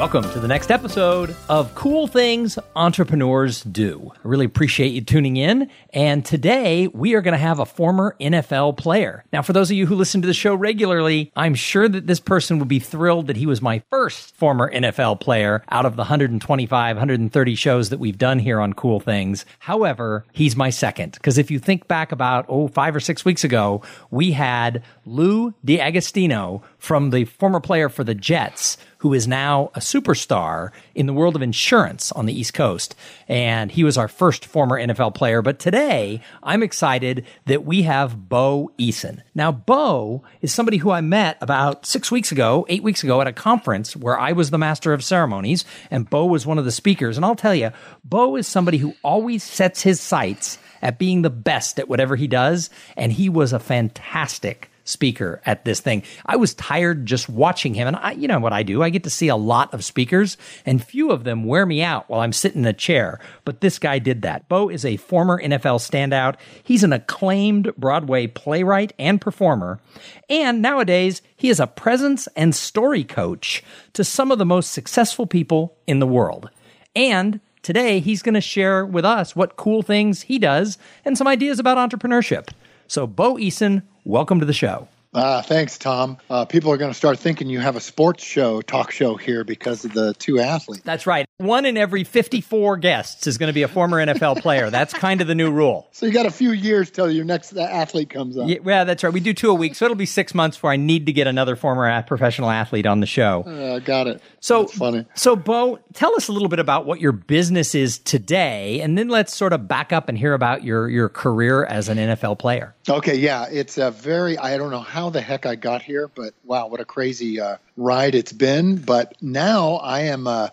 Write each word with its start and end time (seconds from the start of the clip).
Welcome 0.00 0.30
to 0.32 0.40
the 0.40 0.48
next 0.48 0.70
episode 0.70 1.36
of 1.50 1.74
Cool 1.74 2.06
Things 2.06 2.58
Entrepreneurs 2.74 3.62
Do. 3.64 4.10
I 4.14 4.18
really 4.22 4.46
appreciate 4.46 4.94
you 4.94 5.02
tuning 5.02 5.36
in. 5.36 5.70
And 5.92 6.24
today 6.24 6.88
we 6.88 7.12
are 7.12 7.20
going 7.20 7.34
to 7.34 7.38
have 7.38 7.58
a 7.58 7.66
former 7.66 8.16
NFL 8.18 8.78
player. 8.78 9.26
Now, 9.30 9.42
for 9.42 9.52
those 9.52 9.70
of 9.70 9.76
you 9.76 9.84
who 9.84 9.94
listen 9.94 10.22
to 10.22 10.26
the 10.26 10.32
show 10.32 10.54
regularly, 10.54 11.30
I'm 11.36 11.54
sure 11.54 11.86
that 11.86 12.06
this 12.06 12.18
person 12.18 12.58
would 12.58 12.66
be 12.66 12.78
thrilled 12.78 13.26
that 13.26 13.36
he 13.36 13.44
was 13.44 13.60
my 13.60 13.82
first 13.90 14.34
former 14.36 14.72
NFL 14.72 15.20
player 15.20 15.62
out 15.68 15.84
of 15.84 15.96
the 15.96 16.04
125, 16.04 16.96
130 16.96 17.54
shows 17.54 17.90
that 17.90 18.00
we've 18.00 18.16
done 18.16 18.38
here 18.38 18.58
on 18.58 18.72
Cool 18.72 19.00
Things. 19.00 19.44
However, 19.58 20.24
he's 20.32 20.56
my 20.56 20.70
second. 20.70 21.12
Because 21.12 21.36
if 21.36 21.50
you 21.50 21.58
think 21.58 21.88
back 21.88 22.10
about, 22.10 22.46
oh, 22.48 22.68
five 22.68 22.96
or 22.96 23.00
six 23.00 23.26
weeks 23.26 23.44
ago, 23.44 23.82
we 24.10 24.32
had 24.32 24.82
Lou 25.04 25.52
D'Agostino 25.62 26.62
from 26.78 27.10
the 27.10 27.26
former 27.26 27.60
player 27.60 27.90
for 27.90 28.02
the 28.02 28.14
Jets 28.14 28.78
who 29.00 29.14
is 29.14 29.26
now 29.26 29.70
a 29.74 29.80
superstar 29.80 30.70
in 30.94 31.06
the 31.06 31.12
world 31.12 31.34
of 31.34 31.42
insurance 31.42 32.12
on 32.12 32.26
the 32.26 32.38
East 32.38 32.52
Coast. 32.54 32.94
And 33.28 33.72
he 33.72 33.82
was 33.82 33.96
our 33.96 34.08
first 34.08 34.44
former 34.44 34.78
NFL 34.78 35.14
player. 35.14 35.40
But 35.42 35.58
today, 35.58 36.20
I'm 36.42 36.62
excited 36.62 37.24
that 37.46 37.64
we 37.64 37.82
have 37.82 38.28
Bo 38.28 38.72
Eason. 38.78 39.22
Now, 39.34 39.52
Bo 39.52 40.22
is 40.42 40.52
somebody 40.52 40.76
who 40.76 40.90
I 40.90 41.00
met 41.00 41.38
about 41.40 41.86
six 41.86 42.10
weeks 42.10 42.30
ago, 42.30 42.66
eight 42.68 42.82
weeks 42.82 43.02
ago 43.02 43.20
at 43.20 43.26
a 43.26 43.32
conference 43.32 43.96
where 43.96 44.18
I 44.18 44.32
was 44.32 44.50
the 44.50 44.58
master 44.58 44.92
of 44.92 45.02
ceremonies 45.02 45.64
and 45.90 46.08
Bo 46.08 46.26
was 46.26 46.46
one 46.46 46.58
of 46.58 46.66
the 46.66 46.70
speakers. 46.70 47.16
And 47.16 47.24
I'll 47.24 47.34
tell 47.34 47.54
you, 47.54 47.70
Bo 48.04 48.36
is 48.36 48.46
somebody 48.46 48.78
who 48.78 48.94
always 49.02 49.42
sets 49.42 49.80
his 49.82 50.00
sights 50.00 50.58
at 50.82 50.98
being 50.98 51.22
the 51.22 51.30
best 51.30 51.78
at 51.78 51.88
whatever 51.88 52.16
he 52.16 52.26
does. 52.26 52.70
And 52.96 53.12
he 53.12 53.28
was 53.28 53.52
a 53.52 53.58
fantastic 53.58 54.69
speaker 54.90 55.40
at 55.46 55.64
this 55.64 55.80
thing. 55.80 56.02
I 56.26 56.36
was 56.36 56.54
tired 56.54 57.06
just 57.06 57.28
watching 57.28 57.74
him. 57.74 57.88
And 57.88 57.96
I, 57.96 58.12
you 58.12 58.28
know 58.28 58.40
what 58.40 58.52
I 58.52 58.62
do? 58.62 58.82
I 58.82 58.90
get 58.90 59.04
to 59.04 59.10
see 59.10 59.28
a 59.28 59.36
lot 59.36 59.72
of 59.72 59.84
speakers 59.84 60.36
and 60.66 60.82
few 60.82 61.10
of 61.10 61.24
them 61.24 61.44
wear 61.44 61.64
me 61.64 61.82
out 61.82 62.08
while 62.08 62.20
I'm 62.20 62.32
sitting 62.32 62.62
in 62.62 62.66
a 62.66 62.72
chair. 62.72 63.20
But 63.44 63.60
this 63.60 63.78
guy 63.78 63.98
did 63.98 64.22
that. 64.22 64.48
Bo 64.48 64.68
is 64.68 64.84
a 64.84 64.96
former 64.96 65.40
NFL 65.40 65.78
standout. 65.78 66.36
He's 66.62 66.84
an 66.84 66.92
acclaimed 66.92 67.74
Broadway 67.76 68.26
playwright 68.26 68.92
and 68.98 69.20
performer. 69.20 69.80
And 70.28 70.62
nowadays, 70.62 71.22
he 71.36 71.48
is 71.48 71.60
a 71.60 71.66
presence 71.66 72.28
and 72.36 72.54
story 72.54 73.04
coach 73.04 73.62
to 73.94 74.04
some 74.04 74.30
of 74.30 74.38
the 74.38 74.46
most 74.46 74.72
successful 74.72 75.26
people 75.26 75.76
in 75.86 75.98
the 75.98 76.06
world. 76.06 76.50
And 76.94 77.40
today, 77.62 78.00
he's 78.00 78.22
going 78.22 78.34
to 78.34 78.40
share 78.40 78.84
with 78.84 79.04
us 79.04 79.34
what 79.36 79.56
cool 79.56 79.82
things 79.82 80.22
he 80.22 80.38
does 80.38 80.78
and 81.04 81.16
some 81.16 81.26
ideas 81.26 81.58
about 81.58 81.78
entrepreneurship. 81.78 82.50
So, 82.86 83.06
Bo 83.06 83.34
Eason, 83.34 83.82
welcome 84.10 84.40
to 84.40 84.46
the 84.46 84.52
show. 84.52 84.88
Uh, 85.12 85.42
thanks, 85.42 85.76
Tom. 85.76 86.18
Uh, 86.28 86.44
people 86.44 86.70
are 86.70 86.76
going 86.76 86.90
to 86.90 86.96
start 86.96 87.18
thinking 87.18 87.48
you 87.48 87.58
have 87.58 87.74
a 87.74 87.80
sports 87.80 88.22
show, 88.22 88.62
talk 88.62 88.92
show 88.92 89.16
here 89.16 89.42
because 89.42 89.84
of 89.84 89.92
the 89.92 90.14
two 90.14 90.38
athletes. 90.38 90.84
That's 90.84 91.04
right. 91.04 91.26
One 91.38 91.66
in 91.66 91.76
every 91.76 92.04
54 92.04 92.76
guests 92.76 93.26
is 93.26 93.36
going 93.36 93.48
to 93.48 93.52
be 93.52 93.62
a 93.62 93.68
former 93.68 94.04
NFL 94.04 94.40
player. 94.40 94.70
That's 94.70 94.94
kind 94.94 95.20
of 95.20 95.26
the 95.26 95.34
new 95.34 95.50
rule. 95.50 95.88
So 95.90 96.06
you 96.06 96.12
got 96.12 96.26
a 96.26 96.30
few 96.30 96.52
years 96.52 96.90
till 96.92 97.10
your 97.10 97.24
next 97.24 97.56
athlete 97.56 98.10
comes 98.10 98.38
up. 98.38 98.48
Yeah, 98.48 98.58
yeah, 98.64 98.84
that's 98.84 99.02
right. 99.02 99.12
We 99.12 99.18
do 99.18 99.34
two 99.34 99.50
a 99.50 99.54
week, 99.54 99.74
so 99.74 99.84
it'll 99.84 99.96
be 99.96 100.06
six 100.06 100.32
months 100.32 100.56
before 100.56 100.70
I 100.70 100.76
need 100.76 101.06
to 101.06 101.12
get 101.12 101.26
another 101.26 101.56
former 101.56 102.02
professional 102.02 102.50
athlete 102.50 102.86
on 102.86 103.00
the 103.00 103.06
show. 103.06 103.42
Uh, 103.42 103.80
got 103.80 104.06
it. 104.06 104.22
So 104.38 104.62
that's 104.62 104.78
funny. 104.78 105.06
So, 105.14 105.34
Bo, 105.34 105.80
tell 105.92 106.14
us 106.14 106.28
a 106.28 106.32
little 106.32 106.48
bit 106.48 106.60
about 106.60 106.86
what 106.86 107.00
your 107.00 107.12
business 107.12 107.74
is 107.74 107.98
today, 107.98 108.80
and 108.80 108.96
then 108.96 109.08
let's 109.08 109.34
sort 109.34 109.52
of 109.52 109.66
back 109.66 109.92
up 109.92 110.08
and 110.08 110.16
hear 110.16 110.34
about 110.34 110.62
your 110.62 110.88
your 110.88 111.08
career 111.08 111.64
as 111.64 111.88
an 111.88 111.98
NFL 111.98 112.38
player. 112.38 112.74
Okay, 112.90 113.14
yeah, 113.14 113.46
it's 113.48 113.78
a 113.78 113.92
very 113.92 114.36
I 114.36 114.56
don't 114.56 114.72
know 114.72 114.80
how 114.80 115.10
the 115.10 115.20
heck 115.20 115.46
I 115.46 115.54
got 115.54 115.80
here, 115.80 116.08
but 116.08 116.34
wow, 116.42 116.66
what 116.66 116.80
a 116.80 116.84
crazy 116.84 117.40
uh, 117.40 117.58
ride 117.76 118.16
it's 118.16 118.32
been. 118.32 118.78
But 118.78 119.14
now 119.22 119.74
I 119.74 120.00
am. 120.00 120.26
Uh, 120.26 120.48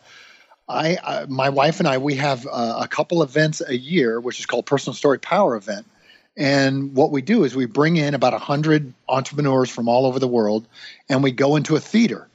I, 0.69 0.97
I, 1.03 1.25
my 1.27 1.49
wife 1.49 1.79
and 1.79 1.87
I, 1.87 1.97
we 1.97 2.15
have 2.15 2.45
uh, 2.45 2.79
a 2.81 2.87
couple 2.87 3.23
events 3.23 3.63
a 3.67 3.75
year, 3.75 4.19
which 4.19 4.39
is 4.39 4.45
called 4.45 4.67
Personal 4.67 4.93
Story 4.93 5.17
Power 5.17 5.55
Event. 5.55 5.87
And 6.35 6.93
what 6.93 7.09
we 7.09 7.23
do 7.23 7.43
is 7.43 7.55
we 7.55 7.65
bring 7.65 7.97
in 7.97 8.13
about 8.13 8.33
100 8.33 8.93
entrepreneurs 9.09 9.71
from 9.71 9.89
all 9.89 10.05
over 10.05 10.19
the 10.19 10.27
world 10.27 10.67
and 11.09 11.23
we 11.23 11.31
go 11.31 11.55
into 11.55 11.75
a 11.75 11.79
theater. 11.79 12.27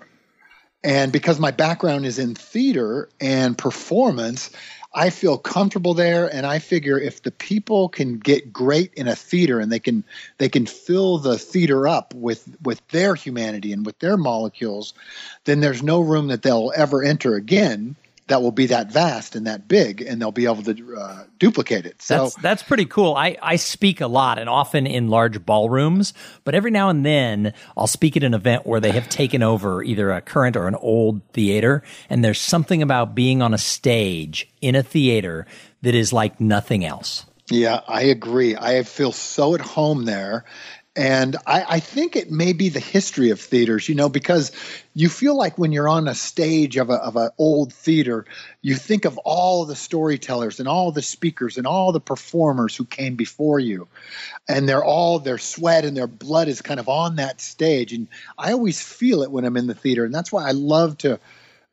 And 0.83 1.13
because 1.13 1.39
my 1.39 1.53
background 1.53 2.07
is 2.07 2.19
in 2.19 2.35
theater 2.35 3.09
and 3.21 3.57
performance, 3.57 4.51
I 4.95 5.11
feel 5.11 5.39
comfortable 5.39 5.95
there 5.95 6.33
and 6.33 6.45
I 6.47 6.59
figure 6.59 6.99
if 6.99 7.23
the 7.23 7.31
people 7.31 7.89
can 7.89 8.19
get 8.19 8.53
great 8.53 8.93
in 8.95 9.09
a 9.09 9.17
theater 9.17 9.59
and 9.59 9.73
they 9.73 9.79
can 9.79 10.05
they 10.39 10.49
can 10.49 10.67
fill 10.67 11.19
the 11.19 11.39
theater 11.39 11.89
up 11.89 12.13
with 12.15 12.49
with 12.63 12.87
their 12.89 13.15
humanity 13.15 13.73
and 13.73 13.87
with 13.87 13.99
their 14.01 14.17
molecules, 14.17 14.93
then 15.45 15.61
there's 15.61 15.83
no 15.83 16.01
room 16.01 16.29
that 16.29 16.43
they'll 16.43 16.73
ever 16.77 17.03
enter 17.03 17.35
again 17.35 17.97
that 18.33 18.41
will 18.41 18.51
be 18.51 18.65
that 18.67 18.91
vast 18.91 19.37
and 19.37 19.47
that 19.47 19.69
big, 19.69 20.01
and 20.01 20.21
they'll 20.21 20.33
be 20.33 20.47
able 20.47 20.63
to 20.63 20.97
uh, 20.97 21.25
duplicate 21.39 21.85
it. 21.85 22.01
So 22.01 22.17
that's, 22.17 22.35
that's 22.37 22.63
pretty 22.63 22.87
cool. 22.87 23.15
I, 23.15 23.37
I 23.43 23.57
speak 23.57 24.01
a 24.01 24.07
lot 24.07 24.39
and 24.39 24.49
often 24.49 24.87
in 24.87 25.09
large 25.09 25.45
ballrooms, 25.45 26.15
but 26.45 26.55
every 26.55 26.71
now 26.71 26.89
and 26.89 27.05
then 27.05 27.53
I'll 27.77 27.87
speak 27.87 28.17
at 28.17 28.23
an 28.23 28.33
event 28.33 28.67
where 28.67 28.81
they 28.81 28.93
have 28.93 29.11
taken 29.11 29.43
over 29.43 29.83
either 29.83 30.11
a 30.11 30.23
current 30.23 30.57
or 30.57 30.67
an 30.67 30.77
old 30.77 31.21
theater, 31.35 31.83
and 32.09 32.25
there's 32.25 32.41
something 32.41 32.81
about 32.81 33.15
being 33.15 33.43
on 33.43 33.53
a 33.53 33.59
stage 33.59 34.49
in 34.63 34.75
a 34.75 34.83
theater 34.83 35.47
that 35.83 35.95
is 35.95 36.11
like 36.11 36.41
nothing 36.41 36.87
else. 36.87 37.27
Yeah, 37.51 37.81
I 37.87 38.05
agree. 38.05 38.57
I 38.57 38.83
feel 38.83 39.13
so 39.13 39.55
at 39.55 39.61
home 39.61 40.07
there. 40.07 40.47
And 40.95 41.37
I, 41.47 41.65
I, 41.69 41.81
think 41.81 42.17
it 42.17 42.31
may 42.31 42.53
be 42.53 42.69
the 42.69 42.79
history 42.79 43.31
of 43.31 43.41
theaters, 43.41 43.89
you 43.89 43.95
know, 43.95 44.11
because 44.11 44.53
you 44.93 45.09
feel 45.09 45.35
like 45.35 45.57
when 45.57 45.73
you're 45.73 45.89
on 45.89 46.07
a 46.07 46.15
stage 46.15 46.77
of 46.77 46.91
a 46.91 46.95
of 46.95 47.17
an 47.17 47.31
old 47.39 47.73
theater, 47.73 48.27
you 48.61 48.75
think 48.75 49.07
of 49.07 49.17
all 49.19 49.65
the 49.65 49.75
storytellers 49.75 50.61
and 50.61 50.69
all 50.69 50.93
the 50.93 51.01
speakers 51.01 51.57
and 51.57 51.67
all 51.67 51.93
the 51.93 52.01
performers 52.01 52.77
who 52.77 52.85
came 52.85 53.17
before 53.17 53.59
you, 53.59 53.89
and 54.49 54.69
they're 54.69 54.85
all 54.85 55.19
their 55.19 55.39
sweat 55.39 55.87
and 55.87 55.97
their 55.97 56.07
blood 56.07 56.49
is 56.49 56.61
kind 56.61 56.79
of 56.79 56.91
on 56.91 57.17
that 57.17 57.41
stage. 57.41 57.95
And 57.95 58.07
I 58.37 58.53
always 58.53 58.83
feel 58.83 59.23
it 59.23 59.31
when 59.31 59.47
I'm 59.47 59.57
in 59.57 59.69
the 59.69 59.75
theater, 59.75 60.05
and 60.05 60.15
that's 60.15 60.31
why 60.31 60.47
I 60.47 60.53
love 60.53 60.99
to 60.99 61.19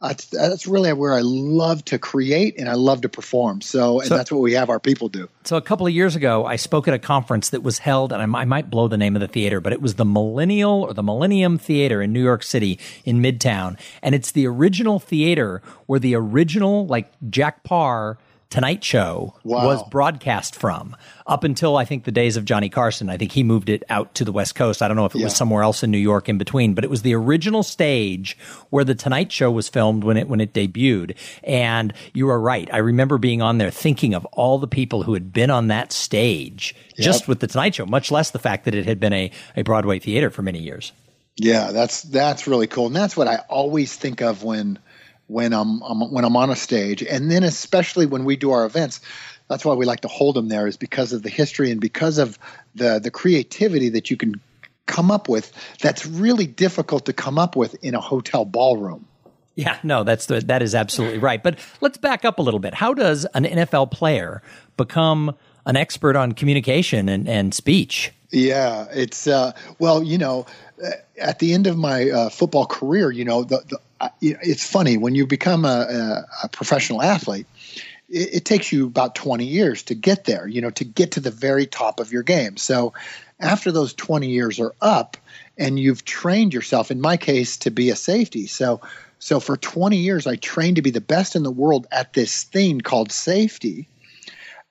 that's, 0.01 0.25
that's 0.27 0.65
really 0.65 0.93
where 0.93 1.13
I 1.13 1.19
love 1.21 1.83
to 1.85 1.99
create 1.99 2.57
and 2.57 2.69
I 2.69 2.73
love 2.75 3.01
to 3.01 3.09
perform. 3.09 3.59
So, 3.61 3.99
and 3.99 4.07
so, 4.07 4.15
that's 4.15 4.31
what 4.31 4.41
we 4.41 4.53
have 4.53 4.69
our 4.69 4.79
people 4.79 5.09
do. 5.09 5.27
So, 5.43 5.57
a 5.57 5.61
couple 5.61 5.85
of 5.85 5.93
years 5.93 6.15
ago, 6.15 6.45
I 6.45 6.55
spoke 6.55 6.87
at 6.87 6.93
a 6.93 6.99
conference 6.99 7.49
that 7.49 7.63
was 7.63 7.79
held, 7.79 8.13
and 8.13 8.21
I, 8.21 8.39
I 8.39 8.45
might 8.45 8.69
blow 8.69 8.87
the 8.87 8.97
name 8.97 9.15
of 9.15 9.19
the 9.19 9.27
theater, 9.27 9.59
but 9.59 9.73
it 9.73 9.81
was 9.81 9.95
the 9.95 10.05
Millennial 10.05 10.83
or 10.83 10.93
the 10.93 11.03
Millennium 11.03 11.57
Theater 11.57 12.01
in 12.01 12.13
New 12.13 12.23
York 12.23 12.43
City 12.43 12.79
in 13.03 13.21
Midtown. 13.21 13.77
And 14.01 14.15
it's 14.15 14.31
the 14.31 14.47
original 14.47 14.99
theater 14.99 15.61
where 15.87 15.99
the 15.99 16.15
original, 16.15 16.87
like 16.87 17.11
Jack 17.29 17.63
Paar, 17.63 18.17
Tonight 18.49 18.83
Show 18.83 19.35
wow. 19.43 19.63
was 19.63 19.83
broadcast 19.89 20.55
from 20.55 20.95
up 21.27 21.43
until 21.43 21.77
I 21.77 21.85
think 21.85 22.05
the 22.05 22.11
days 22.11 22.35
of 22.35 22.45
Johnny 22.45 22.67
Carson. 22.67 23.07
I 23.07 23.15
think 23.15 23.31
he 23.31 23.43
moved 23.43 23.69
it 23.69 23.83
out 23.89 24.15
to 24.15 24.25
the 24.25 24.31
West 24.31 24.55
Coast. 24.55 24.81
I 24.81 24.87
don't 24.87 24.97
know 24.97 25.05
if 25.05 25.13
it 25.13 25.19
yeah. 25.19 25.25
was 25.25 25.35
somewhere 25.35 25.61
else 25.61 25.83
in 25.83 25.91
New 25.91 25.99
York 25.99 26.27
in 26.27 26.39
between, 26.39 26.73
but 26.73 26.83
it 26.83 26.89
was 26.89 27.03
the 27.03 27.13
original 27.13 27.61
stage 27.61 28.35
where 28.71 28.83
the 28.83 28.95
Tonight 28.95 29.31
Show 29.31 29.51
was 29.51 29.69
filmed 29.69 30.03
when 30.03 30.17
it 30.17 30.27
when 30.27 30.41
it 30.41 30.51
debuted. 30.51 31.15
And 31.43 31.93
you 32.15 32.27
are 32.29 32.41
right. 32.41 32.67
I 32.73 32.77
remember 32.77 33.19
being 33.19 33.43
on 33.43 33.59
there 33.59 33.69
thinking 33.69 34.15
of 34.15 34.25
all 34.31 34.57
the 34.57 34.67
people 34.67 35.03
who 35.03 35.13
had 35.13 35.31
been 35.31 35.51
on 35.51 35.67
that 35.67 35.91
stage 35.91 36.75
yep. 36.97 37.05
just 37.05 37.27
with 37.27 37.41
the 37.41 37.47
Tonight 37.47 37.75
Show, 37.75 37.85
much 37.85 38.09
less 38.09 38.31
the 38.31 38.39
fact 38.39 38.65
that 38.65 38.73
it 38.73 38.87
had 38.87 38.99
been 38.99 39.13
a, 39.13 39.31
a 39.55 39.61
Broadway 39.61 39.99
theater 39.99 40.31
for 40.31 40.41
many 40.41 40.59
years. 40.59 40.91
Yeah, 41.35 41.71
that's 41.71 42.01
that's 42.01 42.47
really 42.47 42.67
cool. 42.67 42.87
And 42.87 42.95
that's 42.95 43.15
what 43.15 43.27
I 43.27 43.37
always 43.47 43.95
think 43.95 44.21
of 44.21 44.43
when 44.43 44.79
when 45.29 45.53
I'm, 45.53 45.81
I'm, 45.83 46.11
when 46.11 46.25
I'm 46.25 46.35
on 46.35 46.49
a 46.49 46.55
stage, 46.55 47.01
and 47.03 47.31
then 47.31 47.43
especially 47.43 48.05
when 48.05 48.25
we 48.25 48.35
do 48.35 48.51
our 48.51 48.65
events. 48.65 48.99
That's 49.47 49.65
why 49.65 49.73
we 49.73 49.85
like 49.85 50.01
to 50.01 50.07
hold 50.07 50.35
them 50.35 50.49
there, 50.49 50.67
is 50.67 50.77
because 50.77 51.11
of 51.11 51.23
the 51.23 51.29
history 51.29 51.71
and 51.71 51.81
because 51.81 52.19
of 52.19 52.37
the 52.75 52.99
the 52.99 53.09
creativity 53.09 53.89
that 53.89 54.11
you 54.11 54.17
can 54.17 54.39
come 54.85 55.09
up 55.09 55.27
with. 55.27 55.51
That's 55.81 56.05
really 56.05 56.45
difficult 56.45 57.05
to 57.05 57.13
come 57.13 57.39
up 57.39 57.55
with 57.55 57.75
in 57.83 57.95
a 57.95 58.01
hotel 58.01 58.45
ballroom. 58.45 59.07
Yeah, 59.55 59.77
no, 59.83 60.03
that's 60.03 60.27
the, 60.27 60.39
that 60.41 60.61
is 60.61 60.73
absolutely 60.73 61.17
right. 61.17 61.43
But 61.43 61.59
let's 61.81 61.97
back 61.97 62.23
up 62.23 62.39
a 62.39 62.41
little 62.41 62.59
bit. 62.59 62.75
How 62.75 62.93
does 62.93 63.25
an 63.33 63.43
NFL 63.43 63.91
player 63.91 64.41
become 64.77 65.35
an 65.65 65.75
expert 65.75 66.15
on 66.15 66.31
communication 66.31 67.09
and, 67.09 67.27
and 67.27 67.53
speech? 67.53 68.13
Yeah, 68.31 68.85
it's 68.93 69.27
uh, 69.27 69.53
well, 69.79 70.03
you 70.03 70.17
know, 70.17 70.45
at 71.17 71.39
the 71.39 71.53
end 71.53 71.67
of 71.67 71.77
my 71.77 72.09
uh, 72.09 72.29
football 72.29 72.65
career, 72.65 73.11
you 73.11 73.25
know, 73.25 73.43
the, 73.43 73.63
the 73.67 73.79
it's 74.21 74.69
funny 74.69 74.97
when 74.97 75.15
you 75.15 75.27
become 75.27 75.65
a, 75.65 75.67
a, 75.67 76.45
a 76.45 76.49
professional 76.49 77.01
athlete. 77.01 77.47
It, 78.07 78.35
it, 78.35 78.45
takes 78.45 78.71
you 78.71 78.87
about 78.87 79.13
20 79.13 79.45
years 79.45 79.83
to 79.83 79.95
get 79.95 80.23
there, 80.23 80.47
you 80.47 80.61
know, 80.61 80.71
to 80.71 80.83
get 80.85 81.11
to 81.11 81.19
the 81.19 81.31
very 81.31 81.67
top 81.67 81.99
of 81.99 82.11
your 82.11 82.23
game. 82.23 82.57
So, 82.57 82.93
after 83.39 83.71
those 83.71 83.93
20 83.93 84.27
years 84.27 84.59
are 84.59 84.73
up 84.81 85.15
and 85.57 85.79
you've 85.79 86.05
trained 86.05 86.53
yourself, 86.53 86.91
in 86.91 86.99
my 86.99 87.17
case, 87.17 87.57
to 87.57 87.71
be 87.71 87.89
a 87.89 87.95
safety. 87.95 88.47
So, 88.47 88.81
so 89.19 89.39
for 89.39 89.57
20 89.57 89.97
years, 89.97 90.27
I 90.27 90.35
trained 90.37 90.77
to 90.77 90.81
be 90.81 90.89
the 90.89 91.01
best 91.01 91.35
in 91.35 91.43
the 91.43 91.51
world 91.51 91.87
at 91.91 92.13
this 92.13 92.43
thing 92.43 92.81
called 92.81 93.11
safety. 93.11 93.87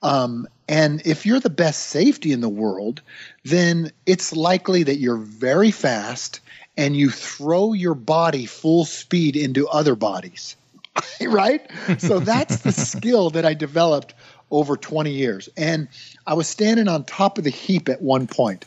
Um, 0.02 0.46
and 0.68 1.02
if 1.06 1.26
you're 1.26 1.40
the 1.40 1.50
best 1.50 1.84
safety 1.84 2.32
in 2.32 2.40
the 2.40 2.48
world, 2.48 3.02
then 3.50 3.92
it's 4.06 4.34
likely 4.34 4.82
that 4.82 4.96
you're 4.96 5.16
very 5.16 5.70
fast 5.70 6.40
and 6.76 6.96
you 6.96 7.10
throw 7.10 7.72
your 7.72 7.94
body 7.94 8.46
full 8.46 8.84
speed 8.84 9.36
into 9.36 9.68
other 9.68 9.96
bodies. 9.96 10.56
right? 11.20 11.68
So 11.98 12.18
that's 12.20 12.58
the 12.58 12.72
skill 12.72 13.30
that 13.30 13.44
I 13.44 13.54
developed 13.54 14.14
over 14.50 14.76
20 14.76 15.10
years. 15.10 15.48
And 15.56 15.88
I 16.26 16.34
was 16.34 16.48
standing 16.48 16.88
on 16.88 17.04
top 17.04 17.38
of 17.38 17.44
the 17.44 17.50
heap 17.50 17.88
at 17.88 18.02
one 18.02 18.26
point, 18.26 18.64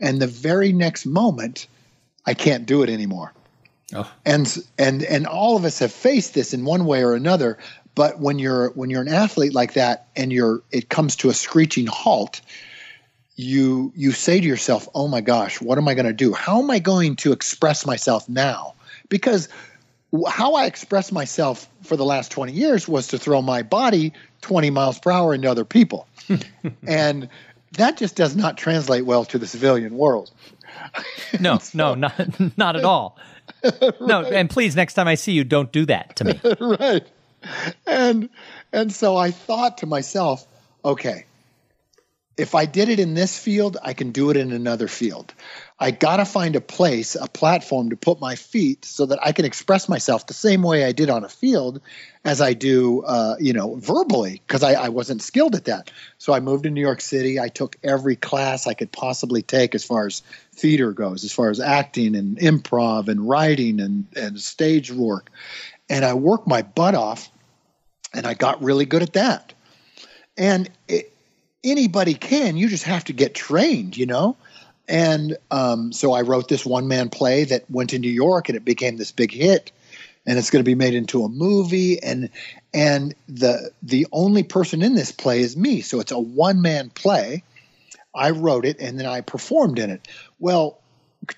and 0.00 0.20
the 0.20 0.26
very 0.26 0.72
next 0.72 1.06
moment, 1.06 1.66
I 2.26 2.34
can't 2.34 2.66
do 2.66 2.82
it 2.82 2.90
anymore. 2.90 3.32
Oh. 3.94 4.10
And 4.24 4.56
and 4.78 5.02
and 5.02 5.26
all 5.26 5.56
of 5.56 5.64
us 5.64 5.78
have 5.78 5.92
faced 5.92 6.34
this 6.34 6.52
in 6.52 6.64
one 6.64 6.84
way 6.84 7.02
or 7.02 7.14
another. 7.14 7.58
But 7.94 8.20
when 8.20 8.38
you're 8.38 8.70
when 8.70 8.90
you're 8.90 9.02
an 9.02 9.08
athlete 9.08 9.54
like 9.54 9.72
that, 9.74 10.08
and 10.14 10.32
you're 10.32 10.62
it 10.70 10.88
comes 10.88 11.16
to 11.16 11.30
a 11.30 11.34
screeching 11.34 11.86
halt, 11.86 12.40
you 13.38 13.92
you 13.94 14.10
say 14.10 14.40
to 14.40 14.46
yourself, 14.46 14.88
"Oh 14.94 15.06
my 15.06 15.20
gosh, 15.20 15.60
what 15.60 15.78
am 15.78 15.86
I 15.86 15.94
going 15.94 16.06
to 16.06 16.12
do? 16.12 16.32
How 16.32 16.60
am 16.60 16.70
I 16.70 16.80
going 16.80 17.14
to 17.16 17.32
express 17.32 17.86
myself 17.86 18.28
now?" 18.28 18.74
Because 19.08 19.48
how 20.26 20.54
I 20.54 20.66
expressed 20.66 21.12
myself 21.12 21.68
for 21.82 21.96
the 21.96 22.04
last 22.04 22.32
20 22.32 22.52
years 22.52 22.88
was 22.88 23.08
to 23.08 23.18
throw 23.18 23.40
my 23.40 23.62
body 23.62 24.12
20 24.40 24.70
miles 24.70 24.98
per 24.98 25.10
hour 25.10 25.34
into 25.34 25.48
other 25.48 25.64
people. 25.64 26.08
and 26.86 27.28
that 27.72 27.96
just 27.96 28.16
does 28.16 28.34
not 28.34 28.56
translate 28.56 29.04
well 29.04 29.24
to 29.26 29.38
the 29.38 29.46
civilian 29.46 29.96
world. 29.96 30.32
no, 31.40 31.58
so, 31.58 31.78
no, 31.78 31.94
not 31.94 32.58
not 32.58 32.76
at 32.76 32.84
all. 32.84 33.16
right. 33.62 34.00
No, 34.00 34.24
and 34.24 34.50
please 34.50 34.74
next 34.74 34.94
time 34.94 35.06
I 35.06 35.14
see 35.14 35.32
you 35.32 35.44
don't 35.44 35.70
do 35.70 35.86
that 35.86 36.16
to 36.16 36.24
me. 36.24 36.40
right. 36.60 37.06
And 37.86 38.30
and 38.72 38.92
so 38.92 39.16
I 39.16 39.30
thought 39.30 39.78
to 39.78 39.86
myself, 39.86 40.44
okay, 40.84 41.24
if 42.38 42.54
I 42.54 42.66
did 42.66 42.88
it 42.88 43.00
in 43.00 43.14
this 43.14 43.36
field, 43.36 43.76
I 43.82 43.94
can 43.94 44.12
do 44.12 44.30
it 44.30 44.36
in 44.36 44.52
another 44.52 44.86
field. 44.86 45.34
I 45.80 45.90
got 45.90 46.18
to 46.18 46.24
find 46.24 46.54
a 46.54 46.60
place, 46.60 47.16
a 47.16 47.26
platform 47.26 47.90
to 47.90 47.96
put 47.96 48.20
my 48.20 48.36
feet 48.36 48.84
so 48.84 49.06
that 49.06 49.18
I 49.20 49.32
can 49.32 49.44
express 49.44 49.88
myself 49.88 50.26
the 50.26 50.34
same 50.34 50.62
way 50.62 50.84
I 50.84 50.92
did 50.92 51.10
on 51.10 51.24
a 51.24 51.28
field 51.28 51.80
as 52.24 52.40
I 52.40 52.52
do, 52.52 53.02
uh, 53.02 53.34
you 53.40 53.52
know, 53.52 53.74
verbally, 53.74 54.40
because 54.46 54.62
I, 54.62 54.74
I 54.74 54.88
wasn't 54.88 55.20
skilled 55.20 55.56
at 55.56 55.64
that. 55.64 55.90
So 56.18 56.32
I 56.32 56.38
moved 56.38 56.62
to 56.62 56.70
New 56.70 56.80
York 56.80 57.00
City. 57.00 57.40
I 57.40 57.48
took 57.48 57.76
every 57.82 58.14
class 58.14 58.68
I 58.68 58.74
could 58.74 58.92
possibly 58.92 59.42
take 59.42 59.74
as 59.74 59.84
far 59.84 60.06
as 60.06 60.22
theater 60.52 60.92
goes, 60.92 61.24
as 61.24 61.32
far 61.32 61.50
as 61.50 61.58
acting 61.58 62.14
and 62.14 62.38
improv 62.38 63.08
and 63.08 63.28
writing 63.28 63.80
and, 63.80 64.06
and 64.14 64.40
stage 64.40 64.92
work. 64.92 65.30
And 65.90 66.04
I 66.04 66.14
worked 66.14 66.46
my 66.46 66.62
butt 66.62 66.94
off 66.94 67.30
and 68.14 68.26
I 68.26 68.34
got 68.34 68.62
really 68.62 68.86
good 68.86 69.02
at 69.02 69.14
that. 69.14 69.54
And 70.36 70.70
it, 70.86 71.12
anybody 71.64 72.14
can, 72.14 72.56
you 72.56 72.68
just 72.68 72.84
have 72.84 73.04
to 73.04 73.12
get 73.12 73.34
trained, 73.34 73.96
you 73.96 74.06
know? 74.06 74.36
And 74.88 75.36
um, 75.50 75.92
so 75.92 76.12
I 76.12 76.22
wrote 76.22 76.48
this 76.48 76.64
one 76.64 76.88
man 76.88 77.10
play 77.10 77.44
that 77.44 77.70
went 77.70 77.90
to 77.90 77.98
New 77.98 78.10
York 78.10 78.48
and 78.48 78.56
it 78.56 78.64
became 78.64 78.96
this 78.96 79.12
big 79.12 79.32
hit. 79.32 79.70
And 80.26 80.38
it's 80.38 80.50
going 80.50 80.62
to 80.62 80.68
be 80.68 80.74
made 80.74 80.92
into 80.92 81.24
a 81.24 81.28
movie, 81.30 82.02
and 82.02 82.28
and 82.74 83.14
the 83.30 83.70
the 83.82 84.06
only 84.12 84.42
person 84.42 84.82
in 84.82 84.94
this 84.94 85.10
play 85.10 85.40
is 85.40 85.56
me. 85.56 85.80
So 85.80 86.00
it's 86.00 86.12
a 86.12 86.18
one 86.18 86.60
man 86.60 86.90
play. 86.90 87.42
I 88.14 88.30
wrote 88.30 88.66
it 88.66 88.78
and 88.78 88.98
then 88.98 89.06
I 89.06 89.22
performed 89.22 89.78
in 89.78 89.88
it. 89.88 90.06
Well, 90.38 90.80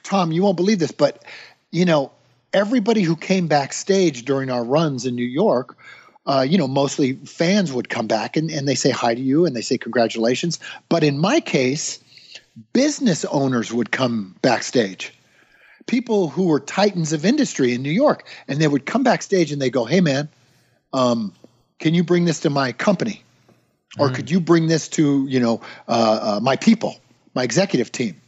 Tom, 0.03 0.33
you 0.33 0.43
won't 0.43 0.57
believe 0.57 0.81
this, 0.81 0.91
but 0.91 1.25
you 1.71 1.85
know, 1.85 2.11
everybody 2.53 3.03
who 3.03 3.15
came 3.15 3.47
backstage 3.47 4.25
during 4.25 4.51
our 4.51 4.65
runs 4.65 5.07
in 5.07 5.15
New 5.15 5.23
York 5.23 5.77
uh, 6.27 6.47
you 6.49 6.59
know, 6.59 6.69
mostly 6.69 7.15
fans 7.25 7.73
would 7.73 7.89
come 7.89 8.07
back 8.07 8.37
and, 8.37 8.51
and 8.51 8.69
they 8.69 8.75
say 8.75 8.91
hi 8.91 9.15
to 9.15 9.21
you 9.21 9.47
and 9.47 9.57
they 9.57 9.63
say 9.63 9.79
congratulations. 9.79 10.59
But 10.89 11.03
in 11.03 11.19
my 11.19 11.41
case, 11.41 11.99
business 12.73 13.25
owners 13.27 13.73
would 13.73 13.91
come 13.91 14.37
backstage 14.43 15.13
people 15.87 16.29
who 16.29 16.45
were 16.45 16.61
titans 16.61 17.13
of 17.13 17.25
industry 17.25 17.75
in 17.75 17.83
new 17.83 17.91
york 17.91 18.27
and 18.47 18.61
they 18.61 18.69
would 18.69 18.87
come 18.87 19.03
backstage 19.03 19.51
and 19.51 19.61
they 19.61 19.71
go 19.71 19.85
hey 19.85 20.01
man 20.01 20.29
um, 20.93 21.33
can 21.79 21.95
you 21.95 22.05
bring 22.05 22.25
this 22.25 22.41
to 22.41 22.51
my 22.51 22.73
company 22.73 23.23
or 23.99 24.09
mm. 24.09 24.15
could 24.15 24.31
you 24.31 24.41
bring 24.41 24.69
this 24.69 24.89
to 24.89 25.27
you 25.27 25.41
know 25.41 25.61
uh, 25.89 26.37
uh, 26.37 26.41
my 26.41 26.55
people 26.57 26.97
my 27.35 27.43
executive 27.43 27.91
team 27.91 28.20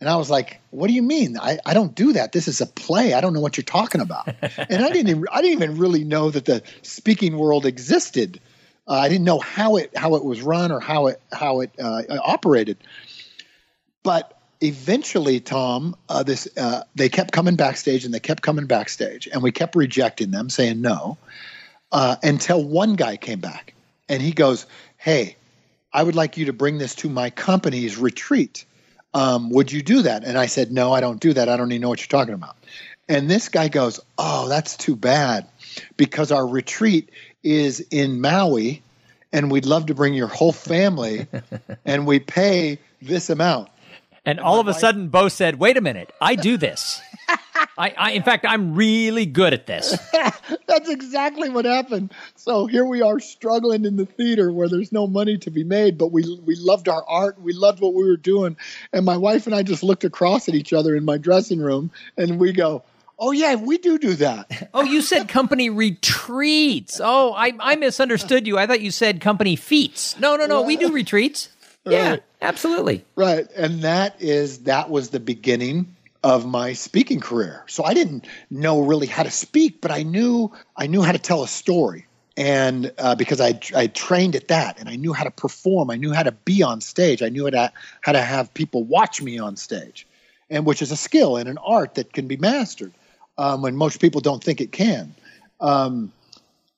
and 0.00 0.08
i 0.08 0.16
was 0.16 0.30
like 0.30 0.60
what 0.70 0.88
do 0.88 0.92
you 0.92 1.02
mean? 1.02 1.38
I, 1.38 1.58
I 1.64 1.72
don't 1.72 1.94
do 1.94 2.12
that. 2.12 2.32
This 2.32 2.46
is 2.46 2.60
a 2.60 2.66
play. 2.66 3.14
I 3.14 3.20
don't 3.20 3.32
know 3.32 3.40
what 3.40 3.56
you're 3.56 3.64
talking 3.64 4.00
about. 4.00 4.28
And 4.70 4.84
i 4.84 4.90
didn't 4.90 5.08
even, 5.08 5.24
i 5.32 5.40
didn't 5.40 5.62
even 5.62 5.78
really 5.78 6.04
know 6.04 6.30
that 6.30 6.44
the 6.44 6.62
speaking 6.82 7.38
world 7.38 7.64
existed. 7.64 8.40
Uh, 8.86 8.94
i 8.94 9.08
didn't 9.08 9.24
know 9.24 9.38
how 9.38 9.76
it 9.76 9.96
how 9.96 10.14
it 10.14 10.24
was 10.24 10.42
run 10.42 10.72
or 10.72 10.80
how 10.80 11.06
it 11.06 11.20
how 11.32 11.60
it 11.60 11.70
uh, 11.78 12.02
operated. 12.24 12.76
But 14.02 14.38
eventually, 14.60 15.40
Tom, 15.40 15.96
uh, 16.08 16.22
this 16.22 16.48
uh, 16.56 16.84
they 16.94 17.08
kept 17.08 17.32
coming 17.32 17.56
backstage 17.56 18.04
and 18.04 18.12
they 18.12 18.20
kept 18.20 18.42
coming 18.42 18.66
backstage, 18.66 19.28
and 19.32 19.42
we 19.42 19.52
kept 19.52 19.74
rejecting 19.74 20.30
them, 20.30 20.50
saying 20.50 20.80
no, 20.80 21.18
uh, 21.92 22.16
until 22.22 22.62
one 22.62 22.94
guy 22.94 23.16
came 23.16 23.40
back 23.40 23.74
and 24.08 24.22
he 24.22 24.32
goes, 24.32 24.66
"Hey, 24.96 25.36
I 25.92 26.02
would 26.02 26.14
like 26.14 26.36
you 26.36 26.46
to 26.46 26.52
bring 26.52 26.78
this 26.78 26.94
to 26.96 27.08
my 27.08 27.30
company's 27.30 27.96
retreat. 27.96 28.64
Um, 29.18 29.50
would 29.50 29.72
you 29.72 29.82
do 29.82 30.02
that?" 30.02 30.24
And 30.24 30.38
I 30.38 30.46
said, 30.46 30.70
"No, 30.72 30.92
I 30.92 31.00
don't 31.00 31.20
do 31.20 31.32
that. 31.32 31.48
I 31.48 31.56
don't 31.56 31.72
even 31.72 31.82
know 31.82 31.88
what 31.88 32.00
you're 32.00 32.20
talking 32.20 32.34
about." 32.34 32.56
And 33.08 33.30
this 33.30 33.48
guy 33.48 33.68
goes, 33.68 34.00
"Oh, 34.18 34.48
that's 34.48 34.76
too 34.76 34.96
bad, 34.96 35.46
because 35.96 36.30
our 36.30 36.46
retreat 36.46 37.10
is 37.42 37.80
in 37.90 38.20
Maui." 38.20 38.82
And 39.32 39.50
we'd 39.50 39.66
love 39.66 39.86
to 39.86 39.94
bring 39.94 40.14
your 40.14 40.28
whole 40.28 40.52
family, 40.52 41.26
and 41.84 42.06
we 42.06 42.18
pay 42.18 42.78
this 43.02 43.28
amount. 43.28 43.68
And 44.24 44.40
all 44.40 44.60
of 44.60 44.68
a 44.68 44.74
sudden, 44.74 45.08
Bo 45.08 45.28
said, 45.28 45.58
"Wait 45.58 45.76
a 45.76 45.80
minute, 45.80 46.12
I 46.20 46.34
do 46.34 46.56
this. 46.56 47.00
I, 47.78 47.94
I, 47.96 48.10
in 48.12 48.22
fact, 48.22 48.46
I'm 48.48 48.74
really 48.74 49.26
good 49.26 49.52
at 49.52 49.66
this." 49.66 49.96
That's 50.68 50.90
exactly 50.90 51.48
what 51.48 51.64
happened. 51.64 52.12
So 52.36 52.66
here 52.66 52.84
we 52.84 53.00
are 53.00 53.18
struggling 53.20 53.86
in 53.86 53.96
the 53.96 54.04
theater 54.04 54.52
where 54.52 54.68
there's 54.68 54.92
no 54.92 55.06
money 55.06 55.38
to 55.38 55.50
be 55.50 55.64
made, 55.64 55.96
but 55.96 56.12
we 56.12 56.38
we 56.44 56.56
loved 56.56 56.88
our 56.88 57.02
art, 57.08 57.40
we 57.40 57.54
loved 57.54 57.80
what 57.80 57.94
we 57.94 58.04
were 58.04 58.18
doing, 58.18 58.56
and 58.92 59.04
my 59.04 59.16
wife 59.16 59.46
and 59.46 59.54
I 59.54 59.62
just 59.62 59.82
looked 59.82 60.04
across 60.04 60.48
at 60.48 60.54
each 60.54 60.74
other 60.74 60.94
in 60.94 61.04
my 61.04 61.16
dressing 61.16 61.60
room, 61.60 61.90
and 62.16 62.38
we 62.38 62.52
go. 62.52 62.84
Oh 63.20 63.32
yeah, 63.32 63.56
we 63.56 63.78
do 63.78 63.98
do 63.98 64.14
that. 64.14 64.70
oh, 64.74 64.84
you 64.84 65.02
said 65.02 65.26
company 65.28 65.70
retreats. 65.70 67.00
Oh, 67.02 67.32
I, 67.32 67.52
I 67.58 67.74
misunderstood 67.74 68.46
you. 68.46 68.56
I 68.56 68.68
thought 68.68 68.80
you 68.80 68.92
said 68.92 69.20
company 69.20 69.56
feats. 69.56 70.16
No, 70.20 70.36
no, 70.36 70.46
no. 70.46 70.62
We 70.62 70.76
do 70.76 70.92
retreats. 70.92 71.48
Yeah, 71.84 72.10
right. 72.10 72.22
absolutely. 72.40 73.04
Right. 73.16 73.48
And 73.56 73.82
that 73.82 74.20
is 74.20 74.60
that 74.60 74.90
was 74.90 75.10
the 75.10 75.18
beginning 75.20 75.96
of 76.28 76.46
my 76.46 76.74
speaking 76.74 77.20
career. 77.20 77.64
So 77.66 77.84
I 77.84 77.94
didn't 77.94 78.26
know 78.50 78.80
really 78.80 79.06
how 79.06 79.22
to 79.22 79.30
speak, 79.30 79.80
but 79.80 79.90
I 79.90 80.02
knew 80.02 80.52
I 80.76 80.86
knew 80.86 81.02
how 81.02 81.12
to 81.12 81.18
tell 81.18 81.42
a 81.42 81.48
story. 81.48 82.06
And 82.36 82.92
uh, 82.98 83.14
because 83.14 83.40
I 83.40 83.58
I 83.74 83.88
trained 83.88 84.36
at 84.36 84.48
that, 84.48 84.78
and 84.78 84.88
I 84.88 84.96
knew 84.96 85.12
how 85.12 85.24
to 85.24 85.30
perform, 85.30 85.90
I 85.90 85.96
knew 85.96 86.12
how 86.12 86.22
to 86.22 86.32
be 86.32 86.62
on 86.62 86.80
stage, 86.80 87.22
I 87.22 87.30
knew 87.30 87.44
how 87.44 87.50
to 87.50 87.72
how 88.02 88.12
to 88.12 88.22
have 88.22 88.52
people 88.54 88.84
watch 88.84 89.20
me 89.22 89.38
on 89.38 89.56
stage, 89.56 90.06
and 90.50 90.64
which 90.66 90.82
is 90.82 90.92
a 90.92 90.96
skill 90.96 91.36
and 91.36 91.48
an 91.48 91.58
art 91.58 91.94
that 91.94 92.12
can 92.12 92.28
be 92.28 92.36
mastered 92.36 92.92
um, 93.38 93.62
when 93.62 93.74
most 93.74 94.00
people 94.00 94.20
don't 94.20 94.44
think 94.44 94.60
it 94.60 94.70
can. 94.70 95.14
Um, 95.60 96.12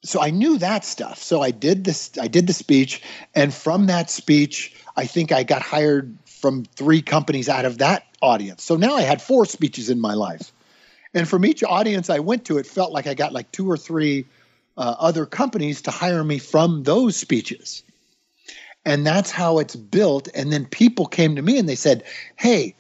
so 0.03 0.23
I 0.23 0.31
knew 0.31 0.57
that 0.59 0.85
stuff. 0.85 1.19
So 1.19 1.43
I 1.43 1.51
did 1.51 1.85
this. 1.85 2.11
I 2.19 2.29
did 2.29 2.47
the 2.47 2.55
speech, 2.55 3.03
and 3.35 3.53
from 3.53 3.87
that 3.87 4.11
speech, 4.11 4.75
I 4.97 5.07
think 5.07 5.33
I 5.33 5.43
got 5.43 5.61
hired 5.61 6.17
from 6.41 6.65
three 6.65 7.03
companies 7.03 7.49
out 7.49 7.65
of 7.65 7.79
that 7.79 8.07
audience. 8.21 8.63
So 8.63 8.77
now 8.77 8.95
I 8.95 9.03
had 9.03 9.21
four 9.23 9.45
speeches 9.47 9.91
in 9.91 10.01
my 10.01 10.15
life. 10.15 10.53
And 11.15 11.29
from 11.29 11.45
each 11.45 11.63
audience 11.63 12.09
I 12.11 12.21
went 12.21 12.45
to, 12.47 12.59
it 12.59 12.67
felt 12.67 12.93
like 12.93 13.07
I 13.07 13.15
got 13.15 13.33
like 13.33 13.51
two 13.53 13.71
or 13.71 13.77
three 13.77 14.27
uh, 14.77 14.97
other 14.99 15.27
companies 15.27 15.83
to 15.83 15.91
hire 15.91 16.25
me 16.25 16.39
from 16.39 16.85
those 16.85 17.17
speeches. 17.17 17.83
And 18.85 19.07
that's 19.07 19.31
how 19.31 19.59
it's 19.59 19.77
built. 19.77 20.29
And 20.35 20.53
then 20.53 20.65
people 20.67 21.07
came 21.07 21.37
to 21.37 21.43
me 21.43 21.59
and 21.59 21.69
they 21.69 21.75
said, 21.75 22.05
Hey, 22.37 22.75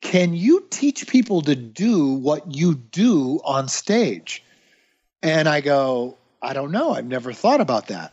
can 0.00 0.34
you 0.34 0.66
teach 0.70 1.08
people 1.08 1.40
to 1.42 1.56
do 1.56 2.12
what 2.12 2.54
you 2.54 2.74
do 2.74 3.40
on 3.44 3.68
stage? 3.68 4.44
And 5.22 5.48
I 5.48 5.60
go, 5.60 6.18
I 6.42 6.52
don't 6.52 6.70
know. 6.70 6.92
I've 6.92 7.06
never 7.06 7.32
thought 7.32 7.62
about 7.62 7.88
that. 7.88 8.12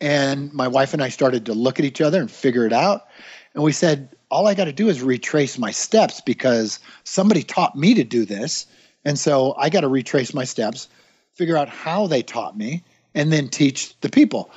And 0.00 0.52
my 0.54 0.68
wife 0.68 0.94
and 0.94 1.02
I 1.02 1.10
started 1.10 1.46
to 1.46 1.54
look 1.54 1.78
at 1.78 1.84
each 1.84 2.00
other 2.00 2.20
and 2.20 2.30
figure 2.30 2.64
it 2.64 2.72
out. 2.72 3.08
And 3.54 3.62
we 3.62 3.72
said, 3.72 4.08
all 4.30 4.46
I 4.46 4.54
got 4.54 4.64
to 4.64 4.72
do 4.72 4.88
is 4.88 5.02
retrace 5.02 5.58
my 5.58 5.70
steps 5.70 6.20
because 6.20 6.78
somebody 7.04 7.42
taught 7.42 7.76
me 7.76 7.94
to 7.94 8.04
do 8.04 8.24
this. 8.24 8.66
And 9.04 9.18
so 9.18 9.54
I 9.56 9.70
got 9.70 9.80
to 9.80 9.88
retrace 9.88 10.34
my 10.34 10.44
steps, 10.44 10.88
figure 11.34 11.56
out 11.56 11.68
how 11.68 12.06
they 12.06 12.22
taught 12.22 12.56
me, 12.56 12.82
and 13.14 13.32
then 13.32 13.48
teach 13.48 13.98
the 14.00 14.10
people. 14.10 14.50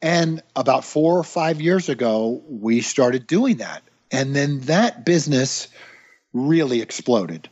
And 0.00 0.42
about 0.56 0.84
four 0.84 1.18
or 1.18 1.24
five 1.24 1.60
years 1.60 1.88
ago, 1.88 2.42
we 2.48 2.80
started 2.80 3.26
doing 3.26 3.58
that. 3.58 3.82
And 4.10 4.36
then 4.36 4.60
that 4.60 5.04
business 5.04 5.68
really 6.32 6.80
exploded. 6.80 7.48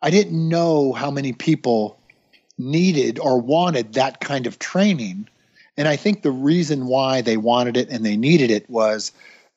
I 0.00 0.10
didn't 0.10 0.48
know 0.48 0.92
how 0.92 1.10
many 1.10 1.32
people 1.32 1.98
needed 2.58 3.18
or 3.18 3.40
wanted 3.40 3.94
that 3.94 4.20
kind 4.20 4.46
of 4.46 4.58
training. 4.58 5.28
And 5.76 5.88
I 5.88 5.96
think 5.96 6.22
the 6.22 6.30
reason 6.30 6.86
why 6.86 7.20
they 7.20 7.36
wanted 7.36 7.76
it 7.76 7.88
and 7.88 8.04
they 8.04 8.16
needed 8.16 8.50
it 8.50 8.68
was 8.68 9.12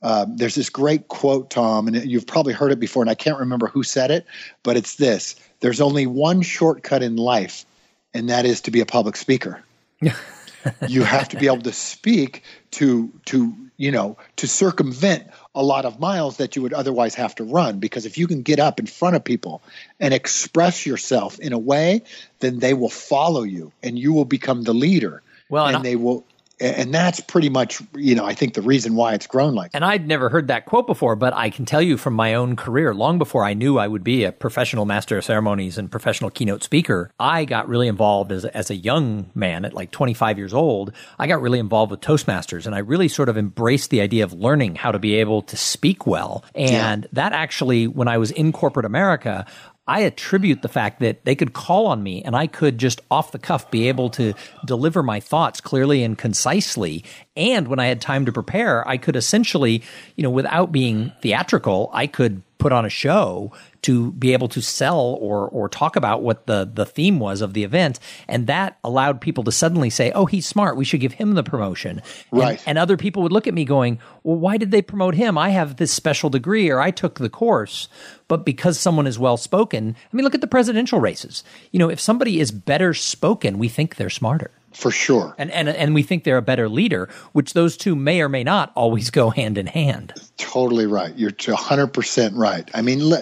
uh, 0.05 0.27
there's 0.29 0.53
this 0.53 0.69
great 0.69 1.07
quote, 1.07 1.49
Tom, 1.49 1.87
and 1.87 2.05
you've 2.05 2.27
probably 2.27 2.53
heard 2.53 2.71
it 2.71 2.79
before, 2.79 3.01
and 3.01 3.09
I 3.09 3.15
can't 3.15 3.39
remember 3.39 3.65
who 3.65 3.81
said 3.81 4.11
it, 4.11 4.27
but 4.61 4.77
it's 4.77 4.97
this 4.97 5.35
there's 5.61 5.81
only 5.81 6.05
one 6.05 6.43
shortcut 6.43 7.01
in 7.01 7.15
life, 7.15 7.65
and 8.13 8.29
that 8.29 8.45
is 8.45 8.61
to 8.61 8.71
be 8.71 8.81
a 8.81 8.85
public 8.85 9.15
speaker. 9.15 9.63
you 10.87 11.01
have 11.01 11.29
to 11.29 11.37
be 11.37 11.47
able 11.47 11.63
to 11.63 11.71
speak 11.71 12.43
to 12.69 13.11
to 13.25 13.51
you 13.77 13.89
know 13.89 14.15
to 14.35 14.47
circumvent 14.47 15.23
a 15.55 15.63
lot 15.63 15.85
of 15.85 15.99
miles 15.99 16.37
that 16.37 16.55
you 16.55 16.61
would 16.61 16.73
otherwise 16.73 17.15
have 17.15 17.33
to 17.33 17.43
run 17.43 17.79
because 17.79 18.05
if 18.05 18.19
you 18.19 18.27
can 18.27 18.43
get 18.43 18.59
up 18.59 18.79
in 18.79 18.85
front 18.85 19.15
of 19.15 19.23
people 19.23 19.63
and 19.99 20.13
express 20.13 20.85
yourself 20.85 21.39
in 21.39 21.51
a 21.51 21.57
way 21.59 22.01
then 22.39 22.59
they 22.59 22.73
will 22.73 22.89
follow 22.89 23.41
you 23.43 23.71
and 23.81 23.97
you 23.97 24.13
will 24.13 24.25
become 24.25 24.63
the 24.63 24.73
leader 24.73 25.21
well 25.49 25.67
and, 25.67 25.77
and 25.77 25.85
they 25.85 25.95
will 25.95 26.25
and 26.59 26.93
that's 26.93 27.19
pretty 27.19 27.49
much 27.49 27.81
you 27.95 28.15
know 28.15 28.25
i 28.25 28.33
think 28.33 28.53
the 28.53 28.61
reason 28.61 28.95
why 28.95 29.13
it's 29.13 29.27
grown 29.27 29.53
like 29.53 29.71
that. 29.71 29.77
and 29.77 29.85
i'd 29.85 30.07
never 30.07 30.29
heard 30.29 30.47
that 30.47 30.65
quote 30.65 30.87
before 30.87 31.15
but 31.15 31.33
i 31.33 31.49
can 31.49 31.65
tell 31.65 31.81
you 31.81 31.97
from 31.97 32.13
my 32.13 32.33
own 32.33 32.55
career 32.55 32.93
long 32.93 33.17
before 33.17 33.43
i 33.43 33.53
knew 33.53 33.77
i 33.77 33.87
would 33.87 34.03
be 34.03 34.23
a 34.23 34.31
professional 34.31 34.85
master 34.85 35.17
of 35.17 35.23
ceremonies 35.23 35.77
and 35.77 35.91
professional 35.91 36.29
keynote 36.29 36.63
speaker 36.63 37.11
i 37.19 37.43
got 37.45 37.67
really 37.67 37.87
involved 37.87 38.31
as, 38.31 38.45
as 38.45 38.69
a 38.69 38.75
young 38.75 39.29
man 39.35 39.65
at 39.65 39.73
like 39.73 39.91
25 39.91 40.37
years 40.37 40.53
old 40.53 40.91
i 41.19 41.27
got 41.27 41.41
really 41.41 41.59
involved 41.59 41.91
with 41.91 42.01
toastmasters 42.01 42.65
and 42.65 42.73
i 42.73 42.79
really 42.79 43.07
sort 43.07 43.29
of 43.29 43.37
embraced 43.37 43.89
the 43.89 44.01
idea 44.01 44.23
of 44.23 44.31
learning 44.33 44.75
how 44.75 44.91
to 44.91 44.99
be 44.99 45.15
able 45.15 45.41
to 45.41 45.57
speak 45.57 46.07
well 46.07 46.43
and 46.55 47.03
yeah. 47.03 47.09
that 47.13 47.33
actually 47.33 47.87
when 47.87 48.07
i 48.07 48.17
was 48.17 48.31
in 48.31 48.51
corporate 48.51 48.85
america 48.85 49.45
I 49.87 50.01
attribute 50.01 50.63
the 50.63 50.67
fact 50.67 50.99
that 51.01 51.25
they 51.25 51.35
could 51.35 51.53
call 51.53 51.87
on 51.87 52.01
me 52.01 52.23
and 52.23 52.35
I 52.35 52.47
could 52.47 52.77
just 52.79 53.01
off 53.11 53.31
the 53.31 53.39
cuff 53.39 53.69
be 53.69 53.87
able 53.87 54.09
to 54.11 54.33
deliver 54.65 55.03
my 55.03 55.19
thoughts 55.19 55.61
clearly 55.61 56.03
and 56.03 56.17
concisely. 56.17 57.03
And 57.37 57.67
when 57.67 57.79
I 57.79 57.85
had 57.85 58.01
time 58.01 58.25
to 58.25 58.31
prepare, 58.31 58.87
I 58.87 58.97
could 58.97 59.15
essentially, 59.15 59.83
you 60.15 60.23
know, 60.23 60.31
without 60.31 60.71
being 60.71 61.11
theatrical, 61.21 61.91
I 61.93 62.07
could 62.07 62.41
put 62.57 62.71
on 62.71 62.85
a 62.85 62.89
show 62.89 63.51
to 63.81 64.11
be 64.13 64.33
able 64.33 64.47
to 64.47 64.61
sell 64.61 64.99
or 64.99 65.47
or 65.49 65.69
talk 65.69 65.95
about 65.95 66.23
what 66.23 66.47
the 66.47 66.69
the 66.71 66.85
theme 66.85 67.19
was 67.19 67.41
of 67.41 67.53
the 67.53 67.63
event. 67.63 67.99
And 68.27 68.47
that 68.47 68.77
allowed 68.83 69.21
people 69.21 69.43
to 69.43 69.51
suddenly 69.51 69.89
say 69.89 70.11
oh 70.11 70.25
he's 70.25 70.47
smart. 70.47 70.77
We 70.77 70.85
should 70.85 71.01
give 71.01 71.13
him 71.13 71.33
the 71.33 71.43
promotion. 71.43 72.01
Right. 72.31 72.57
and, 72.59 72.69
and 72.69 72.77
other 72.77 72.97
people 72.97 73.23
would 73.23 73.31
look 73.31 73.47
at 73.47 73.53
me 73.53 73.65
going 73.65 73.99
well 74.23 74.37
why 74.37 74.57
did 74.57 74.71
they 74.71 74.81
promote 74.81 75.15
him? 75.15 75.37
I 75.37 75.49
have 75.49 75.75
this 75.77 75.91
special 75.91 76.29
degree 76.29 76.69
or 76.69 76.79
i 76.79 76.91
took 76.91 77.19
the 77.19 77.29
course. 77.29 77.87
But 78.27 78.43
because 78.43 78.79
someone 78.79 79.05
is 79.05 79.19
well 79.19 79.37
spoken 79.37 79.95
i 80.11 80.15
mean 80.15 80.23
look 80.23 80.35
at 80.35 80.41
the 80.41 80.47
presidential 80.47 80.99
races. 80.99 81.43
You 81.71 81.79
know 81.79 81.89
if 81.89 81.99
somebody 81.99 82.39
is 82.39 82.51
better 82.51 82.93
spoken 82.93 83.57
we 83.59 83.69
think 83.69 83.95
they're 83.95 84.09
smarter 84.09 84.51
for 84.75 84.91
sure. 84.91 85.33
And 85.37 85.49
and 85.51 85.69
and 85.69 85.93
we 85.93 86.03
think 86.03 86.23
they're 86.23 86.37
a 86.37 86.41
better 86.41 86.67
leader, 86.67 87.09
which 87.31 87.53
those 87.53 87.77
two 87.77 87.95
may 87.95 88.21
or 88.21 88.29
may 88.29 88.43
not 88.43 88.71
always 88.75 89.09
go 89.09 89.29
hand 89.29 89.57
in 89.57 89.67
hand. 89.67 90.13
Totally 90.37 90.85
right. 90.85 91.15
You're 91.17 91.31
100% 91.31 92.31
right. 92.35 92.69
I 92.73 92.81
mean, 92.81 93.13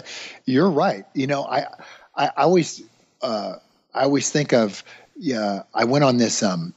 you're 0.45 0.69
right. 0.69 1.05
You 1.13 1.27
know, 1.27 1.45
I 1.45 1.67
I 2.15 2.29
always 2.37 2.81
uh, 3.21 3.55
I 3.93 4.03
always 4.03 4.29
think 4.29 4.53
of 4.53 4.83
yeah, 5.15 5.63
I 5.73 5.85
went 5.85 6.03
on 6.03 6.17
this 6.17 6.41
um 6.41 6.73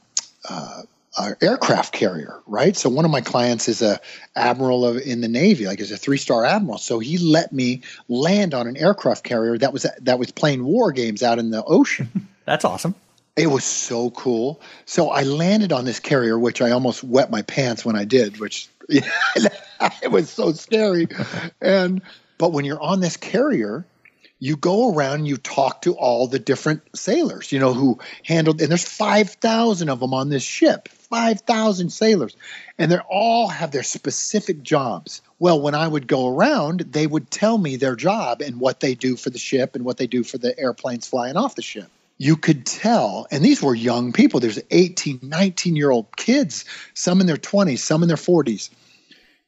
uh, 0.47 0.83
uh, 1.17 1.31
aircraft 1.41 1.93
carrier, 1.93 2.41
right? 2.45 2.77
So 2.77 2.89
one 2.89 3.03
of 3.03 3.09
my 3.09 3.21
clients 3.21 3.67
is 3.67 3.81
a 3.81 3.99
admiral 4.35 4.85
of, 4.85 4.97
in 4.97 5.21
the 5.21 5.27
Navy, 5.27 5.65
like 5.65 5.79
is 5.79 5.91
a 5.91 5.97
three 5.97 6.17
star 6.17 6.45
admiral. 6.45 6.77
So 6.77 6.99
he 6.99 7.17
let 7.17 7.51
me 7.51 7.81
land 8.07 8.53
on 8.53 8.67
an 8.67 8.77
aircraft 8.77 9.23
carrier 9.23 9.57
that 9.57 9.73
was 9.73 9.87
that 10.01 10.19
was 10.19 10.31
playing 10.31 10.63
war 10.63 10.91
games 10.91 11.23
out 11.23 11.39
in 11.39 11.49
the 11.49 11.63
ocean. 11.63 12.27
That's 12.45 12.63
awesome. 12.63 12.93
It 13.37 13.51
was 13.51 13.63
so 13.63 14.09
cool. 14.09 14.59
So 14.85 15.11
I 15.11 15.21
landed 15.21 15.71
on 15.71 15.85
this 15.85 15.99
carrier, 15.99 16.39
which 16.39 16.59
I 16.59 16.71
almost 16.71 17.03
wet 17.03 17.29
my 17.29 17.43
pants 17.43 17.85
when 17.85 17.95
I 17.95 18.03
did, 18.03 18.39
which 18.39 18.67
it 18.89 20.11
was 20.11 20.31
so 20.31 20.53
scary. 20.53 21.07
And 21.61 22.01
but 22.39 22.51
when 22.51 22.65
you're 22.65 22.81
on 22.81 22.99
this 22.99 23.15
carrier, 23.15 23.85
you 24.39 24.55
go 24.55 24.91
around, 24.91 25.27
you 25.27 25.37
talk 25.37 25.83
to 25.83 25.93
all 25.93 26.27
the 26.27 26.39
different 26.39 26.81
sailors, 26.95 27.51
you 27.51 27.59
know, 27.59 27.73
who 27.73 27.99
handled, 28.23 28.59
and 28.59 28.69
there's 28.69 28.87
5,000 28.87 29.89
of 29.89 29.99
them 29.99 30.13
on 30.13 30.29
this 30.29 30.43
ship, 30.43 30.87
5,000 30.89 31.91
sailors, 31.91 32.35
and 32.77 32.91
they 32.91 32.99
all 33.09 33.47
have 33.47 33.71
their 33.71 33.83
specific 33.83 34.61
jobs. 34.61 35.21
Well, 35.39 35.59
when 35.59 35.73
I 35.73 35.87
would 35.87 36.07
go 36.07 36.27
around, 36.27 36.81
they 36.81 37.07
would 37.07 37.31
tell 37.31 37.57
me 37.57 37.75
their 37.75 37.95
job 37.95 38.41
and 38.41 38.59
what 38.59 38.79
they 38.79 38.93
do 38.93 39.15
for 39.15 39.31
the 39.31 39.39
ship 39.39 39.75
and 39.75 39.83
what 39.83 39.97
they 39.97 40.07
do 40.07 40.23
for 40.23 40.37
the 40.37 40.57
airplanes 40.59 41.07
flying 41.07 41.37
off 41.37 41.55
the 41.55 41.63
ship 41.63 41.89
you 42.17 42.35
could 42.35 42.65
tell, 42.65 43.27
and 43.31 43.43
these 43.43 43.61
were 43.61 43.75
young 43.75 44.11
people. 44.11 44.39
There's 44.39 44.59
18, 44.71 45.19
19 45.21 45.75
year 45.75 45.91
old 45.91 46.15
kids, 46.15 46.65
some 46.93 47.21
in 47.21 47.27
their 47.27 47.37
20s, 47.37 47.79
some 47.79 48.01
in 48.01 48.07
their 48.07 48.17
40s. 48.17 48.69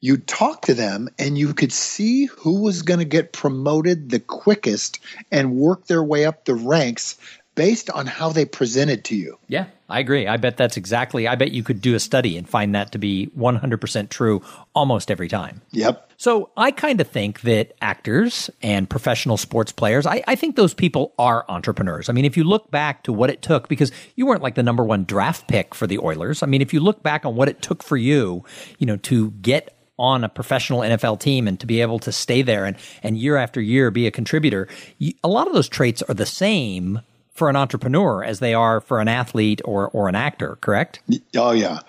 You'd 0.01 0.27
talk 0.27 0.61
to 0.63 0.73
them 0.73 1.09
and 1.19 1.37
you 1.37 1.53
could 1.53 1.73
see 1.73 2.25
who 2.25 2.61
was 2.61 2.83
going 2.83 2.99
to 2.99 3.05
get 3.05 3.33
promoted 3.33 4.09
the 4.09 4.19
quickest 4.19 4.99
and 5.29 5.55
work 5.55 5.87
their 5.87 6.03
way 6.03 6.25
up 6.25 6.45
the 6.45 6.55
ranks 6.55 7.17
based 7.59 7.89
on 7.89 8.05
how 8.05 8.29
they 8.29 8.45
presented 8.45 9.03
to 9.03 9.17
you. 9.17 9.37
Yeah, 9.49 9.65
I 9.89 9.99
agree. 9.99 10.27
I 10.27 10.37
bet 10.37 10.55
that's 10.55 10.77
exactly, 10.77 11.27
I 11.27 11.35
bet 11.35 11.51
you 11.51 11.61
could 11.61 11.81
do 11.81 11.93
a 11.93 11.99
study 11.99 12.37
and 12.37 12.47
find 12.47 12.73
that 12.73 12.93
to 12.93 12.97
be 12.97 13.29
100% 13.37 14.07
true 14.07 14.41
almost 14.73 15.11
every 15.11 15.27
time. 15.27 15.61
Yep. 15.71 16.09
So 16.15 16.51
I 16.55 16.71
kind 16.71 17.01
of 17.01 17.07
think 17.09 17.41
that 17.41 17.73
actors 17.81 18.49
and 18.61 18.89
professional 18.89 19.35
sports 19.35 19.73
players, 19.73 20.05
I, 20.05 20.23
I, 20.25 20.35
think 20.35 20.55
those 20.55 20.73
people 20.73 21.13
are 21.19 21.43
entrepreneurs. 21.49 22.07
I 22.07 22.13
mean, 22.13 22.23
if 22.23 22.37
you 22.37 22.45
look 22.45 22.71
back 22.71 23.03
to 23.03 23.11
what 23.11 23.29
it 23.29 23.41
took, 23.41 23.67
because 23.67 23.91
you 24.15 24.25
weren't 24.25 24.41
like 24.41 24.55
the 24.55 24.63
number 24.63 24.85
one 24.85 25.03
draft 25.03 25.49
pick 25.49 25.75
for 25.75 25.85
the 25.85 25.99
Oilers. 25.99 26.41
I 26.41 26.45
mean, 26.45 26.61
if 26.61 26.73
you 26.73 26.79
look 26.79 27.03
back 27.03 27.25
on 27.25 27.35
what 27.35 27.49
it 27.49 27.61
took 27.61 27.83
for 27.83 27.97
you, 27.97 28.45
you 28.77 28.87
know, 28.87 28.95
to 28.95 29.31
get 29.31 29.75
on 29.97 30.23
a 30.23 30.29
professional 30.29 30.79
NFL 30.79 31.19
team 31.19 31.45
and 31.45 31.59
to 31.59 31.67
be 31.67 31.81
able 31.81 31.99
to 31.99 32.11
stay 32.13 32.41
there 32.41 32.63
and, 32.63 32.77
and 33.03 33.17
year 33.17 33.35
after 33.35 33.59
year 33.59 33.91
be 33.91 34.07
a 34.07 34.11
contributor, 34.11 34.69
you, 34.97 35.11
a 35.25 35.27
lot 35.27 35.45
of 35.45 35.51
those 35.51 35.67
traits 35.67 36.01
are 36.03 36.13
the 36.13 36.25
same 36.25 37.01
for 37.39 37.49
an 37.49 37.55
entrepreneur 37.55 38.23
as 38.23 38.39
they 38.39 38.53
are 38.53 38.81
for 38.81 38.99
an 38.99 39.07
athlete 39.07 39.61
or, 39.65 39.89
or 39.89 40.07
an 40.07 40.15
actor, 40.15 40.57
correct? 40.61 40.99
Oh, 41.35 41.51
yeah. 41.51 41.79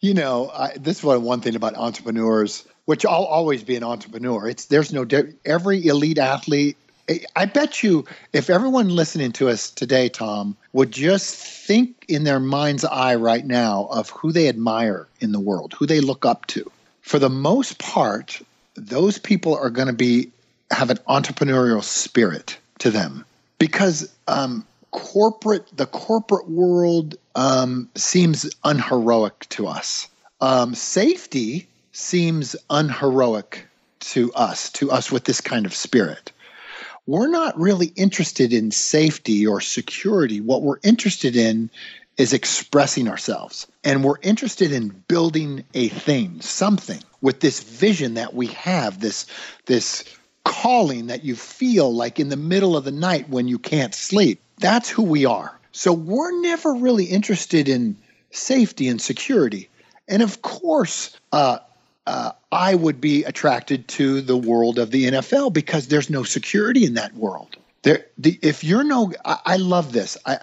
You 0.00 0.14
know, 0.14 0.50
I, 0.54 0.72
this 0.78 0.98
is 0.98 1.04
one 1.04 1.42
thing 1.42 1.56
about 1.56 1.74
entrepreneurs, 1.74 2.66
which 2.86 3.04
I'll 3.04 3.24
always 3.24 3.62
be 3.62 3.76
an 3.76 3.84
entrepreneur. 3.84 4.48
It's 4.48 4.66
There's 4.66 4.92
no, 4.92 5.06
every 5.44 5.84
elite 5.86 6.16
athlete, 6.16 6.76
I 7.34 7.46
bet 7.46 7.82
you 7.82 8.04
if 8.32 8.50
everyone 8.50 8.88
listening 8.88 9.32
to 9.32 9.48
us 9.48 9.70
today, 9.70 10.08
Tom, 10.08 10.56
would 10.72 10.92
just 10.92 11.34
think 11.34 12.04
in 12.08 12.24
their 12.24 12.40
mind's 12.40 12.84
eye 12.84 13.16
right 13.16 13.44
now 13.44 13.88
of 13.90 14.10
who 14.10 14.32
they 14.32 14.48
admire 14.48 15.08
in 15.20 15.32
the 15.32 15.40
world, 15.40 15.74
who 15.74 15.86
they 15.86 16.00
look 16.00 16.24
up 16.24 16.46
to. 16.46 16.70
For 17.02 17.18
the 17.18 17.28
most 17.28 17.78
part, 17.78 18.40
those 18.76 19.18
people 19.18 19.56
are 19.56 19.70
going 19.70 19.88
to 19.88 19.92
be 19.92 20.30
have 20.70 20.90
an 20.90 20.98
entrepreneurial 21.08 21.82
spirit 21.82 22.56
to 22.78 22.92
them 22.92 23.24
because 23.58 24.08
um, 24.28 24.64
corporate 24.90 25.66
the 25.76 25.86
corporate 25.86 26.48
world 26.48 27.16
um, 27.34 27.88
seems 27.94 28.50
unheroic 28.64 29.48
to 29.50 29.66
us. 29.66 30.08
Um, 30.40 30.74
safety 30.74 31.68
seems 31.92 32.56
unheroic 32.70 33.66
to 34.00 34.32
us, 34.32 34.70
to 34.72 34.90
us 34.90 35.12
with 35.12 35.24
this 35.24 35.40
kind 35.40 35.66
of 35.66 35.74
spirit. 35.74 36.32
We're 37.06 37.28
not 37.28 37.58
really 37.58 37.92
interested 37.96 38.52
in 38.52 38.70
safety 38.70 39.46
or 39.46 39.60
security. 39.60 40.40
What 40.40 40.62
we're 40.62 40.78
interested 40.82 41.36
in 41.36 41.70
is 42.16 42.32
expressing 42.32 43.08
ourselves. 43.08 43.66
And 43.82 44.04
we're 44.04 44.20
interested 44.22 44.72
in 44.72 44.90
building 45.08 45.64
a 45.74 45.88
thing, 45.88 46.40
something 46.40 47.02
with 47.20 47.40
this 47.40 47.62
vision 47.62 48.14
that 48.14 48.34
we 48.34 48.48
have, 48.48 49.00
this, 49.00 49.26
this 49.66 50.04
calling 50.44 51.06
that 51.06 51.24
you 51.24 51.34
feel 51.34 51.92
like 51.94 52.20
in 52.20 52.28
the 52.28 52.36
middle 52.36 52.76
of 52.76 52.84
the 52.84 52.92
night 52.92 53.28
when 53.28 53.48
you 53.48 53.58
can't 53.58 53.94
sleep. 53.94 54.40
That's 54.60 54.88
who 54.88 55.02
we 55.02 55.24
are. 55.24 55.58
So 55.72 55.92
we're 55.92 56.38
never 56.40 56.74
really 56.74 57.04
interested 57.04 57.68
in 57.68 57.96
safety 58.30 58.88
and 58.88 59.00
security. 59.00 59.68
And 60.08 60.22
of 60.22 60.42
course, 60.42 61.18
uh, 61.32 61.58
uh, 62.06 62.32
I 62.52 62.74
would 62.74 63.00
be 63.00 63.24
attracted 63.24 63.88
to 63.88 64.20
the 64.20 64.36
world 64.36 64.78
of 64.78 64.90
the 64.90 65.04
NFL 65.10 65.52
because 65.52 65.88
there's 65.88 66.10
no 66.10 66.22
security 66.22 66.84
in 66.84 66.94
that 66.94 67.14
world. 67.14 67.56
There, 67.82 68.06
the, 68.18 68.38
if 68.42 68.64
you're 68.64 68.84
no, 68.84 69.12
I, 69.24 69.38
I 69.44 69.56
love 69.56 69.92
this. 69.92 70.18
I, 70.26 70.38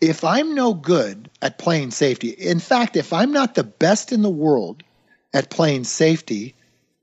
if 0.00 0.24
I'm 0.24 0.54
no 0.54 0.74
good 0.74 1.30
at 1.40 1.58
playing 1.58 1.92
safety, 1.92 2.30
in 2.30 2.58
fact, 2.58 2.96
if 2.96 3.12
I'm 3.12 3.32
not 3.32 3.54
the 3.54 3.64
best 3.64 4.12
in 4.12 4.22
the 4.22 4.30
world 4.30 4.82
at 5.32 5.48
playing 5.48 5.84
safety, 5.84 6.54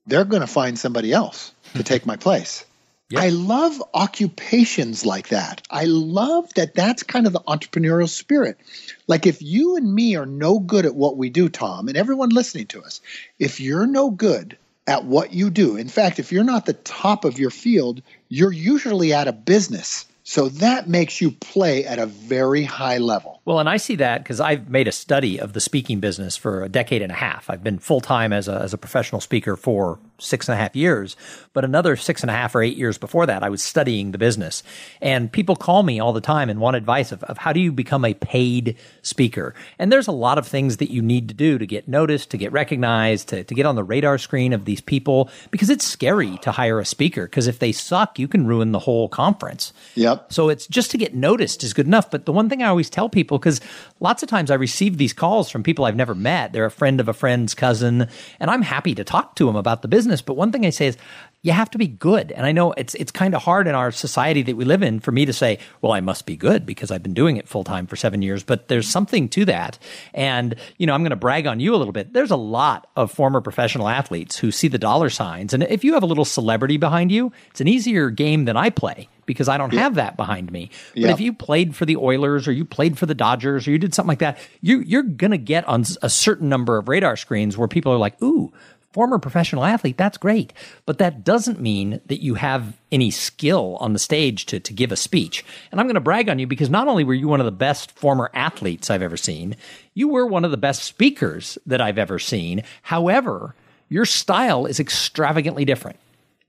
they're 0.05 0.25
going 0.25 0.41
to 0.41 0.47
find 0.47 0.77
somebody 0.77 1.13
else 1.13 1.53
to 1.75 1.83
take 1.91 2.05
my 2.05 2.17
place. 2.17 2.65
Yep. 3.09 3.23
I 3.23 3.29
love 3.29 3.81
occupations 3.95 5.05
like 5.05 5.29
that. 5.29 5.65
I 5.71 5.85
love 5.85 6.53
that 6.53 6.75
that's 6.75 7.01
kind 7.01 7.25
of 7.25 7.33
the 7.33 7.39
entrepreneurial 7.41 8.07
spirit. 8.07 8.59
Like 9.07 9.25
if 9.25 9.41
you 9.41 9.75
and 9.75 9.93
me 9.93 10.15
are 10.15 10.27
no 10.27 10.59
good 10.59 10.85
at 10.85 10.93
what 10.93 11.17
we 11.17 11.29
do, 11.31 11.49
Tom, 11.49 11.87
and 11.87 11.97
everyone 11.97 12.29
listening 12.29 12.67
to 12.67 12.83
us, 12.83 13.01
if 13.39 13.59
you're 13.59 13.87
no 13.87 14.11
good 14.11 14.57
at 14.89 15.05
what 15.05 15.33
you 15.33 15.51
do. 15.51 15.77
In 15.77 15.87
fact, 15.87 16.17
if 16.17 16.31
you're 16.31 16.43
not 16.43 16.65
the 16.65 16.73
top 16.73 17.23
of 17.23 17.37
your 17.37 17.51
field, 17.51 18.01
you're 18.27 18.51
usually 18.51 19.13
out 19.13 19.27
of 19.27 19.45
business. 19.45 20.05
So 20.23 20.49
that 20.49 20.89
makes 20.89 21.21
you 21.21 21.31
play 21.31 21.85
at 21.85 21.99
a 21.99 22.07
very 22.07 22.63
high 22.63 22.97
level. 22.97 23.39
Well, 23.45 23.59
and 23.59 23.69
I 23.69 23.77
see 23.77 23.95
that 23.97 24.23
because 24.23 24.39
I've 24.39 24.69
made 24.69 24.87
a 24.87 24.91
study 24.91 25.39
of 25.39 25.53
the 25.53 25.61
speaking 25.61 25.99
business 25.99 26.35
for 26.35 26.63
a 26.63 26.69
decade 26.69 27.03
and 27.03 27.11
a 27.11 27.15
half. 27.15 27.49
I've 27.49 27.63
been 27.63 27.77
full 27.77 28.01
time 28.01 28.33
as 28.33 28.47
a, 28.47 28.59
as 28.61 28.73
a 28.73 28.77
professional 28.79 29.21
speaker 29.21 29.55
for 29.55 29.99
six 30.19 30.47
and 30.47 30.53
a 30.53 30.57
half 30.57 30.75
years, 30.75 31.15
but 31.53 31.65
another 31.65 31.95
six 31.95 32.21
and 32.21 32.29
a 32.29 32.33
half 32.33 32.55
or 32.55 32.61
eight 32.61 32.77
years 32.77 32.97
before 32.97 33.25
that, 33.25 33.43
I 33.43 33.49
was 33.49 33.63
studying 33.63 34.11
the 34.11 34.17
business. 34.17 34.63
And 35.01 35.31
people 35.31 35.55
call 35.55 35.83
me 35.83 35.99
all 35.99 36.13
the 36.13 36.21
time 36.21 36.49
and 36.49 36.59
want 36.59 36.75
advice 36.75 37.11
of, 37.11 37.23
of 37.23 37.37
how 37.37 37.53
do 37.53 37.59
you 37.59 37.71
become 37.71 38.05
a 38.05 38.13
paid 38.13 38.77
speaker? 39.01 39.53
And 39.77 39.91
there's 39.91 40.07
a 40.07 40.11
lot 40.11 40.37
of 40.37 40.47
things 40.47 40.77
that 40.77 40.91
you 40.91 41.01
need 41.01 41.27
to 41.29 41.33
do 41.33 41.57
to 41.57 41.65
get 41.65 41.87
noticed, 41.87 42.29
to 42.31 42.37
get 42.37 42.51
recognized, 42.51 43.29
to, 43.29 43.43
to 43.43 43.55
get 43.55 43.65
on 43.65 43.75
the 43.75 43.83
radar 43.83 44.17
screen 44.17 44.53
of 44.53 44.65
these 44.65 44.81
people, 44.81 45.29
because 45.51 45.69
it's 45.69 45.85
scary 45.85 46.37
to 46.39 46.51
hire 46.51 46.79
a 46.79 46.85
speaker. 46.85 47.25
Because 47.25 47.47
if 47.47 47.59
they 47.59 47.71
suck, 47.71 48.19
you 48.19 48.27
can 48.27 48.45
ruin 48.45 48.71
the 48.71 48.79
whole 48.79 49.09
conference. 49.09 49.73
Yep. 49.95 50.31
So 50.31 50.49
it's 50.49 50.67
just 50.67 50.91
to 50.91 50.97
get 50.97 51.15
noticed 51.15 51.63
is 51.63 51.73
good 51.73 51.87
enough. 51.87 52.11
But 52.11 52.25
the 52.25 52.33
one 52.33 52.49
thing 52.49 52.61
I 52.61 52.67
always 52.67 52.89
tell 52.89 53.09
people, 53.09 53.39
because 53.39 53.61
lots 53.99 54.23
of 54.23 54.29
times 54.29 54.51
I 54.51 54.55
receive 54.55 54.97
these 54.97 55.13
calls 55.13 55.49
from 55.49 55.63
people 55.63 55.85
I've 55.85 55.95
never 55.95 56.15
met, 56.15 56.53
they're 56.53 56.65
a 56.65 56.71
friend 56.71 56.99
of 56.99 57.07
a 57.07 57.13
friend's 57.13 57.53
cousin, 57.53 58.07
and 58.39 58.51
I'm 58.51 58.61
happy 58.61 58.95
to 58.95 59.03
talk 59.03 59.35
to 59.35 59.45
them 59.45 59.55
about 59.55 59.81
the 59.81 59.87
business. 59.87 60.08
But 60.21 60.35
one 60.35 60.51
thing 60.51 60.65
I 60.65 60.69
say 60.71 60.87
is, 60.87 60.97
you 61.41 61.53
have 61.53 61.69
to 61.71 61.77
be 61.77 61.87
good. 61.87 62.33
And 62.33 62.45
I 62.45 62.51
know 62.51 62.73
it's 62.73 62.95
it's 62.95 63.13
kind 63.13 63.33
of 63.33 63.41
hard 63.41 63.65
in 63.67 63.73
our 63.73 63.91
society 63.93 64.41
that 64.41 64.57
we 64.57 64.65
live 64.65 64.83
in 64.83 64.99
for 64.99 65.13
me 65.13 65.25
to 65.25 65.31
say, 65.31 65.59
well, 65.81 65.93
I 65.93 66.01
must 66.01 66.25
be 66.25 66.35
good 66.35 66.65
because 66.65 66.91
I've 66.91 67.01
been 67.01 67.13
doing 67.13 67.37
it 67.37 67.47
full 67.47 67.63
time 67.63 67.87
for 67.87 67.95
7 67.95 68.21
years, 68.21 68.43
but 68.43 68.67
there's 68.67 68.89
something 68.89 69.29
to 69.29 69.45
that. 69.45 69.79
And 70.13 70.55
you 70.77 70.85
know, 70.85 70.93
I'm 70.93 71.01
going 71.01 71.11
to 71.11 71.15
brag 71.15 71.47
on 71.47 71.61
you 71.61 71.73
a 71.73 71.77
little 71.77 71.93
bit. 71.93 72.11
There's 72.11 72.31
a 72.31 72.35
lot 72.35 72.87
of 72.97 73.09
former 73.09 73.39
professional 73.39 73.87
athletes 73.87 74.35
who 74.37 74.51
see 74.51 74.67
the 74.67 74.77
dollar 74.77 75.09
signs 75.09 75.53
and 75.53 75.63
if 75.63 75.85
you 75.85 75.93
have 75.93 76.03
a 76.03 76.07
little 76.07 76.25
celebrity 76.25 76.75
behind 76.75 77.09
you, 77.09 77.31
it's 77.51 77.61
an 77.61 77.69
easier 77.69 78.09
game 78.09 78.43
than 78.43 78.57
I 78.57 78.69
play 78.69 79.07
because 79.25 79.47
I 79.47 79.57
don't 79.57 79.73
have 79.73 79.95
that 79.95 80.17
behind 80.17 80.51
me. 80.51 80.71
But 80.93 81.01
Yeah. 81.03 81.11
if 81.11 81.21
you 81.21 81.31
played 81.31 81.73
for 81.73 81.85
the 81.85 81.95
Oilers 81.95 82.49
or 82.49 82.51
you 82.51 82.65
played 82.65 82.97
for 82.97 83.05
the 83.05 83.15
Dodgers 83.15 83.65
or 83.65 83.71
you 83.71 83.77
did 83.77 83.93
something 83.93 84.09
like 84.09 84.19
that, 84.19 84.39
you 84.59 84.79
you're 84.81 85.03
going 85.03 85.31
to 85.31 85.37
get 85.37 85.65
on 85.69 85.85
a 86.01 86.09
certain 86.09 86.49
number 86.49 86.77
of 86.77 86.89
radar 86.89 87.15
screens 87.15 87.57
where 87.57 87.67
people 87.69 87.93
are 87.93 87.97
like, 87.97 88.21
"Ooh, 88.21 88.51
former 88.91 89.19
professional 89.19 89.65
athlete, 89.65 89.97
that's 89.97 90.17
great. 90.17 90.51
But 90.85 90.97
that 90.97 91.23
doesn't 91.23 91.61
mean 91.61 92.01
that 92.07 92.23
you 92.23 92.35
have 92.35 92.79
any 92.91 93.11
skill 93.11 93.77
on 93.79 93.93
the 93.93 93.99
stage 93.99 94.45
to, 94.47 94.59
to 94.59 94.73
give 94.73 94.91
a 94.91 94.95
speech. 94.95 95.45
And 95.71 95.79
I'm 95.79 95.85
going 95.85 95.95
to 95.95 96.01
brag 96.01 96.29
on 96.29 96.39
you 96.39 96.47
because 96.47 96.69
not 96.69 96.87
only 96.87 97.03
were 97.03 97.13
you 97.13 97.27
one 97.27 97.39
of 97.39 97.45
the 97.45 97.51
best 97.51 97.91
former 97.91 98.31
athletes 98.33 98.89
I've 98.89 99.01
ever 99.01 99.17
seen, 99.17 99.55
you 99.93 100.07
were 100.07 100.25
one 100.25 100.43
of 100.43 100.51
the 100.51 100.57
best 100.57 100.83
speakers 100.83 101.57
that 101.65 101.81
I've 101.81 101.99
ever 101.99 102.17
seen. 102.17 102.63
However, 102.81 103.55
your 103.89 104.05
style 104.05 104.65
is 104.65 104.79
extravagantly 104.79 105.65
different. 105.65 105.99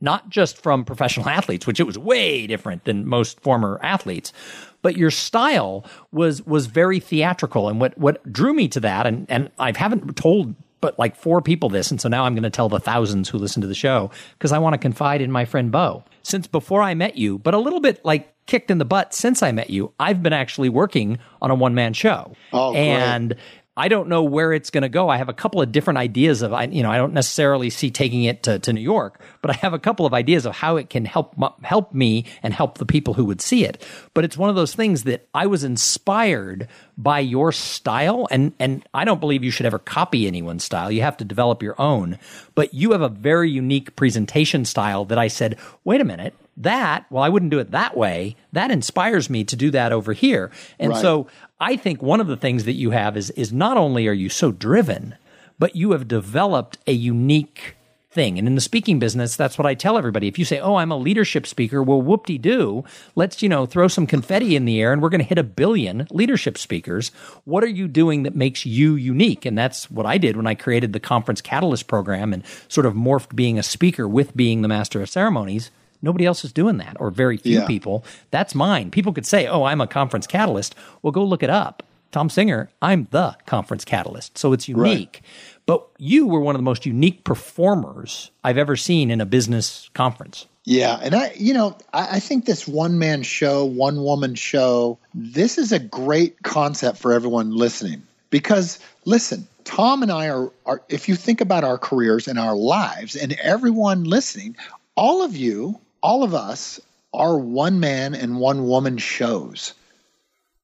Not 0.01 0.31
just 0.31 0.63
from 0.63 0.87
professional 0.87 1.29
athletes, 1.39 1.67
which 1.67 1.81
it 1.81 1.87
was 1.87 1.99
way 1.99 2.47
different 2.47 2.85
than 2.85 3.07
most 3.07 3.39
former 3.41 3.79
athletes, 3.83 4.33
but 4.81 4.97
your 4.97 5.11
style 5.11 5.85
was 6.11 6.41
was 6.47 6.65
very 6.67 7.01
theatrical. 7.01 7.69
And 7.69 7.79
what 7.79 7.99
what 7.99 8.33
drew 8.33 8.55
me 8.55 8.67
to 8.69 8.81
that, 8.81 9.07
and 9.07 9.27
and 9.29 9.51
I 9.59 9.77
haven't 9.77 10.17
told 10.17 10.55
but 10.81 10.99
like 10.99 11.17
four 11.17 11.41
people 11.41 11.69
this, 11.69 11.91
and 11.91 12.01
so 12.01 12.09
now 12.09 12.25
I'm 12.25 12.35
going 12.35 12.43
to 12.43 12.51
tell 12.51 12.69
the 12.69 12.81
thousands 12.81 13.29
who 13.29 13.39
listen 13.39 13.61
to 13.63 13.69
the 13.69 13.75
show 13.75 14.11
because 14.39 14.53
I 14.53 14.59
want 14.59 14.75
to 14.75 14.79
confide 14.79 15.21
in 15.21 15.31
my 15.31 15.45
friend 15.45 15.71
Bo. 15.71 16.05
Since 16.23 16.47
before 16.47 16.83
I 16.83 16.95
met 16.95 17.17
you, 17.17 17.39
but 17.39 17.55
a 17.55 17.59
little 17.59 17.81
bit 17.81 18.05
like 18.05 18.35
kicked 18.47 18.71
in 18.71 18.79
the 18.79 18.85
butt 18.85 19.15
since 19.15 19.43
I 19.43 19.53
met 19.53 19.71
you, 19.71 19.93
I've 20.01 20.23
been 20.23 20.33
actually 20.33 20.69
working 20.69 21.19
on 21.41 21.51
a 21.51 21.55
one 21.55 21.75
man 21.75 21.93
show, 21.93 22.35
Oh, 22.53 22.73
great. 22.73 23.39
I 23.81 23.89
don't 23.89 24.09
know 24.09 24.23
where 24.23 24.53
it's 24.53 24.69
going 24.69 24.83
to 24.83 24.91
go. 24.91 25.09
I 25.09 25.17
have 25.17 25.31
a 25.31 25.33
couple 25.33 25.63
of 25.63 25.73
different 25.73 25.97
ideas 25.97 26.43
of, 26.43 26.53
I, 26.53 26.65
you 26.65 26.83
know, 26.83 26.91
I 26.91 26.99
don't 26.99 27.15
necessarily 27.15 27.71
see 27.71 27.91
taking 27.91 28.25
it 28.25 28.43
to, 28.43 28.59
to 28.59 28.75
New 28.75 28.83
York, 28.83 29.19
but 29.41 29.51
I 29.51 29.55
have 29.55 29.73
a 29.73 29.79
couple 29.79 30.05
of 30.05 30.13
ideas 30.13 30.45
of 30.45 30.55
how 30.55 30.77
it 30.77 30.91
can 30.91 31.07
help 31.07 31.35
help 31.63 31.95
me 31.95 32.27
and 32.43 32.53
help 32.53 32.77
the 32.77 32.85
people 32.85 33.15
who 33.15 33.25
would 33.25 33.41
see 33.41 33.65
it. 33.65 33.83
But 34.13 34.27
it's 34.27 34.37
one 34.37 34.51
of 34.51 34.55
those 34.55 34.75
things 34.75 35.05
that 35.05 35.27
I 35.35 35.47
was 35.47 35.65
inspired 35.65 36.69
by 36.99 37.21
your 37.21 37.53
style, 37.53 38.29
and 38.31 38.53
and 38.61 38.87
I 38.93 39.07
don't 39.07 39.19
believe 39.19 39.43
you 39.43 39.51
should 39.51 39.65
ever 39.65 39.79
copy 39.79 40.27
anyone's 40.27 40.65
style. 40.65 40.91
You 40.93 41.01
have 41.01 41.17
to 41.17 41.25
develop 41.25 41.63
your 41.63 41.81
own. 41.81 42.19
But 42.55 42.75
you 42.75 42.93
have 42.93 43.01
a 43.01 43.09
very 43.09 43.51
unique 43.51 43.97
presentation 43.97 44.67
style 44.67 45.07
that 45.07 45.19
I 45.19 45.29
said, 45.29 45.59
wait 45.85 46.03
a 46.03 46.05
minute. 46.05 46.35
That, 46.57 47.07
well, 47.09 47.23
I 47.23 47.31
wouldn't 47.31 47.51
do 47.51 47.59
it 47.59 47.71
that 47.71 47.97
way. 47.97 48.37
That 48.53 48.71
inspires 48.71 49.31
me 49.31 49.45
to 49.45 49.57
do 49.57 49.71
that 49.71 49.93
over 49.93 50.13
here. 50.13 50.51
And 50.79 50.91
Right. 50.91 51.01
so 51.01 51.27
I 51.61 51.77
think 51.77 52.03
one 52.03 52.21
of 52.21 52.27
the 52.27 52.37
things 52.37 52.65
that 52.65 52.73
you 52.73 52.91
have 52.91 53.17
is 53.17 53.31
is 53.31 53.53
not 53.53 53.77
only 53.77 54.09
are 54.09 54.15
you 54.15 54.31
so 54.31 54.51
driven, 54.51 55.17
but 55.59 55.77
you 55.77 55.93
have 55.93 56.09
developed 56.09 56.79
a 56.87 56.93
unique 56.93 57.77
thing. 58.13 58.39
And 58.39 58.49
in 58.49 58.57
the 58.57 58.61
speaking 58.61 58.99
business, 58.99 59.37
that's 59.37 59.57
what 59.57 59.67
I 59.67 59.75
tell 59.75 59.97
everybody. 59.97 60.27
If 60.27 60.39
you 60.39 60.45
say, 60.45 60.59
"Oh, 60.59 60.77
I'm 60.77 60.91
a 60.91 60.97
leadership 60.97 61.47
speaker," 61.47 61.83
well, 61.83 62.03
whoop-de-doo, 62.03 62.83
let's 63.15 63.43
you 63.43 63.49
know 63.49 63.67
throw 63.67 63.87
some 63.89 64.07
confetti 64.07 64.57
in 64.57 64.65
the 64.65 64.81
air, 64.81 64.93
and 64.93 65.01
we're 65.01 65.11
going 65.11 65.21
to 65.21 65.27
hit 65.27 65.39
a 65.39 65.45
billion 65.45 66.09
leadership 66.11 66.59
speakers. 66.59 67.11
What 67.45 67.63
are 67.63 67.69
you 67.69 67.87
doing 67.87 68.25
that 68.25 68.35
makes 68.35 68.67
you 68.67 68.95
unique? 68.95 69.45
And 69.45 69.57
that's 69.57 69.91
what 69.91 70.07
I 70.07 70.19
did 70.19 70.37
when 70.37 70.47
I 70.47 70.55
created 70.55 70.93
the 70.93 70.99
Conference 70.99 71.41
Catalyst 71.41 71.87
program 71.87 72.33
and 72.33 72.43
sort 72.69 72.87
of 72.87 72.95
morphed 72.95 73.37
being 73.37 73.59
a 73.59 73.63
speaker 73.63 74.09
with 74.09 74.35
being 74.35 74.63
the 74.63 74.69
master 74.69 75.01
of 75.03 75.11
ceremonies. 75.11 75.71
Nobody 76.03 76.27
else 76.27 76.45
is 76.45 76.53
doing 76.53 76.79
that, 76.79 76.97
or 77.01 77.11
very 77.11 77.37
few 77.37 77.61
Yeah. 77.61 77.67
people. 77.67 78.05
That's 78.31 78.55
mine. 78.55 78.91
People 78.91 79.13
could 79.13 79.27
say, 79.27 79.47
"Oh, 79.47 79.65
I'm 79.65 79.81
a 79.81 79.87
conference 79.87 80.27
catalyst." 80.27 80.75
Well, 81.03 81.11
go 81.13 81.25
look 81.25 81.43
it 81.43 81.51
up. 81.51 81.83
Tom 82.13 82.29
Singer, 82.29 82.71
I'm 82.83 83.07
the 83.11 83.37
conference 83.47 83.85
catalyst. 83.85 84.37
So 84.37 84.53
it's 84.53 84.67
unique. 84.69 85.23
But 85.67 85.87
you 85.99 86.27
were 86.27 86.41
one 86.41 86.57
of 86.57 86.59
the 86.59 86.65
most 86.65 86.85
unique 86.85 87.23
performers 87.23 88.31
I've 88.43 88.59
ever 88.59 88.75
seen 88.77 89.11
in 89.11 89.21
a 89.21 89.27
business 89.27 89.91
conference. 89.95 90.47
Yeah, 90.65 90.99
and 91.03 91.15
I, 91.15 91.33
you 91.37 91.55
know, 91.55 91.77
I, 91.93 92.17
I 92.17 92.21
think 92.21 92.45
this 92.47 92.67
one 92.67 92.99
man 92.99 93.23
show, 93.23 93.65
one 93.65 94.03
woman 94.03 94.35
show, 94.35 94.99
this 95.15 95.57
is 95.59 95.71
a 95.73 95.79
great 95.79 96.43
concept 96.43 96.99
for 96.99 97.13
everyone 97.13 97.55
listening. 97.55 98.03
Because 98.31 98.79
listen, 99.05 99.47
Tom 99.65 100.03
and 100.03 100.11
I 100.11 100.29
are, 100.29 100.51
are 100.67 100.83
if 100.89 101.09
you 101.09 101.15
think 101.15 101.41
about 101.41 101.65
our 101.65 101.79
careers 101.79 102.27
and 102.27 102.39
our 102.39 102.57
lives, 102.57 103.15
and 103.15 103.33
everyone 103.43 104.05
listening, 104.05 104.57
all 104.97 105.23
of 105.23 105.37
you, 105.37 105.79
all 106.03 106.23
of 106.23 106.35
us 106.35 106.81
are 107.13 107.37
one 107.39 107.81
man 107.81 108.15
and 108.15 108.39
one 108.39 108.67
woman 108.67 108.99
shows. 108.99 109.75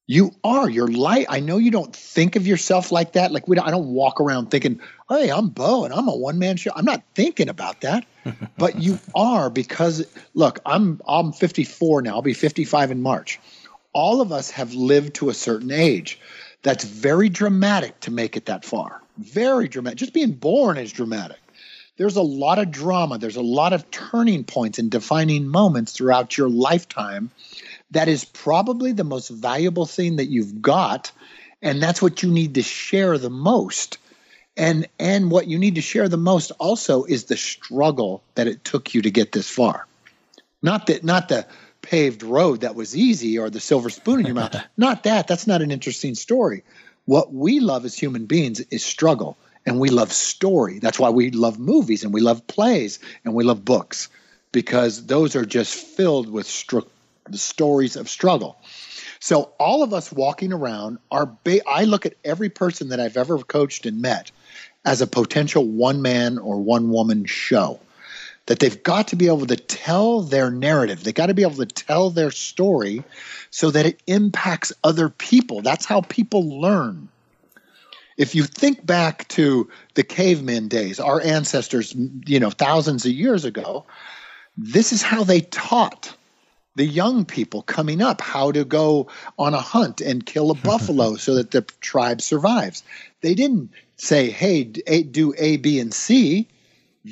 You 0.07 0.31
are. 0.45 0.71
You're 0.71 0.87
light. 0.87 1.27
I 1.29 1.41
know 1.41 1.59
you 1.59 1.73
don't 1.73 1.95
think 1.95 2.37
of 2.37 2.47
yourself 2.47 2.93
like 2.93 3.13
that. 3.13 3.33
Like 3.33 3.49
we, 3.49 3.57
don't, 3.57 3.67
I 3.67 3.73
don't 3.73 3.89
walk 3.89 4.21
around 4.21 4.51
thinking, 4.51 4.81
"Hey, 5.09 5.31
I'm 5.31 5.49
Bo 5.49 5.85
and 5.85 5.93
I'm 5.93 6.07
a 6.07 6.17
one 6.17 6.39
man 6.39 6.57
show." 6.57 6.71
I'm 6.77 6.85
not 6.85 7.03
thinking 7.17 7.49
about 7.49 7.81
that, 7.81 8.07
but 8.59 8.81
you 8.81 9.01
are 9.17 9.51
because 9.51 10.07
look, 10.35 10.61
I'm 10.65 11.01
I'm 11.09 11.33
54 11.33 12.03
now. 12.03 12.15
I'll 12.15 12.23
be 12.23 12.35
55 12.35 12.93
in 12.93 13.03
March. 13.03 13.41
All 13.93 14.21
of 14.21 14.31
us 14.31 14.51
have 14.51 14.75
lived 14.75 15.15
to 15.15 15.29
a 15.29 15.35
certain 15.35 15.73
age. 15.73 16.21
That's 16.63 16.85
very 16.85 17.29
dramatic 17.29 17.99
to 18.01 18.13
make 18.13 18.37
it 18.37 18.47
that 18.47 18.65
far. 18.65 19.03
Very 19.19 19.67
dramatic. 19.67 19.99
Just 19.99 20.13
being 20.13 20.33
born 20.33 20.77
is 20.77 20.93
dramatic. 20.93 21.39
There's 21.97 22.17
a 22.17 22.23
lot 22.23 22.59
of 22.59 22.71
drama. 22.71 23.19
There's 23.19 23.37
a 23.37 23.43
lot 23.43 23.73
of 23.73 23.91
turning 23.91 24.45
points 24.45 24.79
and 24.79 24.91
defining 24.91 25.47
moments 25.47 25.93
throughout 25.93 26.37
your 26.37 26.49
lifetime 26.49 27.31
that 27.93 28.09
is 28.09 28.25
probably 28.25 28.93
the 28.93 29.05
most 29.05 29.29
valuable 29.29 29.87
thing 29.87 30.17
that 30.17 30.27
you've 30.27 30.61
got 30.61 31.13
and 31.63 31.83
that's 31.83 32.03
what 32.03 32.23
you 32.23 32.31
need 32.31 32.55
to 32.55 32.63
share 32.63 33.19
the 33.19 33.31
most. 33.31 33.99
And 34.57 34.87
and 34.99 35.31
what 35.31 35.49
you 35.49 35.59
need 35.59 35.75
to 35.75 35.81
share 35.81 36.09
the 36.09 36.17
most 36.17 36.53
also 36.59 37.05
is 37.05 37.25
the 37.25 37.37
struggle 37.37 38.23
that 38.37 38.47
it 38.47 38.65
took 38.65 38.95
you 38.95 39.03
to 39.03 39.11
get 39.11 39.33
this 39.33 39.49
far. 39.49 39.87
Not 40.63 40.87
that 40.87 41.05
not 41.05 41.29
the 41.29 41.47
paved 41.83 42.23
road 42.23 42.63
that 42.63 42.75
was 42.75 42.97
easy 42.97 43.39
or 43.39 43.51
the 43.51 43.61
silver 43.61 43.91
spoon 43.91 44.21
in 44.21 44.27
your 44.27 44.35
mouth. 44.35 44.57
Not 44.77 45.05
that. 45.05 45.29
That's 45.29 45.47
not 45.47 45.63
an 45.63 45.71
interesting 45.71 46.17
story. 46.17 46.65
What 47.05 47.33
we 47.33 47.61
love 47.61 47.85
as 47.85 47.97
human 47.97 48.27
beings 48.27 48.59
is 48.59 48.85
struggle 48.85 49.37
and 49.67 49.81
we 49.81 49.89
love 49.89 50.13
story 50.13 50.79
that's 50.79 50.99
why 50.99 51.11
we 51.11 51.31
love 51.31 51.59
movies 51.59 52.05
and 52.05 52.15
we 52.15 52.21
love 52.21 52.47
plays 52.47 52.99
and 53.25 53.35
we 53.35 53.45
love 53.45 53.65
books 53.65 54.09
because 54.53 55.07
those 55.07 55.37
are 55.37 55.45
just 55.45 55.75
filled 55.75 56.31
with 56.31 56.47
str- 56.47 56.81
the 57.29 57.39
stories 57.39 57.97
of 57.97 58.09
struggle 58.09 58.57
so 59.21 59.53
all 59.59 59.83
of 59.83 59.93
us 59.93 60.13
walking 60.13 60.53
around 60.53 60.99
are 61.11 61.27
ba- 61.45 61.67
I 61.69 61.85
look 61.85 62.07
at 62.07 62.15
every 62.25 62.49
person 62.49 62.91
that 62.91 63.01
I've 63.01 63.17
ever 63.17 63.39
coached 63.39 63.87
and 63.87 64.01
met 64.01 64.31
as 64.85 65.01
a 65.01 65.07
potential 65.07 65.65
one 65.65 66.03
man 66.03 66.39
or 66.39 66.59
one 66.59 66.91
woman 66.91 67.25
show. 67.25 67.81
That 68.47 68.61
they've 68.61 68.81
got 68.85 69.09
to 69.09 69.17
be 69.17 69.27
able 69.27 69.47
to 69.47 69.57
tell 69.57 70.21
their 70.23 70.53
narrative. 70.53 71.03
They 71.03 71.13
got 71.13 71.27
to 71.27 71.35
be 71.35 71.43
able 71.43 71.57
to 71.57 71.67
tell 71.67 72.11
their 72.11 72.31
story 72.31 73.03
so 73.51 73.73
that 73.73 73.87
it 73.87 74.01
impacts 74.07 74.73
other 74.85 75.09
people. 75.09 75.63
That's 75.63 75.85
how 75.85 76.03
people 76.03 76.61
learn. 76.61 77.09
If 78.17 78.35
you 78.35 78.45
think 78.45 78.85
back 78.85 79.29
to 79.29 79.69
the 79.95 80.03
caveman 80.03 80.69
days, 80.69 80.99
our 80.99 81.21
ancestors, 81.21 81.95
you 82.27 82.41
know, 82.41 82.51
thousands 82.51 83.05
of 83.05 83.13
years 83.13 83.45
ago, 83.45 83.87
this 84.57 84.93
is 84.93 85.03
how 85.03 85.25
they 85.25 85.43
taught 85.43 86.17
the 86.77 86.87
young 86.87 87.25
people 87.25 87.63
coming 87.63 88.03
up 88.03 88.21
how 88.21 88.53
to 88.53 88.65
go 88.65 89.09
on 89.39 89.55
a 89.55 89.61
hunt 89.61 90.01
and 90.01 90.27
kill 90.27 90.51
a 90.51 90.55
buffalo 90.69 91.17
so 91.17 91.35
that 91.35 91.51
the 91.51 91.63
tribe 91.81 92.21
survives. 92.21 92.83
They 93.23 93.35
didn't 93.35 93.71
say, 93.97 94.31
hey, 94.31 94.65
do 94.65 95.35
A, 95.39 95.57
B, 95.57 95.81
and 95.81 95.93
C. 95.93 96.49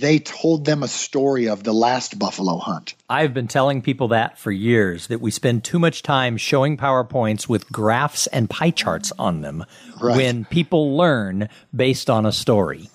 they 0.00 0.18
told 0.18 0.64
them 0.64 0.82
a 0.82 0.88
story 0.88 1.48
of 1.48 1.62
the 1.62 1.72
last 1.72 2.18
buffalo 2.18 2.58
hunt. 2.58 2.94
I've 3.08 3.32
been 3.32 3.46
telling 3.46 3.80
people 3.80 4.08
that 4.08 4.36
for 4.38 4.50
years 4.50 5.06
that 5.06 5.20
we 5.20 5.30
spend 5.30 5.62
too 5.62 5.78
much 5.78 6.02
time 6.02 6.36
showing 6.36 6.76
PowerPoints 6.76 7.48
with 7.48 7.70
graphs 7.70 8.26
and 8.28 8.50
pie 8.50 8.72
charts 8.72 9.12
on 9.20 9.42
them 9.42 9.64
right. 10.00 10.16
when 10.16 10.46
people 10.46 10.96
learn 10.96 11.48
based 11.74 12.10
on 12.10 12.26
a 12.26 12.32
story. 12.32 12.90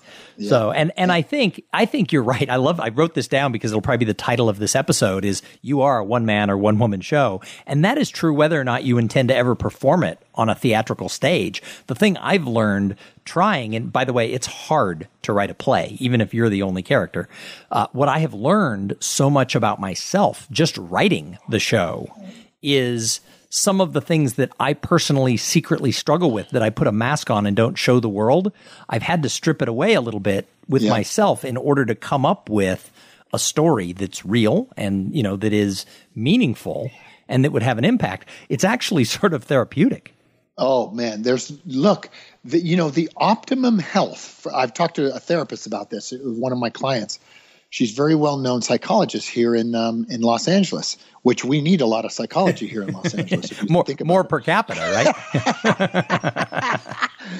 So, 0.48 0.70
and, 0.72 0.92
and 0.96 1.12
I 1.12 1.22
think, 1.22 1.62
I 1.72 1.84
think 1.84 2.12
you're 2.12 2.22
right. 2.22 2.48
I 2.48 2.56
love, 2.56 2.80
I 2.80 2.88
wrote 2.88 3.14
this 3.14 3.28
down 3.28 3.52
because 3.52 3.72
it'll 3.72 3.82
probably 3.82 3.98
be 3.98 4.04
the 4.06 4.14
title 4.14 4.48
of 4.48 4.58
this 4.58 4.74
episode 4.74 5.24
is 5.24 5.42
you 5.62 5.82
are 5.82 5.98
a 5.98 6.04
one 6.04 6.24
man 6.24 6.50
or 6.50 6.56
one 6.56 6.78
woman 6.78 7.00
show. 7.00 7.40
And 7.66 7.84
that 7.84 7.98
is 7.98 8.10
true 8.10 8.32
whether 8.32 8.60
or 8.60 8.64
not 8.64 8.84
you 8.84 8.98
intend 8.98 9.28
to 9.28 9.36
ever 9.36 9.54
perform 9.54 10.04
it 10.04 10.18
on 10.34 10.48
a 10.48 10.54
theatrical 10.54 11.08
stage. 11.08 11.62
The 11.86 11.94
thing 11.94 12.16
I've 12.16 12.46
learned 12.46 12.96
trying, 13.24 13.74
and 13.74 13.92
by 13.92 14.04
the 14.04 14.12
way, 14.12 14.32
it's 14.32 14.46
hard 14.46 15.08
to 15.22 15.32
write 15.32 15.50
a 15.50 15.54
play, 15.54 15.96
even 16.00 16.20
if 16.20 16.32
you're 16.32 16.48
the 16.48 16.62
only 16.62 16.82
character. 16.82 17.28
Uh, 17.70 17.86
what 17.92 18.08
I 18.08 18.18
have 18.20 18.34
learned 18.34 18.96
so 19.00 19.28
much 19.28 19.54
about 19.54 19.80
myself 19.80 20.46
just 20.50 20.78
writing 20.78 21.38
the 21.48 21.60
show 21.60 22.08
is 22.62 23.20
some 23.50 23.80
of 23.80 23.92
the 23.92 24.00
things 24.00 24.34
that 24.34 24.52
I 24.60 24.74
personally 24.74 25.36
secretly 25.36 25.90
struggle 25.90 26.30
with 26.30 26.50
that 26.50 26.62
I 26.62 26.70
put 26.70 26.86
a 26.86 26.92
mask 26.92 27.30
on 27.30 27.46
and 27.46 27.56
don't 27.56 27.76
show 27.76 27.98
the 27.98 28.08
world, 28.08 28.52
I've 28.88 29.02
had 29.02 29.24
to 29.24 29.28
strip 29.28 29.60
it 29.60 29.68
away 29.68 29.94
a 29.94 30.00
little 30.00 30.20
bit 30.20 30.48
with 30.68 30.82
yeah. 30.82 30.90
myself 30.90 31.44
in 31.44 31.56
order 31.56 31.84
to 31.84 31.96
come 31.96 32.24
up 32.24 32.48
with 32.48 32.92
a 33.32 33.38
story 33.38 33.92
that's 33.92 34.24
real 34.24 34.68
and, 34.76 35.14
you 35.14 35.24
know, 35.24 35.36
that 35.36 35.52
is 35.52 35.84
meaningful 36.14 36.90
and 37.28 37.44
that 37.44 37.50
would 37.50 37.64
have 37.64 37.76
an 37.76 37.84
impact. 37.84 38.28
It's 38.48 38.64
actually 38.64 39.04
sort 39.18 39.34
of 39.34 39.44
therapeutic. 39.44 40.14
Oh 40.56 40.90
man, 40.90 41.22
there's 41.22 41.52
look, 41.64 42.10
the, 42.44 42.60
you 42.60 42.76
know, 42.76 42.90
the 42.90 43.08
optimum 43.16 43.78
health. 43.78 44.46
I've 44.52 44.74
talked 44.74 44.96
to 44.96 45.12
a 45.12 45.18
therapist 45.18 45.66
about 45.66 45.90
this. 45.90 46.12
One 46.12 46.52
of 46.52 46.58
my 46.58 46.70
clients 46.70 47.18
she's 47.70 47.92
very 47.92 48.14
well 48.14 48.36
known 48.36 48.60
psychologist 48.60 49.28
here 49.28 49.54
in 49.54 49.74
um, 49.74 50.06
in 50.10 50.20
Los 50.20 50.46
Angeles, 50.48 50.98
which 51.22 51.44
we 51.44 51.62
need 51.62 51.80
a 51.80 51.86
lot 51.86 52.04
of 52.04 52.12
psychology 52.12 52.66
here 52.66 52.82
in 52.82 52.92
Los 52.92 53.14
Angeles. 53.14 53.68
more 53.70 53.84
more 54.04 54.24
per 54.24 54.40
capita, 54.40 54.80
right? 54.80 55.14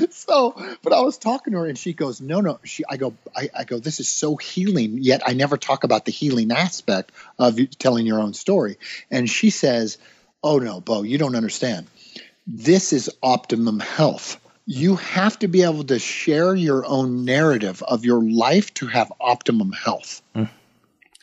so, 0.11 0.55
but 0.83 0.93
I 0.93 1.01
was 1.01 1.19
talking 1.19 1.53
to 1.53 1.59
her, 1.59 1.66
and 1.66 1.77
she 1.77 1.93
goes, 1.93 2.21
"No, 2.21 2.40
no." 2.40 2.59
She, 2.64 2.85
I 2.88 2.97
go, 2.97 3.12
I, 3.37 3.51
I 3.55 3.64
go. 3.64 3.79
This 3.79 4.01
is 4.01 4.09
so 4.09 4.37
healing. 4.37 4.99
Yet 4.99 5.23
I 5.27 5.35
never 5.35 5.59
talk 5.59 5.85
about 5.85 6.07
the 6.07 6.12
healing 6.12 6.51
aspect 6.53 7.12
of 7.38 7.59
telling 7.79 8.07
your 8.07 8.21
own 8.21 8.33
story. 8.33 8.79
And 9.11 9.29
she 9.29 9.51
says, 9.51 9.99
"Oh 10.43 10.59
no, 10.59 10.81
Bo, 10.81 11.03
you 11.03 11.19
don't 11.19 11.37
understand. 11.37 11.88
This 12.47 12.95
is 12.95 13.11
optimum 13.23 13.81
health." 13.81 14.39
You 14.66 14.96
have 14.96 15.38
to 15.40 15.49
be 15.49 15.62
able 15.62 15.85
to 15.85 15.99
share 15.99 16.55
your 16.55 16.87
own 16.87 17.25
narrative 17.25 17.83
of 17.83 18.05
your 18.05 18.23
life 18.23 18.73
to 18.75 18.87
have 18.87 19.12
optimum 19.20 19.73
health. 19.73 20.23
Mm. 20.35 20.49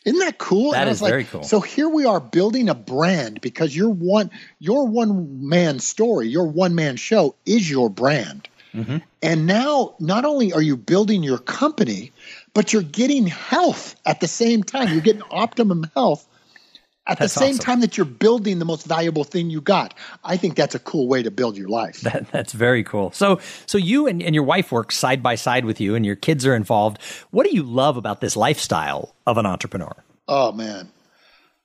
Isn't 0.05 0.19
that 0.19 0.37
cool? 0.37 0.71
That 0.71 0.87
is 0.87 1.01
like, 1.01 1.11
very 1.11 1.23
cool. 1.25 1.43
So 1.43 1.59
here 1.59 1.89
we 1.89 2.05
are 2.05 2.21
building 2.21 2.69
a 2.69 2.75
brand 2.75 3.41
because 3.41 3.75
your 3.75 3.89
one 3.89 4.31
your 4.59 4.87
one 4.87 5.47
man 5.49 5.79
story, 5.79 6.29
your 6.29 6.47
one 6.47 6.75
man 6.75 6.95
show 6.95 7.35
is 7.45 7.69
your 7.69 7.89
brand. 7.89 8.47
Mm-hmm. 8.73 8.97
And 9.21 9.45
now 9.45 9.95
not 9.99 10.23
only 10.23 10.53
are 10.53 10.61
you 10.61 10.77
building 10.77 11.23
your 11.23 11.39
company, 11.39 12.13
but 12.53 12.71
you're 12.71 12.83
getting 12.83 13.27
health 13.27 13.95
at 14.05 14.21
the 14.21 14.27
same 14.27 14.63
time. 14.63 14.89
You're 14.93 15.01
getting 15.01 15.23
optimum 15.29 15.89
health 15.93 16.25
at 17.07 17.19
that's 17.19 17.33
the 17.33 17.39
same 17.39 17.49
awesome. 17.51 17.63
time 17.63 17.79
that 17.81 17.97
you're 17.97 18.05
building 18.05 18.59
the 18.59 18.65
most 18.65 18.85
valuable 18.85 19.23
thing 19.23 19.49
you 19.49 19.61
got. 19.61 19.93
I 20.23 20.37
think 20.37 20.55
that's 20.55 20.75
a 20.75 20.79
cool 20.79 21.07
way 21.07 21.23
to 21.23 21.31
build 21.31 21.57
your 21.57 21.69
life. 21.69 22.01
That, 22.01 22.29
that's 22.31 22.53
very 22.53 22.83
cool. 22.83 23.11
So, 23.11 23.39
so 23.65 23.77
you 23.77 24.07
and, 24.07 24.21
and 24.21 24.35
your 24.35 24.43
wife 24.43 24.71
work 24.71 24.91
side 24.91 25.23
by 25.23 25.35
side 25.35 25.65
with 25.65 25.79
you, 25.79 25.95
and 25.95 26.05
your 26.05 26.15
kids 26.15 26.45
are 26.45 26.55
involved. 26.55 27.01
What 27.31 27.45
do 27.45 27.55
you 27.55 27.63
love 27.63 27.97
about 27.97 28.21
this 28.21 28.35
lifestyle 28.35 29.15
of 29.25 29.37
an 29.37 29.45
entrepreneur? 29.45 29.95
Oh 30.27 30.51
man, 30.51 30.91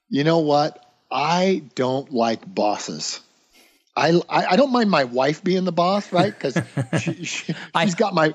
you 0.09 0.23
know 0.23 0.39
what? 0.39 0.79
I 1.11 1.63
don't 1.75 2.11
like 2.11 2.41
bosses. 2.45 3.19
I, 3.95 4.19
I, 4.27 4.55
don't 4.55 4.71
mind 4.71 4.89
my 4.89 5.03
wife 5.03 5.43
being 5.43 5.65
the 5.65 5.71
boss, 5.71 6.11
right? 6.11 6.33
Because 6.33 6.57
she, 6.99 7.13
she, 7.25 7.55
has 7.75 7.93
got 7.93 8.15
my. 8.15 8.33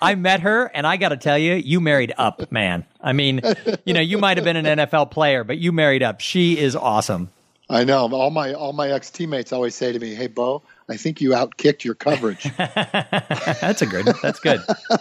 I 0.00 0.14
met 0.14 0.40
her, 0.40 0.70
and 0.72 0.86
I 0.86 0.96
got 0.96 1.10
to 1.10 1.18
tell 1.18 1.36
you, 1.36 1.54
you 1.54 1.80
married 1.80 2.14
up, 2.16 2.50
man. 2.50 2.86
I 3.02 3.12
mean, 3.12 3.42
you 3.84 3.92
know, 3.92 4.00
you 4.00 4.16
might 4.16 4.38
have 4.38 4.44
been 4.44 4.56
an 4.56 4.78
NFL 4.78 5.10
player, 5.10 5.44
but 5.44 5.58
you 5.58 5.72
married 5.72 6.02
up. 6.02 6.20
She 6.20 6.58
is 6.58 6.74
awesome. 6.74 7.30
I 7.68 7.84
know. 7.84 8.10
All 8.12 8.30
my 8.30 8.52
all 8.52 8.72
my 8.72 8.90
ex 8.90 9.10
teammates 9.10 9.52
always 9.52 9.74
say 9.74 9.92
to 9.92 9.98
me, 9.98 10.14
"Hey, 10.14 10.26
Bo, 10.26 10.62
I 10.88 10.96
think 10.96 11.20
you 11.20 11.30
outkicked 11.30 11.84
your 11.84 11.94
coverage." 11.94 12.44
that's 12.56 13.82
a 13.82 13.86
good. 13.86 14.06
That's 14.22 14.40
good. 14.40 14.62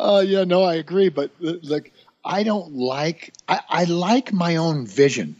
Oh 0.00 0.18
uh, 0.18 0.20
yeah, 0.20 0.44
no, 0.44 0.62
I 0.62 0.74
agree. 0.74 1.08
But 1.08 1.32
uh, 1.44 1.54
like, 1.64 1.92
I 2.24 2.44
don't 2.44 2.72
like. 2.74 3.32
I, 3.48 3.60
I 3.68 3.84
like 3.84 4.32
my 4.32 4.54
own 4.54 4.86
vision. 4.86 5.34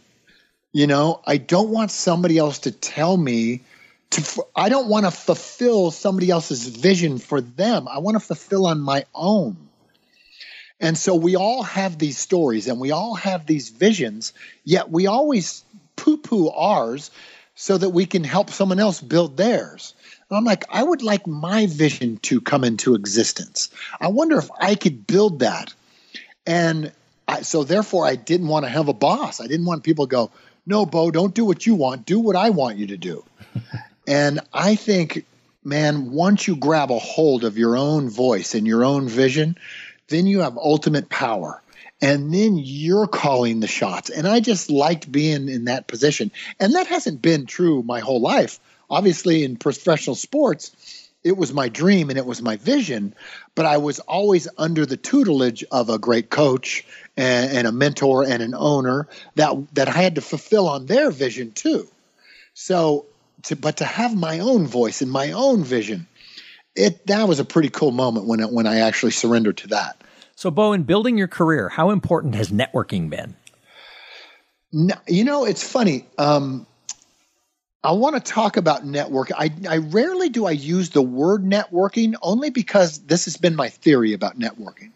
You 0.73 0.85
know, 0.85 1.21
I 1.25 1.37
don't 1.37 1.69
want 1.69 1.91
somebody 1.91 2.37
else 2.37 2.59
to 2.59 2.71
tell 2.71 3.15
me 3.15 3.61
to 4.11 4.45
I 4.55 4.69
don't 4.69 4.87
want 4.87 5.05
to 5.05 5.11
fulfill 5.11 5.91
somebody 5.91 6.29
else's 6.29 6.67
vision 6.67 7.17
for 7.19 7.41
them. 7.41 7.87
I 7.87 7.99
want 7.99 8.15
to 8.15 8.19
fulfill 8.19 8.65
on 8.65 8.79
my 8.79 9.05
own. 9.13 9.57
And 10.79 10.97
so 10.97 11.15
we 11.15 11.35
all 11.35 11.63
have 11.63 11.97
these 11.97 12.17
stories 12.17 12.67
and 12.67 12.79
we 12.79 12.91
all 12.91 13.15
have 13.15 13.45
these 13.45 13.69
visions, 13.69 14.33
yet 14.63 14.89
we 14.89 15.07
always 15.07 15.63
poo 15.95 16.17
poo 16.17 16.49
ours 16.49 17.11
so 17.55 17.77
that 17.77 17.89
we 17.89 18.05
can 18.05 18.23
help 18.23 18.49
someone 18.49 18.79
else 18.79 19.01
build 19.01 19.35
theirs. 19.35 19.93
And 20.29 20.37
I'm 20.37 20.45
like, 20.45 20.63
I 20.69 20.81
would 20.81 21.01
like 21.01 21.27
my 21.27 21.65
vision 21.65 22.17
to 22.23 22.39
come 22.39 22.63
into 22.63 22.95
existence. 22.95 23.69
I 23.99 24.07
wonder 24.07 24.37
if 24.37 24.49
I 24.61 24.75
could 24.75 25.05
build 25.05 25.39
that. 25.39 25.73
And 26.47 26.93
I, 27.27 27.41
so 27.41 27.65
therefore, 27.65 28.05
I 28.05 28.15
didn't 28.15 28.47
want 28.47 28.65
to 28.65 28.69
have 28.69 28.87
a 28.87 28.93
boss. 28.93 29.41
I 29.41 29.47
didn't 29.47 29.65
want 29.65 29.83
people 29.83 30.07
to 30.07 30.09
go, 30.09 30.31
no, 30.65 30.85
Bo, 30.85 31.11
don't 31.11 31.33
do 31.33 31.43
what 31.43 31.65
you 31.65 31.75
want. 31.75 32.05
Do 32.05 32.19
what 32.19 32.37
I 32.37 32.51
want 32.51 32.77
you 32.77 32.87
to 32.87 32.97
do. 32.97 33.25
And 34.09 34.39
I 34.51 34.73
think, 34.73 35.23
man, 35.63 36.11
once 36.11 36.47
you 36.47 36.55
grab 36.55 36.89
a 36.89 36.97
hold 36.97 37.43
of 37.43 37.59
your 37.59 37.77
own 37.77 38.09
voice 38.09 38.55
and 38.55 38.65
your 38.65 38.83
own 38.83 39.07
vision, 39.07 39.55
then 40.07 40.25
you 40.25 40.39
have 40.39 40.57
ultimate 40.57 41.09
power. 41.09 41.61
And 42.01 42.33
then 42.33 42.57
you're 42.57 43.05
calling 43.05 43.59
the 43.59 43.67
shots. 43.67 44.09
And 44.09 44.27
I 44.27 44.39
just 44.39 44.71
liked 44.71 45.11
being 45.11 45.47
in 45.47 45.65
that 45.65 45.87
position. 45.87 46.31
And 46.59 46.73
that 46.73 46.87
hasn't 46.87 47.21
been 47.21 47.45
true 47.45 47.83
my 47.83 47.99
whole 47.99 48.19
life. 48.19 48.59
Obviously, 48.89 49.43
in 49.43 49.57
professional 49.57 50.15
sports, 50.15 51.11
it 51.23 51.37
was 51.37 51.53
my 51.53 51.69
dream 51.69 52.09
and 52.09 52.17
it 52.17 52.25
was 52.25 52.41
my 52.41 52.55
vision, 52.55 53.13
but 53.53 53.67
I 53.67 53.77
was 53.77 53.99
always 53.99 54.47
under 54.57 54.87
the 54.87 54.97
tutelage 54.97 55.63
of 55.71 55.89
a 55.89 55.99
great 55.99 56.31
coach 56.31 56.83
and, 57.15 57.51
and, 57.55 57.67
a 57.67 57.71
mentor 57.71 58.23
and 58.23 58.41
an 58.41 58.55
owner 58.55 59.07
that 59.35 59.55
that 59.75 59.89
I 59.89 60.01
had 60.01 60.15
to 60.15 60.21
fulfill 60.21 60.67
on 60.67 60.87
their 60.87 61.11
vision 61.11 61.51
too. 61.51 61.87
So 62.53 63.05
to, 63.43 63.55
but 63.55 63.77
to 63.77 63.85
have 63.85 64.15
my 64.15 64.39
own 64.39 64.67
voice 64.67 65.01
and 65.01 65.11
my 65.11 65.31
own 65.31 65.63
vision, 65.63 66.07
it 66.75 67.05
that 67.07 67.27
was 67.27 67.39
a 67.39 67.45
pretty 67.45 67.69
cool 67.69 67.91
moment 67.91 68.25
when 68.25 68.39
it, 68.39 68.51
when 68.51 68.67
I 68.67 68.79
actually 68.79 69.11
surrendered 69.11 69.57
to 69.57 69.67
that. 69.69 70.01
So, 70.35 70.49
Bo, 70.49 70.73
in 70.73 70.83
building 70.83 71.17
your 71.17 71.27
career, 71.27 71.67
how 71.67 71.89
important 71.89 72.35
has 72.35 72.49
networking 72.49 73.09
been? 73.09 73.35
No, 74.71 74.95
you 75.07 75.23
know, 75.23 75.45
it's 75.45 75.63
funny. 75.63 76.05
Um, 76.17 76.65
I 77.83 77.91
want 77.93 78.15
to 78.15 78.21
talk 78.21 78.57
about 78.57 78.85
network. 78.85 79.31
I, 79.31 79.51
I 79.67 79.77
rarely 79.77 80.29
do 80.29 80.45
I 80.45 80.51
use 80.51 80.89
the 80.91 81.01
word 81.01 81.43
networking 81.43 82.15
only 82.21 82.49
because 82.49 82.99
this 82.99 83.25
has 83.25 83.37
been 83.37 83.55
my 83.55 83.69
theory 83.69 84.13
about 84.13 84.37
networking. 84.37 84.91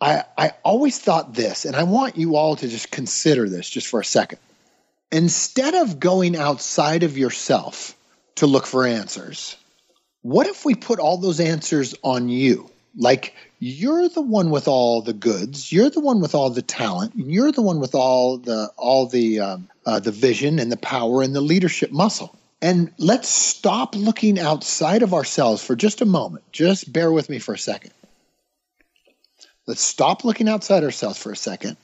I, 0.00 0.24
I 0.36 0.52
always 0.64 0.98
thought 0.98 1.34
this, 1.34 1.64
and 1.64 1.76
I 1.76 1.84
want 1.84 2.16
you 2.16 2.36
all 2.36 2.56
to 2.56 2.68
just 2.68 2.90
consider 2.90 3.48
this 3.48 3.68
just 3.68 3.86
for 3.86 4.00
a 4.00 4.04
second 4.04 4.38
instead 5.12 5.74
of 5.74 6.00
going 6.00 6.36
outside 6.36 7.02
of 7.02 7.18
yourself 7.18 7.94
to 8.36 8.46
look 8.46 8.66
for 8.66 8.86
answers, 8.86 9.56
what 10.22 10.46
if 10.46 10.64
we 10.64 10.74
put 10.74 10.98
all 10.98 11.18
those 11.18 11.38
answers 11.38 11.94
on 12.02 12.28
you? 12.28 12.70
Like 12.96 13.34
you're 13.58 14.08
the 14.08 14.22
one 14.22 14.50
with 14.50 14.68
all 14.68 15.02
the 15.02 15.12
goods, 15.12 15.70
you're 15.70 15.90
the 15.90 16.00
one 16.00 16.20
with 16.20 16.34
all 16.34 16.50
the 16.50 16.62
talent, 16.62 17.12
you're 17.14 17.52
the 17.52 17.62
one 17.62 17.78
with 17.78 17.94
all 17.94 18.38
the 18.38 18.70
all 18.76 19.06
the 19.06 19.40
um, 19.40 19.68
uh, 19.86 20.00
the 20.00 20.10
vision 20.10 20.58
and 20.58 20.72
the 20.72 20.76
power 20.76 21.22
and 21.22 21.34
the 21.34 21.40
leadership 21.40 21.92
muscle. 21.92 22.36
And 22.60 22.92
let's 22.98 23.28
stop 23.28 23.96
looking 23.96 24.38
outside 24.38 25.02
of 25.02 25.14
ourselves 25.14 25.64
for 25.64 25.74
just 25.74 26.00
a 26.00 26.06
moment. 26.06 26.44
Just 26.52 26.92
bear 26.92 27.10
with 27.10 27.28
me 27.28 27.38
for 27.38 27.54
a 27.54 27.58
second. 27.58 27.92
Let's 29.66 29.80
stop 29.80 30.24
looking 30.24 30.48
outside 30.48 30.84
ourselves 30.84 31.18
for 31.18 31.32
a 31.32 31.36
second 31.36 31.76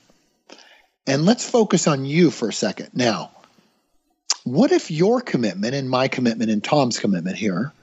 and 1.09 1.25
let's 1.25 1.49
focus 1.49 1.87
on 1.87 2.05
you 2.05 2.29
for 2.29 2.49
a 2.49 2.53
second. 2.53 2.91
Now, 2.93 3.31
what 4.43 4.71
if 4.71 4.91
your 4.91 5.21
commitment 5.21 5.73
and 5.73 5.89
my 5.89 6.07
commitment 6.07 6.51
and 6.51 6.63
Tom's 6.63 6.99
commitment 6.99 7.35
here 7.35 7.73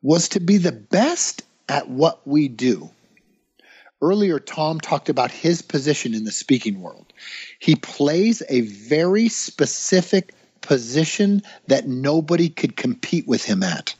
was 0.00 0.28
to 0.30 0.40
be 0.40 0.58
the 0.58 0.70
best 0.70 1.42
at 1.68 1.88
what 1.88 2.24
we 2.24 2.46
do? 2.46 2.88
Earlier, 4.00 4.38
Tom 4.38 4.78
talked 4.80 5.08
about 5.08 5.32
his 5.32 5.60
position 5.60 6.14
in 6.14 6.22
the 6.22 6.30
speaking 6.30 6.80
world. 6.80 7.12
He 7.58 7.74
plays 7.74 8.44
a 8.48 8.60
very 8.60 9.28
specific 9.28 10.32
position 10.60 11.42
that 11.66 11.88
nobody 11.88 12.48
could 12.48 12.76
compete 12.76 13.26
with 13.26 13.44
him 13.44 13.64
at. 13.64 13.92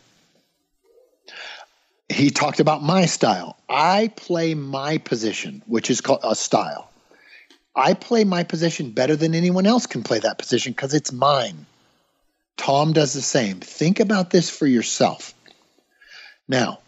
he 2.09 2.31
talked 2.31 2.61
about 2.61 2.83
my 2.83 3.07
style. 3.07 3.59
I 3.69 4.13
play 4.15 4.55
my 4.55 4.99
position, 4.99 5.65
which 5.67 5.91
is 5.91 6.01
called 6.01 6.21
a 6.23 6.37
style. 6.37 6.89
I 7.79 7.95
play 7.95 8.25
my 8.25 8.43
position 8.43 8.91
better 8.91 9.15
than 9.15 9.37
anyone 9.37 9.65
else 9.65 9.87
can 9.87 10.03
play 10.03 10.19
that 10.19 10.37
position 10.37 10.73
because 10.73 10.95
it's 10.95 11.13
mine. 11.13 11.65
Tom 12.57 12.93
does 12.93 13.13
the 13.13 13.23
same. 13.23 13.61
Think 13.61 14.01
about 14.01 14.31
this 14.31 14.51
for 14.51 14.67
yourself. 14.67 15.33
Now, 16.49 16.81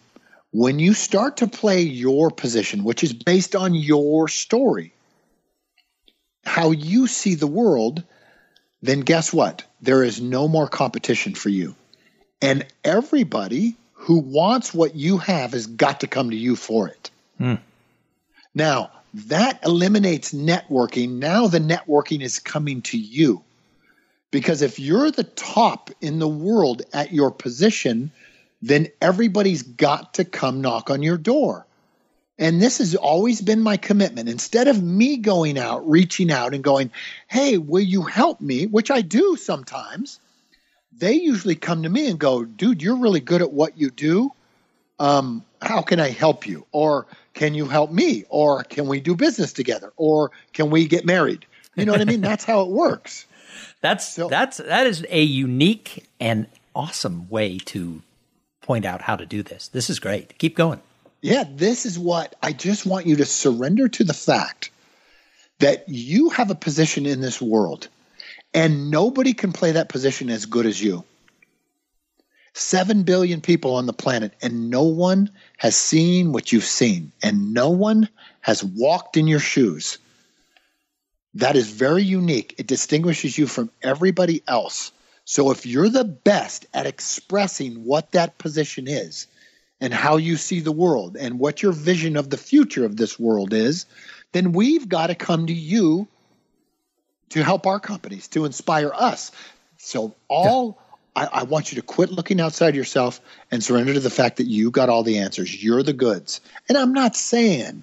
when 0.51 0.81
you 0.81 0.95
start 0.95 1.37
to 1.39 1.47
play 1.47 1.83
your 1.83 2.31
position, 2.31 2.83
which 2.83 3.05
is 3.05 3.13
based 3.13 3.55
on 3.55 3.73
your 3.73 4.27
story, 4.27 4.93
how 6.45 6.73
you 6.73 7.07
see 7.07 7.37
the 7.37 7.47
world, 7.47 8.03
then 8.83 9.01
guess 9.01 9.33
what? 9.33 9.63
There 9.81 10.03
is 10.03 10.21
no 10.21 10.49
more 10.49 10.67
competition 10.67 11.37
for 11.37 11.51
you. 11.51 11.77
And 12.43 12.67
everybody 12.83 13.77
who 13.93 14.19
wants 14.19 14.75
what 14.75 14.97
you 14.97 15.19
have 15.19 15.53
has 15.53 15.69
got 15.69 16.01
to 16.01 16.09
come 16.09 16.31
to 16.31 16.37
you 16.37 16.57
for 16.57 16.89
it. 16.89 17.11
Hmm. 17.39 17.55
Now, 18.55 18.91
that 19.15 19.65
eliminates 19.65 20.33
networking. 20.33 21.19
Now 21.19 21.47
the 21.47 21.59
networking 21.59 22.23
is 22.23 22.39
coming 22.39 22.83
to 22.83 22.99
you. 22.99 23.43
Because 24.31 24.63
if 24.63 24.79
you're 24.79 25.11
the 25.11 25.25
top 25.25 25.91
in 26.01 26.21
the 26.21 26.29
world 26.29 26.83
at 26.93 27.13
your 27.13 27.33
position, 27.33 28.13
then 28.63 28.89
everybody's 29.01 29.63
got 29.63 30.15
to 30.15 30.25
come 30.25 30.61
knock 30.61 30.91
on 30.91 31.03
your 31.03 31.19
door. 31.19 31.67
And 32.39 32.63
this 32.63 32.79
has 32.79 32.95
always 32.95 33.41
been 33.41 33.61
my 33.61 33.77
commitment. 33.77 34.29
Instead 34.29 34.69
of 34.69 34.83
me 34.83 35.19
going 35.19 35.59
out, 35.59 35.87
reaching 35.89 36.31
out, 36.31 36.55
and 36.55 36.65
going, 36.65 36.91
Hey, 37.29 37.59
will 37.59 37.83
you 37.83 38.03
help 38.03 38.41
me? 38.41 38.67
Which 38.67 38.91
I 38.91 39.03
do 39.03 39.37
sometimes. 39.37 40.21
They 40.97 41.15
usually 41.15 41.55
come 41.55 41.83
to 41.83 41.89
me 41.89 42.09
and 42.09 42.19
go, 42.19 42.45
Dude, 42.45 42.83
you're 42.83 42.97
really 42.97 43.21
good 43.21 43.43
at 43.43 43.53
what 43.53 43.77
you 43.77 43.91
do. 43.91 44.31
Um, 44.99 45.45
how 45.61 45.83
can 45.83 46.01
I 46.01 46.11
help 46.11 46.47
you? 46.47 46.67
Or 46.73 47.07
can 47.35 47.55
you 47.55 47.67
help 47.67 47.91
me? 47.91 48.25
Or 48.29 48.65
can 48.65 48.87
we 48.87 49.01
do 49.01 49.15
business 49.15 49.53
together? 49.53 49.93
Or 49.97 50.31
can 50.53 50.71
we 50.71 50.87
get 50.87 51.05
married? 51.05 51.47
You 51.77 51.85
know 51.85 51.93
what 51.93 52.01
I 52.01 52.05
mean? 52.05 52.21
That's 52.21 52.45
how 52.45 52.63
it 52.63 52.69
works. 52.69 53.27
That's 53.83 54.07
so, 54.07 54.29
that's 54.29 54.59
that 54.59 54.87
is 54.87 55.07
a 55.09 55.23
unique 55.23 56.07
and 56.21 56.47
awesome 56.75 57.29
way 57.31 57.59
to 57.59 58.03
point 58.61 58.85
out 58.85 59.01
how 59.01 59.17
to 59.17 59.25
do 59.25 59.43
this. 59.43 59.69
This 59.69 59.89
is 59.89 59.99
great. 59.99 60.39
Keep 60.39 60.55
going. 60.55 60.81
Yeah, 61.23 61.45
this 61.49 61.87
is 61.87 61.99
what 61.99 62.37
I 62.43 62.53
just 62.53 62.85
want 62.85 63.07
you 63.07 63.17
to 63.17 63.25
surrender 63.25 63.89
to 63.89 64.05
the 64.05 64.15
fact 64.15 64.71
that 65.59 65.89
you 65.89 66.29
have 66.31 66.51
a 66.51 66.55
position 66.55 67.07
in 67.07 67.21
this 67.21 67.41
world 67.41 67.89
and 68.55 68.91
nobody 68.91 69.33
can 69.33 69.53
play 69.53 69.73
that 69.73 69.89
position 69.89 70.31
as 70.31 70.47
good 70.47 70.67
as 70.67 70.83
you. 70.83 71.05
Seven 72.61 73.05
billion 73.05 73.41
people 73.41 73.75
on 73.75 73.87
the 73.87 73.95
planet, 73.95 74.35
and 74.43 74.69
no 74.69 74.83
one 74.83 75.31
has 75.57 75.75
seen 75.75 76.31
what 76.31 76.53
you've 76.53 76.63
seen, 76.63 77.11
and 77.23 77.55
no 77.55 77.71
one 77.71 78.07
has 78.43 78.63
walked 78.63 79.17
in 79.17 79.27
your 79.27 79.41
shoes. 79.41 79.97
That 81.33 81.57
is 81.57 81.71
very 81.71 82.03
unique. 82.03 82.55
It 82.59 82.67
distinguishes 82.67 83.39
you 83.39 83.47
from 83.47 83.71
everybody 83.83 84.43
else. 84.47 84.93
So 85.25 85.51
if 85.51 85.65
you're 85.65 85.89
the 85.89 86.05
best 86.05 86.67
at 86.75 86.87
expressing 86.87 87.83
what 87.87 88.13
that 88.13 88.37
position 88.37 88.87
is 88.87 89.27
and 89.81 89.95
how 89.95 90.19
you 90.19 90.37
see 90.37 90.61
the 90.61 90.71
world 90.71 91.17
and 91.17 91.39
what 91.39 91.63
your 91.63 91.73
vision 91.73 92.15
of 92.15 92.29
the 92.29 92.37
future 92.37 92.85
of 92.85 92.99
this 92.99 93.19
world 93.19 93.55
is, 93.55 93.87
then 94.33 94.53
we've 94.53 94.87
got 94.87 95.07
to 95.07 95.15
come 95.15 95.47
to 95.47 95.55
you 95.55 96.07
to 97.31 97.43
help 97.43 97.67
our 97.67 97.81
companies, 97.81 98.29
to 98.29 98.45
inspire 98.45 98.93
us. 98.93 99.33
So 99.79 100.15
all 100.29 100.79
I, 101.17 101.27
I, 101.27 101.43
want 101.43 101.73
you 101.73 101.77
to 101.77 101.83
quit 101.83 102.11
looking 102.11 102.41
outside 102.41 102.75
yourself 102.75 103.21
and 103.51 103.63
surrender 103.63 103.95
to 103.95 104.01
the 104.01 104.11
fact 104.11 104.37
that 104.37 104.47
you 104.47 104.71
got 104.71 104.89
all 104.89 105.03
the 105.03 105.19
answers. 105.19 105.63
You're 105.63 105.83
the 105.83 105.93
goods. 105.93 106.41
And 106.69 106.79
I'm 106.79 106.93
not 106.93 107.17
saying 107.17 107.83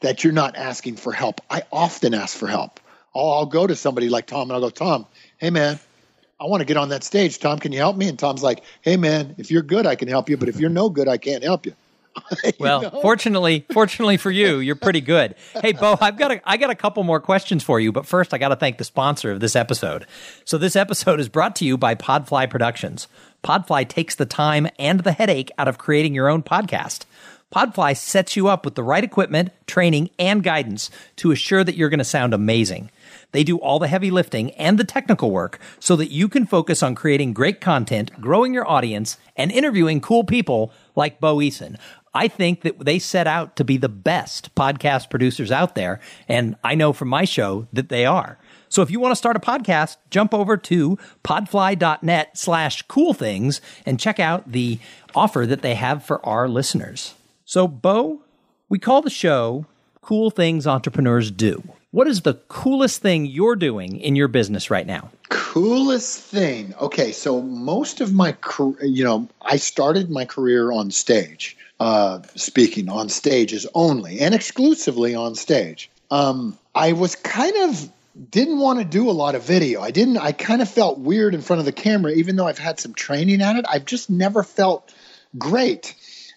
that 0.00 0.22
you're 0.22 0.32
not 0.32 0.56
asking 0.56 0.96
for 0.96 1.12
help. 1.12 1.40
I 1.50 1.62
often 1.72 2.12
ask 2.14 2.36
for 2.36 2.48
help. 2.48 2.78
I'll, 3.14 3.30
I'll 3.30 3.46
go 3.46 3.66
to 3.66 3.74
somebody 3.74 4.08
like 4.08 4.26
Tom 4.26 4.42
and 4.42 4.52
I'll 4.52 4.60
go, 4.60 4.70
Tom, 4.70 5.06
hey 5.38 5.50
man, 5.50 5.78
I 6.40 6.46
want 6.46 6.60
to 6.60 6.64
get 6.64 6.76
on 6.76 6.88
that 6.90 7.04
stage. 7.04 7.38
Tom, 7.38 7.58
can 7.58 7.72
you 7.72 7.78
help 7.78 7.96
me? 7.96 8.08
And 8.08 8.18
Tom's 8.18 8.42
like, 8.42 8.64
Hey 8.82 8.96
man, 8.96 9.34
if 9.38 9.50
you're 9.50 9.62
good, 9.62 9.86
I 9.86 9.94
can 9.94 10.08
help 10.08 10.28
you, 10.28 10.36
but 10.36 10.48
if 10.48 10.58
you're 10.58 10.70
no 10.70 10.88
good, 10.88 11.08
I 11.08 11.16
can't 11.16 11.42
help 11.42 11.66
you. 11.66 11.74
well, 12.58 12.82
know? 12.82 13.00
fortunately, 13.02 13.64
fortunately 13.72 14.16
for 14.16 14.30
you, 14.30 14.58
you're 14.58 14.76
pretty 14.76 15.00
good. 15.00 15.34
Hey, 15.60 15.72
Bo, 15.72 15.96
I've 16.00 16.18
got 16.18 16.32
a, 16.32 16.48
I 16.48 16.56
got 16.56 16.70
a 16.70 16.74
couple 16.74 17.02
more 17.04 17.20
questions 17.20 17.62
for 17.62 17.80
you, 17.80 17.92
but 17.92 18.06
first 18.06 18.34
I 18.34 18.38
got 18.38 18.48
to 18.48 18.56
thank 18.56 18.78
the 18.78 18.84
sponsor 18.84 19.30
of 19.30 19.40
this 19.40 19.56
episode. 19.56 20.06
So 20.44 20.58
this 20.58 20.76
episode 20.76 21.20
is 21.20 21.28
brought 21.28 21.56
to 21.56 21.64
you 21.64 21.76
by 21.76 21.94
Podfly 21.94 22.48
Productions. 22.50 23.08
Podfly 23.42 23.88
takes 23.88 24.14
the 24.14 24.26
time 24.26 24.68
and 24.78 25.00
the 25.00 25.12
headache 25.12 25.50
out 25.58 25.68
of 25.68 25.78
creating 25.78 26.14
your 26.14 26.28
own 26.28 26.42
podcast. 26.42 27.04
Podfly 27.52 27.94
sets 27.96 28.34
you 28.34 28.48
up 28.48 28.64
with 28.64 28.76
the 28.76 28.82
right 28.82 29.04
equipment, 29.04 29.50
training, 29.66 30.08
and 30.18 30.42
guidance 30.42 30.90
to 31.16 31.32
assure 31.32 31.62
that 31.62 31.76
you're 31.76 31.90
going 31.90 31.98
to 31.98 32.04
sound 32.04 32.32
amazing. 32.32 32.90
They 33.32 33.44
do 33.44 33.58
all 33.58 33.78
the 33.78 33.88
heavy 33.88 34.10
lifting 34.10 34.52
and 34.52 34.78
the 34.78 34.84
technical 34.84 35.30
work 35.30 35.58
so 35.78 35.94
that 35.96 36.10
you 36.10 36.28
can 36.28 36.46
focus 36.46 36.82
on 36.82 36.94
creating 36.94 37.34
great 37.34 37.60
content, 37.60 38.10
growing 38.20 38.54
your 38.54 38.68
audience, 38.68 39.18
and 39.36 39.52
interviewing 39.52 40.00
cool 40.00 40.24
people 40.24 40.72
like 40.96 41.20
Bo 41.20 41.36
Eason. 41.36 41.78
I 42.14 42.28
think 42.28 42.62
that 42.62 42.78
they 42.78 42.98
set 42.98 43.26
out 43.26 43.56
to 43.56 43.64
be 43.64 43.76
the 43.76 43.88
best 43.88 44.54
podcast 44.54 45.10
producers 45.10 45.50
out 45.50 45.74
there. 45.74 46.00
And 46.28 46.56
I 46.62 46.74
know 46.74 46.92
from 46.92 47.08
my 47.08 47.24
show 47.24 47.66
that 47.72 47.88
they 47.88 48.04
are. 48.04 48.38
So 48.68 48.82
if 48.82 48.90
you 48.90 49.00
want 49.00 49.12
to 49.12 49.16
start 49.16 49.36
a 49.36 49.40
podcast, 49.40 49.96
jump 50.10 50.32
over 50.32 50.56
to 50.56 50.98
podfly.net 51.24 52.38
slash 52.38 52.82
cool 52.82 53.12
things 53.12 53.60
and 53.84 54.00
check 54.00 54.18
out 54.18 54.50
the 54.50 54.78
offer 55.14 55.46
that 55.46 55.62
they 55.62 55.74
have 55.74 56.04
for 56.04 56.24
our 56.24 56.48
listeners. 56.48 57.14
So, 57.44 57.68
Bo, 57.68 58.22
we 58.68 58.78
call 58.78 59.02
the 59.02 59.10
show 59.10 59.66
Cool 60.00 60.30
Things 60.30 60.66
Entrepreneurs 60.66 61.30
Do. 61.30 61.62
What 61.90 62.08
is 62.08 62.22
the 62.22 62.34
coolest 62.48 63.02
thing 63.02 63.26
you're 63.26 63.56
doing 63.56 64.00
in 64.00 64.16
your 64.16 64.28
business 64.28 64.70
right 64.70 64.86
now? 64.86 65.10
Coolest 65.28 66.20
thing. 66.20 66.74
Okay, 66.80 67.12
so 67.12 67.42
most 67.42 68.00
of 68.00 68.14
my 68.14 68.32
career, 68.32 68.82
you 68.86 69.04
know, 69.04 69.28
I 69.42 69.56
started 69.56 70.10
my 70.10 70.24
career 70.24 70.72
on 70.72 70.90
stage, 70.90 71.58
uh, 71.82 72.22
speaking 72.36 72.88
on 72.88 73.08
stages 73.08 73.66
only 73.74 74.20
and 74.20 74.36
exclusively 74.36 75.16
on 75.16 75.34
stage. 75.34 75.90
Um, 76.12 76.56
I 76.76 76.92
was 76.92 77.16
kind 77.16 77.56
of 77.56 77.90
didn't 78.30 78.60
want 78.60 78.78
to 78.78 78.84
do 78.84 79.10
a 79.10 79.12
lot 79.12 79.34
of 79.34 79.42
video. 79.42 79.80
I 79.80 79.90
didn't. 79.90 80.18
I 80.18 80.30
kind 80.30 80.62
of 80.62 80.70
felt 80.70 81.00
weird 81.00 81.34
in 81.34 81.40
front 81.40 81.58
of 81.58 81.66
the 81.66 81.72
camera, 81.72 82.12
even 82.12 82.36
though 82.36 82.46
I've 82.46 82.56
had 82.56 82.78
some 82.78 82.94
training 82.94 83.42
at 83.42 83.56
it. 83.56 83.64
I've 83.68 83.84
just 83.84 84.10
never 84.10 84.44
felt 84.44 84.94
great. 85.36 85.96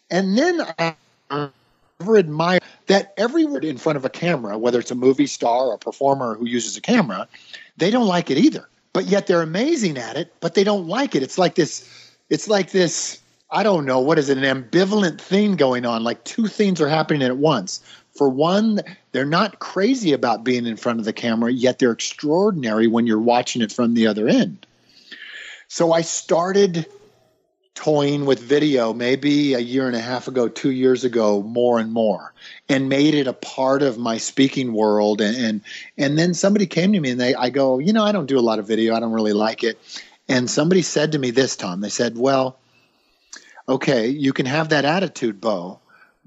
And 0.09 0.35
then 0.35 0.61
I 0.79 0.95
ever 1.29 2.17
admire 2.17 2.59
that 2.87 3.13
everyone 3.15 3.63
in 3.63 3.77
front 3.77 3.97
of 3.97 4.05
a 4.05 4.09
camera, 4.09 4.57
whether 4.57 4.79
it's 4.79 4.89
a 4.89 4.95
movie 4.95 5.27
star 5.27 5.67
or 5.67 5.75
a 5.75 5.77
performer 5.77 6.33
who 6.33 6.47
uses 6.47 6.75
a 6.75 6.81
camera, 6.81 7.27
they 7.77 7.91
don't 7.91 8.07
like 8.07 8.31
it 8.31 8.39
either. 8.39 8.67
But 8.93 9.05
yet 9.05 9.27
they're 9.27 9.43
amazing 9.43 9.99
at 9.99 10.17
it, 10.17 10.33
but 10.39 10.55
they 10.55 10.63
don't 10.63 10.87
like 10.87 11.13
it. 11.13 11.21
It's 11.21 11.37
like 11.37 11.53
this, 11.53 11.87
it's 12.31 12.47
like 12.47 12.71
this, 12.71 13.21
I 13.55 13.63
don't 13.63 13.85
know, 13.85 14.01
what 14.01 14.19
is 14.19 14.27
it, 14.27 14.37
an 14.37 14.43
ambivalent 14.43 15.17
thing 15.17 15.55
going 15.55 15.85
on. 15.85 16.03
Like 16.03 16.21
two 16.25 16.47
things 16.47 16.81
are 16.81 16.89
happening 16.89 17.23
at 17.23 17.37
once. 17.37 17.81
For 18.11 18.27
one, 18.27 18.81
they're 19.13 19.25
not 19.25 19.59
crazy 19.59 20.11
about 20.11 20.43
being 20.43 20.65
in 20.65 20.75
front 20.75 20.99
of 20.99 21.05
the 21.05 21.13
camera, 21.13 21.53
yet 21.53 21.79
they're 21.79 21.93
extraordinary 21.93 22.87
when 22.87 23.07
you're 23.07 23.17
watching 23.17 23.61
it 23.61 23.71
from 23.71 23.93
the 23.93 24.07
other 24.07 24.27
end. 24.27 24.65
So 25.69 25.93
I 25.93 26.01
started 26.01 26.85
toying 27.75 28.25
with 28.25 28.39
video 28.39 28.93
maybe 28.93 29.53
a 29.53 29.59
year 29.59 29.87
and 29.87 29.95
a 29.95 30.01
half 30.01 30.27
ago, 30.27 30.49
two 30.49 30.71
years 30.71 31.05
ago, 31.05 31.41
more 31.41 31.79
and 31.79 31.93
more, 31.93 32.33
and 32.67 32.89
made 32.89 33.13
it 33.13 33.25
a 33.25 33.33
part 33.33 33.81
of 33.81 33.97
my 33.97 34.17
speaking 34.17 34.73
world. 34.73 35.21
And 35.21 35.37
and, 35.37 35.61
and 35.97 36.17
then 36.17 36.33
somebody 36.33 36.65
came 36.65 36.91
to 36.91 36.99
me 36.99 37.11
and 37.11 37.21
they 37.21 37.35
I 37.35 37.51
go, 37.51 37.79
you 37.79 37.93
know, 37.93 38.03
I 38.03 38.11
don't 38.11 38.25
do 38.25 38.37
a 38.37 38.41
lot 38.41 38.59
of 38.59 38.67
video. 38.67 38.93
I 38.93 38.99
don't 38.99 39.13
really 39.13 39.33
like 39.33 39.63
it. 39.63 39.79
And 40.27 40.49
somebody 40.49 40.81
said 40.81 41.13
to 41.13 41.19
me 41.19 41.31
this 41.31 41.55
time, 41.55 41.79
they 41.79 41.89
said, 41.89 42.17
Well, 42.17 42.57
okay, 43.67 44.07
you 44.07 44.33
can 44.33 44.45
have 44.45 44.69
that 44.69 44.85
attitude, 44.85 45.41
Bo, 45.41 45.79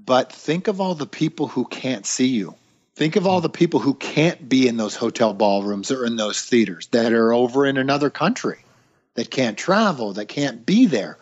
but 0.03 0.31
think 0.31 0.67
of 0.67 0.81
all 0.81 0.95
the 0.95 1.05
people 1.05 1.47
who 1.47 1.65
can't 1.65 2.05
see 2.05 2.27
you. 2.27 2.55
Think 2.95 3.15
of 3.15 3.25
all 3.25 3.41
the 3.41 3.49
people 3.49 3.79
who 3.79 3.93
can't 3.93 4.49
be 4.49 4.67
in 4.67 4.75
those 4.75 4.95
hotel 4.95 5.33
ballrooms 5.33 5.91
or 5.91 6.05
in 6.05 6.17
those 6.17 6.41
theaters 6.41 6.87
that 6.87 7.13
are 7.13 7.31
over 7.33 7.65
in 7.65 7.77
another 7.77 8.09
country, 8.09 8.59
that 9.13 9.31
can't 9.31 9.57
travel, 9.57 10.13
that 10.13 10.27
can't 10.27 10.65
be 10.65 10.85
there 10.85 11.17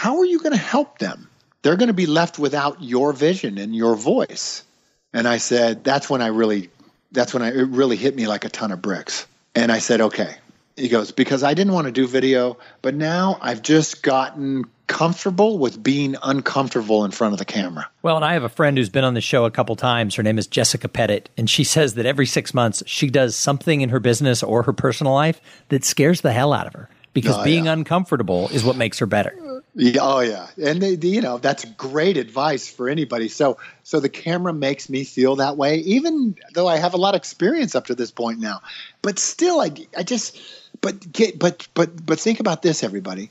how 0.00 0.20
are 0.20 0.24
you 0.24 0.38
going 0.38 0.52
to 0.52 0.58
help 0.58 0.98
them? 0.98 1.28
They're 1.60 1.76
going 1.76 1.88
to 1.88 1.92
be 1.92 2.06
left 2.06 2.38
without 2.38 2.82
your 2.82 3.12
vision 3.12 3.58
and 3.58 3.76
your 3.76 3.94
voice. 3.94 4.64
And 5.12 5.28
I 5.28 5.36
said, 5.36 5.84
that's 5.84 6.08
when 6.08 6.22
I 6.22 6.28
really, 6.28 6.70
that's 7.12 7.34
when 7.34 7.42
I, 7.42 7.48
it 7.48 7.68
really 7.68 7.96
hit 7.96 8.16
me 8.16 8.26
like 8.26 8.46
a 8.46 8.48
ton 8.48 8.72
of 8.72 8.80
bricks. 8.80 9.26
And 9.54 9.70
I 9.70 9.78
said, 9.78 10.00
okay. 10.00 10.36
He 10.74 10.88
goes, 10.88 11.12
because 11.12 11.42
I 11.42 11.52
didn't 11.52 11.74
want 11.74 11.84
to 11.84 11.92
do 11.92 12.06
video, 12.06 12.56
but 12.80 12.94
now 12.94 13.36
I've 13.42 13.60
just 13.60 14.02
gotten 14.02 14.64
comfortable 14.90 15.56
with 15.56 15.80
being 15.80 16.16
uncomfortable 16.20 17.04
in 17.04 17.12
front 17.12 17.32
of 17.32 17.38
the 17.38 17.44
camera. 17.44 17.88
Well, 18.02 18.16
and 18.16 18.24
I 18.24 18.32
have 18.32 18.42
a 18.42 18.48
friend 18.48 18.76
who's 18.76 18.88
been 18.88 19.04
on 19.04 19.14
the 19.14 19.20
show 19.20 19.44
a 19.44 19.50
couple 19.50 19.76
times. 19.76 20.16
Her 20.16 20.24
name 20.24 20.36
is 20.36 20.48
Jessica 20.48 20.88
Pettitt, 20.88 21.30
and 21.36 21.48
she 21.48 21.62
says 21.62 21.94
that 21.94 22.06
every 22.06 22.26
six 22.26 22.52
months 22.52 22.82
she 22.86 23.08
does 23.08 23.36
something 23.36 23.82
in 23.82 23.90
her 23.90 24.00
business 24.00 24.42
or 24.42 24.64
her 24.64 24.72
personal 24.72 25.14
life 25.14 25.40
that 25.68 25.84
scares 25.84 26.22
the 26.22 26.32
hell 26.32 26.52
out 26.52 26.66
of 26.66 26.72
her 26.72 26.88
because 27.12 27.38
oh, 27.38 27.44
being 27.44 27.66
yeah. 27.66 27.72
uncomfortable 27.72 28.48
is 28.48 28.64
what 28.64 28.76
makes 28.76 28.98
her 28.98 29.06
better. 29.06 29.62
Yeah, 29.76 30.00
oh 30.02 30.20
yeah, 30.20 30.48
and 30.60 30.82
they, 30.82 30.94
you 31.06 31.20
know 31.20 31.38
that's 31.38 31.64
great 31.64 32.16
advice 32.16 32.68
for 32.68 32.88
anybody. 32.88 33.28
So, 33.28 33.58
so 33.84 34.00
the 34.00 34.08
camera 34.08 34.52
makes 34.52 34.90
me 34.90 35.04
feel 35.04 35.36
that 35.36 35.56
way, 35.56 35.76
even 35.76 36.34
though 36.54 36.66
I 36.66 36.78
have 36.78 36.94
a 36.94 36.96
lot 36.96 37.14
of 37.14 37.20
experience 37.20 37.76
up 37.76 37.86
to 37.86 37.94
this 37.94 38.10
point 38.10 38.40
now. 38.40 38.60
But 39.02 39.20
still, 39.20 39.60
I, 39.60 39.70
I 39.96 40.02
just, 40.02 40.36
but 40.80 41.12
get, 41.12 41.38
but, 41.38 41.68
but, 41.74 42.04
but 42.04 42.18
think 42.18 42.40
about 42.40 42.62
this, 42.62 42.82
everybody. 42.82 43.30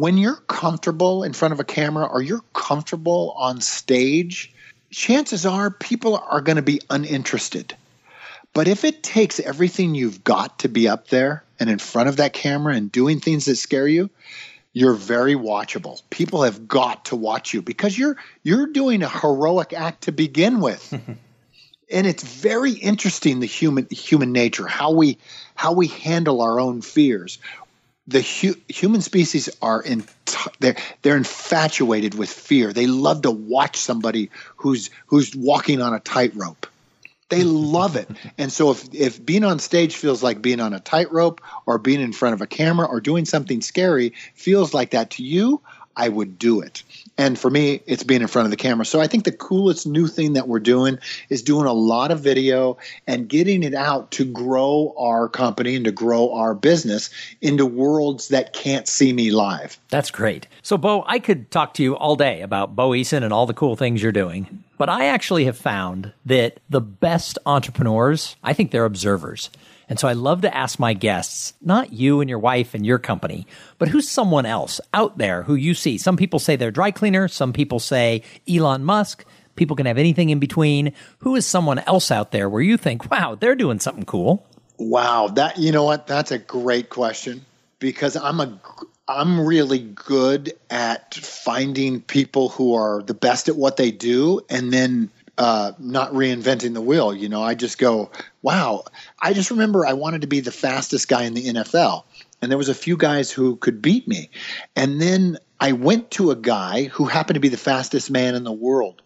When 0.00 0.16
you're 0.16 0.36
comfortable 0.46 1.24
in 1.24 1.34
front 1.34 1.52
of 1.52 1.60
a 1.60 1.64
camera, 1.64 2.06
or 2.06 2.22
you're 2.22 2.42
comfortable 2.54 3.34
on 3.36 3.60
stage, 3.60 4.50
chances 4.90 5.44
are 5.44 5.70
people 5.70 6.16
are 6.16 6.40
going 6.40 6.56
to 6.56 6.62
be 6.62 6.80
uninterested. 6.88 7.76
But 8.54 8.66
if 8.66 8.82
it 8.82 9.02
takes 9.02 9.40
everything 9.40 9.94
you've 9.94 10.24
got 10.24 10.60
to 10.60 10.70
be 10.70 10.88
up 10.88 11.08
there 11.08 11.44
and 11.58 11.68
in 11.68 11.78
front 11.78 12.08
of 12.08 12.16
that 12.16 12.32
camera 12.32 12.76
and 12.76 12.90
doing 12.90 13.20
things 13.20 13.44
that 13.44 13.56
scare 13.56 13.86
you, 13.86 14.08
you're 14.72 14.94
very 14.94 15.34
watchable. 15.34 16.00
People 16.08 16.44
have 16.44 16.66
got 16.66 17.04
to 17.04 17.16
watch 17.16 17.52
you 17.52 17.60
because 17.60 17.98
you're 17.98 18.16
you're 18.42 18.68
doing 18.68 19.02
a 19.02 19.08
heroic 19.10 19.74
act 19.74 20.04
to 20.04 20.12
begin 20.12 20.60
with. 20.60 20.94
and 21.90 22.06
it's 22.06 22.22
very 22.22 22.72
interesting 22.72 23.40
the 23.40 23.46
human 23.46 23.86
human 23.90 24.32
nature, 24.32 24.66
how 24.66 24.92
we 24.92 25.18
how 25.56 25.74
we 25.74 25.88
handle 25.88 26.40
our 26.40 26.58
own 26.58 26.80
fears. 26.80 27.38
The 28.10 28.22
hu- 28.22 28.60
human 28.68 29.02
species 29.02 29.48
are 29.62 29.80
in 29.80 30.02
t- 30.24 30.50
they're 30.58 30.76
they're 31.02 31.16
infatuated 31.16 32.14
with 32.14 32.28
fear. 32.28 32.72
They 32.72 32.86
love 32.86 33.22
to 33.22 33.30
watch 33.30 33.76
somebody 33.76 34.30
who's 34.56 34.90
who's 35.06 35.34
walking 35.36 35.80
on 35.80 35.94
a 35.94 36.00
tightrope. 36.00 36.66
They 37.28 37.44
love 37.44 37.94
it. 37.94 38.08
And 38.38 38.52
so 38.52 38.72
if 38.72 38.92
if 38.92 39.24
being 39.24 39.44
on 39.44 39.58
stage 39.58 39.94
feels 39.94 40.22
like 40.22 40.42
being 40.42 40.60
on 40.60 40.72
a 40.72 40.80
tightrope 40.80 41.40
or 41.66 41.78
being 41.78 42.00
in 42.00 42.12
front 42.12 42.34
of 42.34 42.40
a 42.40 42.46
camera 42.46 42.86
or 42.86 43.00
doing 43.00 43.26
something 43.26 43.60
scary 43.60 44.14
feels 44.34 44.74
like 44.74 44.90
that 44.90 45.10
to 45.12 45.22
you, 45.22 45.60
I 45.96 46.08
would 46.08 46.38
do 46.38 46.60
it. 46.60 46.82
And 47.18 47.38
for 47.38 47.50
me, 47.50 47.82
it's 47.86 48.02
being 48.02 48.22
in 48.22 48.28
front 48.28 48.46
of 48.46 48.50
the 48.50 48.56
camera. 48.56 48.86
So 48.86 49.00
I 49.00 49.06
think 49.06 49.24
the 49.24 49.32
coolest 49.32 49.86
new 49.86 50.06
thing 50.06 50.34
that 50.34 50.48
we're 50.48 50.60
doing 50.60 50.98
is 51.28 51.42
doing 51.42 51.66
a 51.66 51.72
lot 51.72 52.10
of 52.10 52.20
video 52.20 52.78
and 53.06 53.28
getting 53.28 53.62
it 53.62 53.74
out 53.74 54.10
to 54.12 54.24
grow 54.24 54.94
our 54.96 55.28
company 55.28 55.76
and 55.76 55.84
to 55.84 55.92
grow 55.92 56.32
our 56.32 56.54
business 56.54 57.10
into 57.40 57.66
worlds 57.66 58.28
that 58.28 58.52
can't 58.52 58.88
see 58.88 59.12
me 59.12 59.30
live. 59.30 59.78
That's 59.88 60.10
great. 60.10 60.46
So, 60.62 60.78
Bo, 60.78 61.04
I 61.06 61.18
could 61.18 61.50
talk 61.50 61.74
to 61.74 61.82
you 61.82 61.96
all 61.96 62.16
day 62.16 62.40
about 62.40 62.74
Bo 62.74 62.90
Eason 62.90 63.22
and 63.22 63.32
all 63.32 63.46
the 63.46 63.54
cool 63.54 63.76
things 63.76 64.02
you're 64.02 64.12
doing. 64.12 64.64
But 64.78 64.88
I 64.88 65.06
actually 65.06 65.44
have 65.44 65.58
found 65.58 66.12
that 66.24 66.58
the 66.70 66.80
best 66.80 67.38
entrepreneurs, 67.44 68.36
I 68.42 68.54
think 68.54 68.70
they're 68.70 68.86
observers. 68.86 69.50
And 69.90 69.98
so 69.98 70.06
I 70.06 70.12
love 70.12 70.42
to 70.42 70.56
ask 70.56 70.78
my 70.78 70.94
guests, 70.94 71.52
not 71.60 71.92
you 71.92 72.20
and 72.20 72.30
your 72.30 72.38
wife 72.38 72.74
and 72.74 72.86
your 72.86 73.00
company, 73.00 73.48
but 73.76 73.88
who's 73.88 74.08
someone 74.08 74.46
else 74.46 74.80
out 74.94 75.18
there 75.18 75.42
who 75.42 75.56
you 75.56 75.74
see? 75.74 75.98
Some 75.98 76.16
people 76.16 76.38
say 76.38 76.54
they're 76.54 76.70
dry 76.70 76.92
cleaner. 76.92 77.26
Some 77.26 77.52
people 77.52 77.80
say 77.80 78.22
Elon 78.48 78.84
Musk. 78.84 79.24
People 79.56 79.74
can 79.74 79.86
have 79.86 79.98
anything 79.98 80.30
in 80.30 80.38
between. 80.38 80.92
Who 81.18 81.34
is 81.34 81.44
someone 81.44 81.80
else 81.80 82.12
out 82.12 82.30
there 82.30 82.48
where 82.48 82.62
you 82.62 82.76
think, 82.76 83.10
wow, 83.10 83.34
they're 83.34 83.56
doing 83.56 83.80
something 83.80 84.04
cool? 84.04 84.46
Wow, 84.78 85.26
that 85.34 85.58
you 85.58 85.72
know 85.72 85.82
what? 85.82 86.06
That's 86.06 86.30
a 86.30 86.38
great 86.38 86.88
question 86.88 87.44
because 87.80 88.16
I'm 88.16 88.38
a 88.38 88.60
I'm 89.08 89.44
really 89.44 89.80
good 89.80 90.52
at 90.70 91.14
finding 91.16 92.00
people 92.00 92.48
who 92.50 92.74
are 92.74 93.02
the 93.02 93.12
best 93.12 93.48
at 93.48 93.56
what 93.56 93.76
they 93.76 93.90
do 93.90 94.40
and 94.48 94.72
then 94.72 95.10
uh, 95.38 95.72
not 95.78 96.12
reinventing 96.12 96.74
the 96.74 96.80
wheel. 96.80 97.14
You 97.14 97.28
know, 97.28 97.42
I 97.42 97.54
just 97.54 97.78
go, 97.78 98.10
wow. 98.42 98.84
I 99.20 99.32
just 99.32 99.50
remember 99.50 99.86
I 99.86 99.92
wanted 99.94 100.22
to 100.22 100.26
be 100.26 100.40
the 100.40 100.52
fastest 100.52 101.08
guy 101.08 101.24
in 101.24 101.34
the 101.34 101.46
NFL. 101.46 102.04
And 102.42 102.50
there 102.50 102.58
was 102.58 102.68
a 102.68 102.74
few 102.74 102.96
guys 102.96 103.30
who 103.30 103.56
could 103.56 103.82
beat 103.82 104.08
me. 104.08 104.30
And 104.76 105.00
then 105.00 105.38
I 105.60 105.72
went 105.72 106.10
to 106.12 106.30
a 106.30 106.36
guy 106.36 106.84
who 106.84 107.04
happened 107.04 107.34
to 107.34 107.40
be 107.40 107.48
the 107.48 107.56
fastest 107.56 108.10
man 108.10 108.34
in 108.34 108.44
the 108.44 108.52
world, 108.52 109.02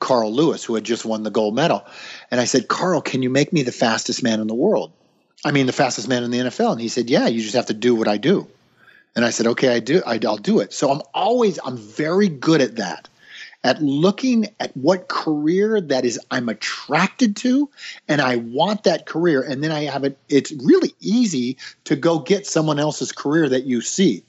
Carl 0.00 0.32
Lewis, 0.32 0.64
who 0.64 0.74
had 0.74 0.84
just 0.84 1.04
won 1.04 1.22
the 1.22 1.30
gold 1.30 1.54
medal. 1.54 1.84
And 2.30 2.40
I 2.40 2.44
said, 2.44 2.68
Carl, 2.68 3.00
can 3.00 3.22
you 3.22 3.30
make 3.30 3.52
me 3.52 3.62
the 3.62 3.72
fastest 3.72 4.22
man 4.22 4.40
in 4.40 4.48
the 4.48 4.54
world? 4.54 4.92
I 5.44 5.52
mean, 5.52 5.66
the 5.66 5.72
fastest 5.72 6.08
man 6.08 6.24
in 6.24 6.30
the 6.30 6.38
NFL. 6.38 6.72
And 6.72 6.80
he 6.80 6.88
said, 6.88 7.08
Yeah, 7.08 7.28
you 7.28 7.40
just 7.40 7.54
have 7.54 7.66
to 7.66 7.74
do 7.74 7.94
what 7.94 8.08
I 8.08 8.16
do. 8.16 8.48
And 9.16 9.24
I 9.24 9.30
said, 9.30 9.46
okay, 9.46 9.74
I 9.74 9.80
do, 9.80 10.02
I, 10.06 10.20
I'll 10.26 10.36
do 10.36 10.60
it. 10.60 10.74
So 10.74 10.90
I'm 10.90 11.00
always, 11.14 11.58
I'm 11.64 11.78
very 11.78 12.28
good 12.28 12.60
at 12.60 12.76
that, 12.76 13.08
at 13.64 13.82
looking 13.82 14.48
at 14.60 14.76
what 14.76 15.08
career 15.08 15.80
that 15.80 16.04
is 16.04 16.20
I'm 16.30 16.48
attracted 16.48 17.36
to, 17.36 17.68
and 18.08 18.20
I 18.20 18.36
want 18.36 18.84
that 18.84 19.06
career. 19.06 19.42
And 19.42 19.62
then 19.62 19.72
I 19.72 19.84
have 19.84 20.04
it. 20.04 20.18
It's 20.28 20.52
really 20.52 20.94
easy 21.00 21.56
to 21.84 21.96
go 21.96 22.18
get 22.18 22.46
someone 22.46 22.78
else's 22.78 23.12
career 23.12 23.48
that 23.48 23.64
you 23.64 23.80
see. 23.80 24.22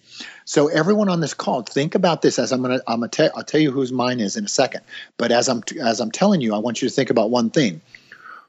So 0.46 0.68
everyone 0.68 1.10
on 1.10 1.20
this 1.20 1.34
call, 1.34 1.62
think 1.62 1.94
about 1.94 2.22
this 2.22 2.40
as 2.40 2.52
I'm 2.52 2.62
gonna, 2.62 2.82
I'm 2.88 3.02
gonna 3.02 3.10
tell, 3.10 3.32
I'll 3.36 3.44
tell 3.44 3.62
you 3.62 3.72
whose 3.72 3.92
mine 3.92 4.20
is 4.20 4.36
in 4.36 4.46
a 4.46 4.50
second. 4.50 4.82
But 5.18 5.32
as 5.32 5.48
I'm, 5.48 5.64
as 5.82 6.00
I'm 6.00 6.12
telling 6.12 6.42
you, 6.42 6.56
I 6.56 6.58
want 6.58 6.82
you 6.82 6.90
to 6.90 6.94
think 6.94 7.10
about 7.10 7.30
one 7.30 7.50
thing: 7.50 7.82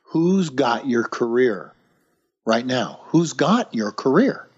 who's 0.03 0.49
got 0.49 0.87
your 0.87 1.05
career 1.05 1.73
right 2.47 2.65
now? 2.65 3.01
Who's 3.07 3.33
got 3.33 3.75
your 3.75 3.93
career? 3.93 4.49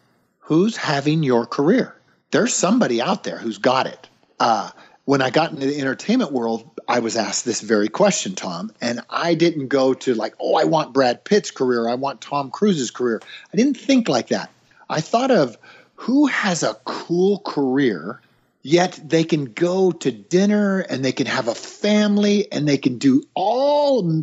who's 0.51 0.77
having 0.77 1.23
your 1.23 1.47
career? 1.47 1.95
There's 2.33 2.53
somebody 2.53 3.01
out 3.01 3.23
there 3.23 3.39
who's 3.39 3.59
got 3.59 3.87
it. 3.87 4.09
Uh, 4.41 4.71
when 5.05 5.23
I 5.23 5.31
got 5.31 5.51
into 5.53 5.67
the 5.67 5.81
entertainment 5.81 6.33
world, 6.33 6.71
I 6.89 7.01
was 7.01 7.17
asked 7.17 7.45
this 7.45 7.61
very 7.61 7.89
question, 7.89 8.35
Thom, 8.35 8.73
and 8.81 9.01
I 9.11 9.35
didn't 9.35 9.69
go 9.69 9.95
to 9.95 10.15
like, 10.15 10.35
oh, 10.41 10.57
I 10.57 10.65
want 10.65 10.93
Brad 10.93 11.25
Pitt's 11.25 11.51
career, 11.51 11.89
I 11.89 11.95
want 11.95 12.21
Tom 12.21 12.51
Cruise's 12.51 12.91
career. 12.91 13.21
I 13.53 13.57
didn't 13.57 13.77
think 13.77 14.09
like 14.09 14.29
that. 14.29 14.51
I 14.89 15.01
thought 15.01 15.31
of 15.31 15.57
who 15.95 16.27
has 16.27 16.63
a 16.63 16.75
cool 16.85 17.41
career 17.41 18.21
yet 18.63 18.99
they 19.03 19.25
can 19.25 19.47
go 19.47 19.91
to 19.91 20.11
dinner 20.11 20.81
and 20.81 21.05
they 21.05 21.13
can 21.13 21.27
have 21.27 21.49
a 21.49 21.55
family 21.55 22.51
and 22.53 22.69
they 22.69 22.77
can 22.77 22.99
do 22.99 23.23
all 23.35 24.23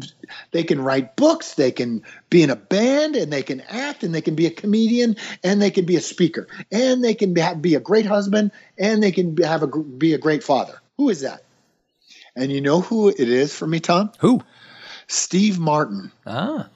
they 0.51 0.63
can 0.63 0.81
write 0.81 1.15
books 1.15 1.55
they 1.55 1.71
can 1.71 2.03
be 2.29 2.43
in 2.43 2.49
a 2.49 2.55
band 2.55 3.15
and 3.15 3.31
they 3.31 3.43
can 3.43 3.61
act 3.61 4.03
and 4.03 4.13
they 4.13 4.21
can 4.21 4.35
be 4.35 4.45
a 4.45 4.51
comedian 4.51 5.15
and 5.43 5.61
they 5.61 5.71
can 5.71 5.85
be 5.85 5.95
a 5.95 6.01
speaker 6.01 6.47
and 6.71 7.03
they 7.03 7.13
can 7.13 7.33
be 7.33 7.75
a 7.75 7.79
great 7.79 8.05
husband 8.05 8.51
and 8.77 9.01
they 9.01 9.11
can 9.11 9.35
have 9.37 9.63
a 9.63 9.67
be 9.67 10.13
a 10.13 10.19
great 10.19 10.43
father 10.43 10.79
who 10.97 11.09
is 11.09 11.21
that 11.21 11.43
and 12.35 12.51
you 12.51 12.61
know 12.61 12.81
who 12.81 13.09
it 13.09 13.19
is 13.19 13.55
for 13.55 13.67
me 13.67 13.79
thom 13.79 14.11
who 14.19 14.41
steve 15.07 15.57
martin 15.57 16.11
ah 16.25 16.67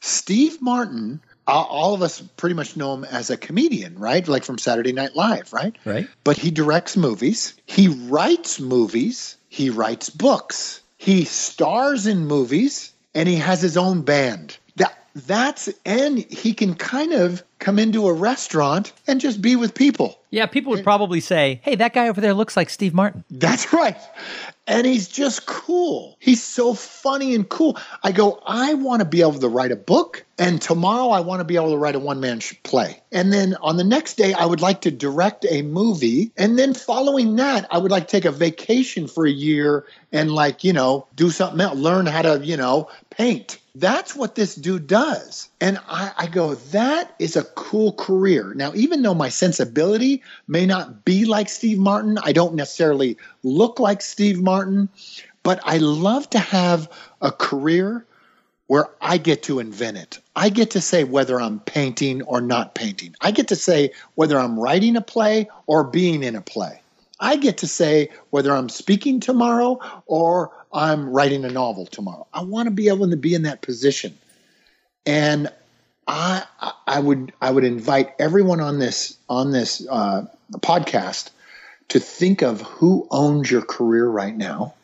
steve 0.00 0.60
martin 0.60 1.20
all 1.48 1.94
of 1.94 2.02
us 2.02 2.20
pretty 2.20 2.54
much 2.54 2.76
know 2.76 2.94
him 2.94 3.04
as 3.04 3.30
a 3.30 3.36
comedian, 3.36 3.98
right? 3.98 4.26
Like 4.26 4.44
from 4.44 4.58
Saturday 4.58 4.92
Night 4.92 5.16
Live, 5.16 5.52
right? 5.52 5.74
Right. 5.84 6.08
But 6.24 6.36
he 6.36 6.50
directs 6.50 6.96
movies, 6.96 7.54
he 7.66 7.88
writes 7.88 8.60
movies, 8.60 9.36
he 9.48 9.70
writes 9.70 10.10
books, 10.10 10.80
he 10.98 11.24
stars 11.24 12.06
in 12.06 12.26
movies, 12.26 12.92
and 13.14 13.28
he 13.28 13.36
has 13.36 13.62
his 13.62 13.76
own 13.76 14.02
band. 14.02 14.58
That 14.76 14.96
that's 15.26 15.68
and 15.84 16.18
he 16.18 16.52
can 16.52 16.74
kind 16.74 17.12
of 17.12 17.42
come 17.58 17.78
into 17.78 18.06
a 18.06 18.12
restaurant 18.12 18.92
and 19.06 19.20
just 19.20 19.40
be 19.42 19.56
with 19.56 19.74
people. 19.74 20.18
Yeah, 20.30 20.46
people 20.46 20.72
would 20.72 20.84
probably 20.84 21.20
say, 21.20 21.60
"Hey, 21.62 21.74
that 21.76 21.94
guy 21.94 22.08
over 22.08 22.20
there 22.20 22.34
looks 22.34 22.56
like 22.56 22.70
Steve 22.70 22.94
Martin." 22.94 23.24
That's 23.30 23.72
right 23.72 23.96
and 24.68 24.86
he's 24.86 25.08
just 25.08 25.46
cool. 25.46 26.16
He's 26.20 26.44
so 26.44 26.74
funny 26.74 27.34
and 27.34 27.48
cool. 27.48 27.78
I 28.04 28.12
go, 28.12 28.40
I 28.46 28.74
want 28.74 29.00
to 29.00 29.06
be 29.06 29.22
able 29.22 29.38
to 29.40 29.48
write 29.48 29.72
a 29.72 29.76
book, 29.76 30.24
and 30.38 30.60
tomorrow 30.60 31.08
I 31.08 31.20
want 31.20 31.40
to 31.40 31.44
be 31.44 31.56
able 31.56 31.70
to 31.70 31.78
write 31.78 31.94
a 31.94 31.98
one 31.98 32.20
man 32.20 32.40
play. 32.62 33.00
And 33.10 33.32
then 33.32 33.56
on 33.62 33.78
the 33.78 33.84
next 33.84 34.14
day, 34.14 34.34
I 34.34 34.44
would 34.44 34.60
like 34.60 34.82
to 34.82 34.90
direct 34.90 35.46
a 35.48 35.62
movie. 35.62 36.32
And 36.36 36.58
then 36.58 36.74
following 36.74 37.36
that, 37.36 37.66
I 37.70 37.78
would 37.78 37.90
like 37.90 38.08
to 38.08 38.10
take 38.10 38.26
a 38.26 38.30
vacation 38.30 39.08
for 39.08 39.26
a 39.26 39.30
year 39.30 39.86
and, 40.12 40.30
like, 40.30 40.62
you 40.62 40.74
know, 40.74 41.06
do 41.16 41.30
something 41.30 41.60
else, 41.60 41.78
learn 41.78 42.04
how 42.04 42.22
to, 42.22 42.44
you 42.44 42.58
know, 42.58 42.90
paint. 43.10 43.58
That's 43.78 44.16
what 44.16 44.34
this 44.34 44.56
dude 44.56 44.88
does. 44.88 45.48
And 45.60 45.78
I, 45.88 46.12
I, 46.16 46.26
go, 46.26 46.56
that 46.56 47.14
is 47.20 47.36
a 47.36 47.44
cool 47.44 47.92
career. 47.92 48.52
Now, 48.54 48.72
even 48.74 49.02
though 49.02 49.14
my 49.14 49.28
sensibility 49.28 50.22
may 50.48 50.66
not 50.66 51.04
be 51.04 51.26
like 51.26 51.48
Steve 51.48 51.78
Martin, 51.78 52.18
I 52.20 52.32
don't 52.32 52.56
necessarily 52.56 53.18
look 53.44 53.78
like 53.78 54.02
Steve 54.02 54.42
Martin, 54.42 54.88
but 55.44 55.60
I 55.62 55.78
love 55.78 56.28
to 56.30 56.40
have 56.40 56.90
a 57.22 57.30
career 57.30 58.04
where 58.66 58.88
I 59.00 59.16
get 59.16 59.44
to 59.44 59.60
invent 59.60 59.96
it. 59.96 60.18
I 60.34 60.48
get 60.48 60.72
to 60.72 60.80
say 60.80 61.04
whether 61.04 61.40
I'm 61.40 61.60
painting 61.60 62.22
or 62.22 62.40
not 62.40 62.74
painting. 62.74 63.14
I 63.20 63.30
get 63.30 63.48
to 63.48 63.56
say 63.56 63.92
whether 64.16 64.38
I'm 64.38 64.58
writing 64.58 64.96
a 64.96 65.00
play 65.00 65.48
or 65.66 65.84
being 65.84 66.24
in 66.24 66.34
a 66.34 66.42
play. 66.42 66.82
I 67.20 67.36
get 67.36 67.58
to 67.58 67.66
say 67.66 68.10
whether 68.30 68.54
I'm 68.54 68.68
speaking 68.68 69.20
tomorrow 69.20 69.80
or 70.06 70.52
I'm 70.72 71.10
writing 71.10 71.44
a 71.44 71.50
novel 71.50 71.86
tomorrow. 71.86 72.26
I 72.32 72.44
want 72.44 72.66
to 72.66 72.70
be 72.70 72.88
able 72.88 73.10
to 73.10 73.16
be 73.16 73.34
in 73.34 73.42
that 73.42 73.62
position. 73.62 74.16
And 75.04 75.50
I 76.06 76.44
I 76.86 77.00
would 77.00 77.32
I 77.40 77.50
would 77.50 77.64
invite 77.64 78.14
everyone 78.18 78.60
on 78.60 78.78
this 78.78 79.16
on 79.28 79.50
this 79.50 79.86
uh, 79.88 80.26
podcast 80.52 81.30
to 81.88 82.00
think 82.00 82.42
of 82.42 82.60
who 82.62 83.06
owns 83.10 83.50
your 83.50 83.62
career 83.62 84.06
right 84.06 84.36
now. 84.36 84.74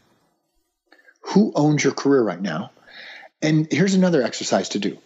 Who 1.28 1.52
owns 1.54 1.82
your 1.82 1.94
career 1.94 2.22
right 2.22 2.40
now? 2.40 2.70
And 3.40 3.68
here's 3.70 3.94
another 3.94 4.22
exercise 4.22 4.70
to 4.70 4.78
do. 4.78 4.98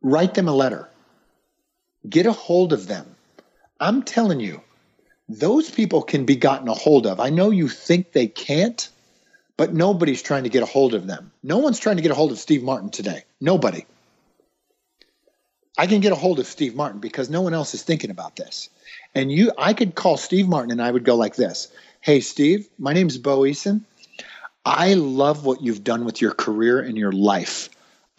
Write 0.00 0.34
them 0.34 0.48
a 0.48 0.54
letter. 0.54 0.88
Get 2.08 2.26
a 2.26 2.32
hold 2.32 2.72
of 2.72 2.86
them. 2.86 3.06
I'm 3.78 4.02
telling 4.02 4.40
you, 4.40 4.60
those 5.28 5.70
people 5.70 6.02
can 6.02 6.24
be 6.24 6.36
gotten 6.36 6.68
a 6.68 6.74
hold 6.74 7.06
of. 7.06 7.20
I 7.20 7.30
know 7.30 7.50
you 7.50 7.68
think 7.68 8.12
they 8.12 8.26
can't, 8.26 8.88
but 9.56 9.72
nobody's 9.72 10.22
trying 10.22 10.44
to 10.44 10.48
get 10.50 10.62
a 10.62 10.66
hold 10.66 10.94
of 10.94 11.06
them. 11.06 11.32
No 11.42 11.58
one's 11.58 11.78
trying 11.78 11.96
to 11.96 12.02
get 12.02 12.10
a 12.10 12.14
hold 12.14 12.32
of 12.32 12.38
Steve 12.38 12.62
Martin 12.62 12.90
today. 12.90 13.24
Nobody. 13.40 13.86
I 15.78 15.86
can 15.86 16.00
get 16.00 16.12
a 16.12 16.16
hold 16.16 16.38
of 16.38 16.46
Steve 16.46 16.74
Martin 16.74 17.00
because 17.00 17.30
no 17.30 17.40
one 17.40 17.54
else 17.54 17.74
is 17.74 17.82
thinking 17.82 18.10
about 18.10 18.36
this. 18.36 18.68
And 19.14 19.32
you 19.32 19.52
I 19.56 19.72
could 19.72 19.94
call 19.94 20.16
Steve 20.16 20.48
Martin 20.48 20.70
and 20.70 20.82
I 20.82 20.90
would 20.90 21.04
go 21.04 21.16
like 21.16 21.34
this. 21.34 21.68
Hey 22.00 22.20
Steve, 22.20 22.68
my 22.78 22.92
name's 22.92 23.16
Bo 23.16 23.40
Eason. 23.40 23.82
I 24.64 24.94
love 24.94 25.44
what 25.44 25.62
you've 25.62 25.82
done 25.82 26.04
with 26.04 26.20
your 26.20 26.32
career 26.32 26.80
and 26.80 26.96
your 26.96 27.12
life. 27.12 27.68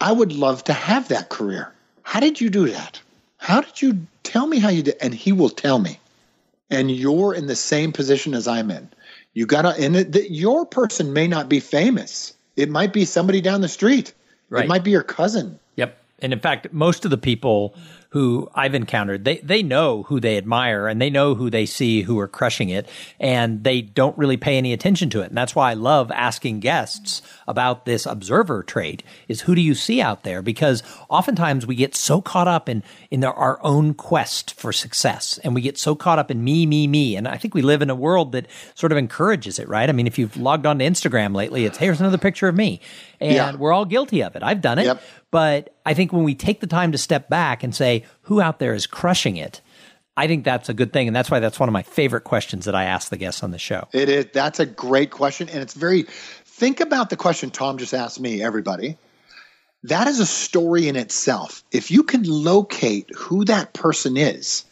I 0.00 0.12
would 0.12 0.32
love 0.32 0.64
to 0.64 0.72
have 0.72 1.08
that 1.08 1.30
career. 1.30 1.72
How 2.02 2.20
did 2.20 2.40
you 2.40 2.50
do 2.50 2.68
that? 2.70 3.00
How 3.38 3.60
did 3.60 3.80
you 3.80 4.06
tell 4.22 4.46
me 4.46 4.58
how 4.58 4.68
you 4.68 4.82
did? 4.82 4.96
And 5.00 5.14
he 5.14 5.32
will 5.32 5.48
tell 5.48 5.78
me. 5.78 5.98
And 6.70 6.90
you're 6.90 7.34
in 7.34 7.46
the 7.46 7.56
same 7.56 7.92
position 7.92 8.34
as 8.34 8.48
I'm 8.48 8.70
in. 8.70 8.88
You 9.34 9.46
got 9.46 9.62
to, 9.62 9.68
and 9.70 9.96
it, 9.96 10.30
your 10.30 10.64
person 10.64 11.12
may 11.12 11.28
not 11.28 11.48
be 11.48 11.60
famous. 11.60 12.34
It 12.56 12.70
might 12.70 12.92
be 12.92 13.04
somebody 13.04 13.40
down 13.40 13.60
the 13.60 13.68
street. 13.68 14.14
Right. 14.48 14.64
It 14.64 14.68
might 14.68 14.84
be 14.84 14.90
your 14.90 15.02
cousin. 15.02 15.58
Yep. 15.76 15.98
And 16.20 16.32
in 16.32 16.40
fact, 16.40 16.72
most 16.72 17.04
of 17.04 17.10
the 17.10 17.18
people 17.18 17.74
who 18.14 18.48
I've 18.54 18.76
encountered, 18.76 19.24
they, 19.24 19.38
they 19.38 19.60
know 19.60 20.04
who 20.04 20.20
they 20.20 20.38
admire 20.38 20.86
and 20.86 21.02
they 21.02 21.10
know 21.10 21.34
who 21.34 21.50
they 21.50 21.66
see 21.66 22.02
who 22.02 22.16
are 22.20 22.28
crushing 22.28 22.68
it 22.68 22.88
and 23.18 23.64
they 23.64 23.80
don't 23.80 24.16
really 24.16 24.36
pay 24.36 24.56
any 24.56 24.72
attention 24.72 25.10
to 25.10 25.20
it. 25.22 25.30
And 25.30 25.36
that's 25.36 25.56
why 25.56 25.72
I 25.72 25.74
love 25.74 26.12
asking 26.12 26.60
guests 26.60 27.22
about 27.48 27.86
this 27.86 28.06
observer 28.06 28.62
trait 28.62 29.02
is 29.26 29.40
who 29.40 29.56
do 29.56 29.60
you 29.60 29.74
see 29.74 30.00
out 30.00 30.22
there? 30.22 30.42
Because 30.42 30.84
oftentimes 31.08 31.66
we 31.66 31.74
get 31.74 31.96
so 31.96 32.22
caught 32.22 32.46
up 32.46 32.68
in, 32.68 32.84
in 33.10 33.24
our 33.24 33.58
own 33.64 33.94
quest 33.94 34.54
for 34.54 34.72
success 34.72 35.40
and 35.42 35.52
we 35.52 35.60
get 35.60 35.76
so 35.76 35.96
caught 35.96 36.20
up 36.20 36.30
in 36.30 36.44
me, 36.44 36.66
me, 36.66 36.86
me. 36.86 37.16
And 37.16 37.26
I 37.26 37.36
think 37.36 37.52
we 37.52 37.62
live 37.62 37.82
in 37.82 37.90
a 37.90 37.96
world 37.96 38.30
that 38.30 38.46
sort 38.76 38.92
of 38.92 38.98
encourages 38.98 39.58
it, 39.58 39.68
right? 39.68 39.88
I 39.88 39.92
mean, 39.92 40.06
if 40.06 40.20
you've 40.20 40.36
logged 40.36 40.66
on 40.66 40.78
to 40.78 40.84
Instagram 40.84 41.34
lately, 41.34 41.64
it's 41.64 41.78
here's 41.78 41.98
another 41.98 42.18
picture 42.18 42.46
of 42.46 42.54
me. 42.54 42.80
And 43.20 43.34
yeah. 43.34 43.56
we're 43.56 43.72
all 43.72 43.86
guilty 43.86 44.22
of 44.22 44.36
it. 44.36 44.44
I've 44.44 44.60
done 44.60 44.78
it. 44.78 44.84
Yep. 44.84 45.02
But 45.32 45.74
I 45.84 45.94
think 45.94 46.12
when 46.12 46.22
we 46.22 46.36
take 46.36 46.60
the 46.60 46.68
time 46.68 46.92
to 46.92 46.98
step 46.98 47.28
back 47.28 47.64
and 47.64 47.74
say, 47.74 48.03
who 48.22 48.40
out 48.40 48.58
there 48.58 48.74
is 48.74 48.86
crushing 48.86 49.36
it? 49.36 49.60
I 50.16 50.26
think 50.26 50.44
that's 50.44 50.68
a 50.68 50.74
good 50.74 50.92
thing. 50.92 51.08
And 51.08 51.16
that's 51.16 51.30
why 51.30 51.40
that's 51.40 51.58
one 51.58 51.68
of 51.68 51.72
my 51.72 51.82
favorite 51.82 52.22
questions 52.22 52.66
that 52.66 52.74
I 52.74 52.84
ask 52.84 53.08
the 53.08 53.16
guests 53.16 53.42
on 53.42 53.50
the 53.50 53.58
show. 53.58 53.88
It 53.92 54.08
is. 54.08 54.26
That's 54.32 54.60
a 54.60 54.66
great 54.66 55.10
question. 55.10 55.48
And 55.48 55.60
it's 55.60 55.74
very, 55.74 56.02
think 56.02 56.80
about 56.80 57.10
the 57.10 57.16
question 57.16 57.50
Thom 57.50 57.78
just 57.78 57.94
asked 57.94 58.20
me, 58.20 58.42
everybody. 58.42 58.96
That 59.84 60.06
is 60.06 60.20
a 60.20 60.26
story 60.26 60.88
in 60.88 60.96
itself. 60.96 61.62
If 61.70 61.90
you 61.90 62.04
can 62.04 62.22
locate 62.22 63.10
who 63.14 63.44
that 63.46 63.74
person 63.74 64.16
is, 64.16 64.64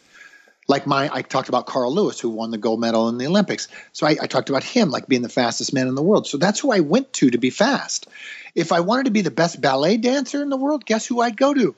like 0.67 0.87
my, 0.87 1.09
I 1.13 1.21
talked 1.21 1.49
about 1.49 1.67
Carl 1.67 1.93
Lewis, 1.93 2.19
who 2.19 2.29
won 2.29 2.51
the 2.51 2.57
gold 2.57 2.79
medal 2.79 3.09
in 3.09 3.17
the 3.17 3.27
Olympics. 3.27 3.67
So 3.91 4.07
I, 4.07 4.15
I 4.21 4.27
talked 4.27 4.49
about 4.49 4.63
him 4.63 4.89
like 4.89 5.07
being 5.07 5.21
the 5.21 5.29
fastest 5.29 5.73
man 5.73 5.87
in 5.87 5.95
the 5.95 6.01
world. 6.01 6.25
So 6.25 6.37
that's 6.37 6.59
who 6.59 6.71
I 6.71 6.79
went 6.79 7.11
to 7.13 7.29
to 7.29 7.37
be 7.37 7.49
fast. 7.49 8.07
If 8.55 8.71
I 8.71 8.79
wanted 8.79 9.05
to 9.05 9.11
be 9.11 9.21
the 9.21 9.29
best 9.29 9.59
ballet 9.61 9.97
dancer 9.97 10.41
in 10.41 10.49
the 10.49 10.57
world, 10.57 10.85
guess 10.85 11.05
who 11.05 11.19
I'd 11.19 11.37
go 11.37 11.53
to? 11.53 11.75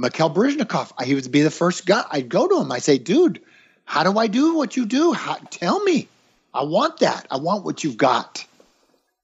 Mikhail 0.00 0.30
Baryshnikov. 0.30 0.92
He 1.04 1.14
would 1.14 1.30
be 1.30 1.42
the 1.42 1.50
first 1.50 1.84
guy. 1.84 2.04
I'd 2.10 2.28
go 2.28 2.48
to 2.48 2.60
him. 2.60 2.72
I 2.72 2.78
say, 2.78 2.96
dude, 2.96 3.40
how 3.84 4.02
do 4.02 4.18
I 4.18 4.26
do 4.28 4.56
what 4.56 4.76
you 4.76 4.86
do? 4.86 5.12
How, 5.12 5.36
tell 5.50 5.82
me. 5.84 6.08
I 6.54 6.64
want 6.64 7.00
that. 7.00 7.26
I 7.30 7.36
want 7.36 7.64
what 7.64 7.84
you've 7.84 7.96
got. 7.96 8.44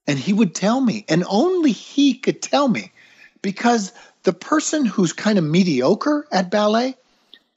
And 0.05 0.17
he 0.19 0.33
would 0.33 0.55
tell 0.55 0.79
me, 0.79 1.03
and 1.09 1.25
only 1.27 1.71
he 1.71 2.13
could 2.13 2.41
tell 2.41 2.67
me 2.67 2.91
because 3.41 3.91
the 4.23 4.33
person 4.33 4.85
who's 4.85 5.13
kind 5.13 5.37
of 5.37 5.43
mediocre 5.43 6.27
at 6.31 6.51
ballet, 6.51 6.95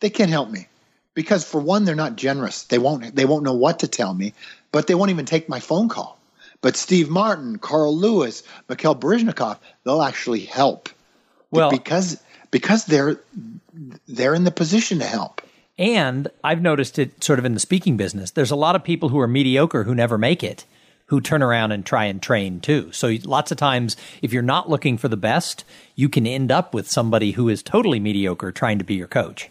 they 0.00 0.10
can't 0.10 0.30
help 0.30 0.50
me. 0.50 0.66
Because 1.14 1.44
for 1.44 1.60
one, 1.60 1.84
they're 1.84 1.94
not 1.94 2.16
generous. 2.16 2.64
They 2.64 2.78
won't 2.78 3.14
they 3.14 3.24
won't 3.24 3.44
know 3.44 3.52
what 3.52 3.80
to 3.80 3.88
tell 3.88 4.14
me, 4.14 4.32
but 4.72 4.86
they 4.86 4.94
won't 4.94 5.10
even 5.10 5.26
take 5.26 5.48
my 5.48 5.60
phone 5.60 5.88
call. 5.88 6.18
But 6.62 6.76
Steve 6.76 7.10
Martin, 7.10 7.58
Carl 7.58 7.96
Lewis, 7.96 8.42
Mikhail 8.68 8.94
Baryshnikov, 8.94 9.58
they'll 9.84 10.02
actually 10.02 10.40
help. 10.40 10.88
Well, 11.50 11.70
because 11.70 12.22
because 12.50 12.84
they're 12.86 13.20
they're 14.06 14.34
in 14.34 14.44
the 14.44 14.50
position 14.50 14.98
to 14.98 15.04
help. 15.04 15.42
And 15.78 16.28
I've 16.44 16.60
noticed 16.60 16.98
it 16.98 17.24
sort 17.24 17.38
of 17.38 17.44
in 17.44 17.54
the 17.54 17.60
speaking 17.60 17.96
business. 17.96 18.32
There's 18.32 18.50
a 18.50 18.56
lot 18.56 18.76
of 18.76 18.84
people 18.84 19.08
who 19.08 19.18
are 19.18 19.26
mediocre 19.26 19.84
who 19.84 19.94
never 19.94 20.18
make 20.18 20.44
it, 20.44 20.66
who 21.06 21.20
turn 21.20 21.42
around 21.42 21.72
and 21.72 21.86
try 21.86 22.04
and 22.04 22.22
train 22.22 22.60
too. 22.60 22.92
So 22.92 23.16
lots 23.24 23.50
of 23.50 23.56
times, 23.56 23.96
if 24.20 24.32
you're 24.32 24.42
not 24.42 24.68
looking 24.68 24.98
for 24.98 25.08
the 25.08 25.16
best, 25.16 25.64
you 25.94 26.08
can 26.08 26.26
end 26.26 26.52
up 26.52 26.74
with 26.74 26.90
somebody 26.90 27.32
who 27.32 27.48
is 27.48 27.62
totally 27.62 27.98
mediocre 27.98 28.52
trying 28.52 28.78
to 28.78 28.84
be 28.84 28.94
your 28.94 29.08
coach. 29.08 29.48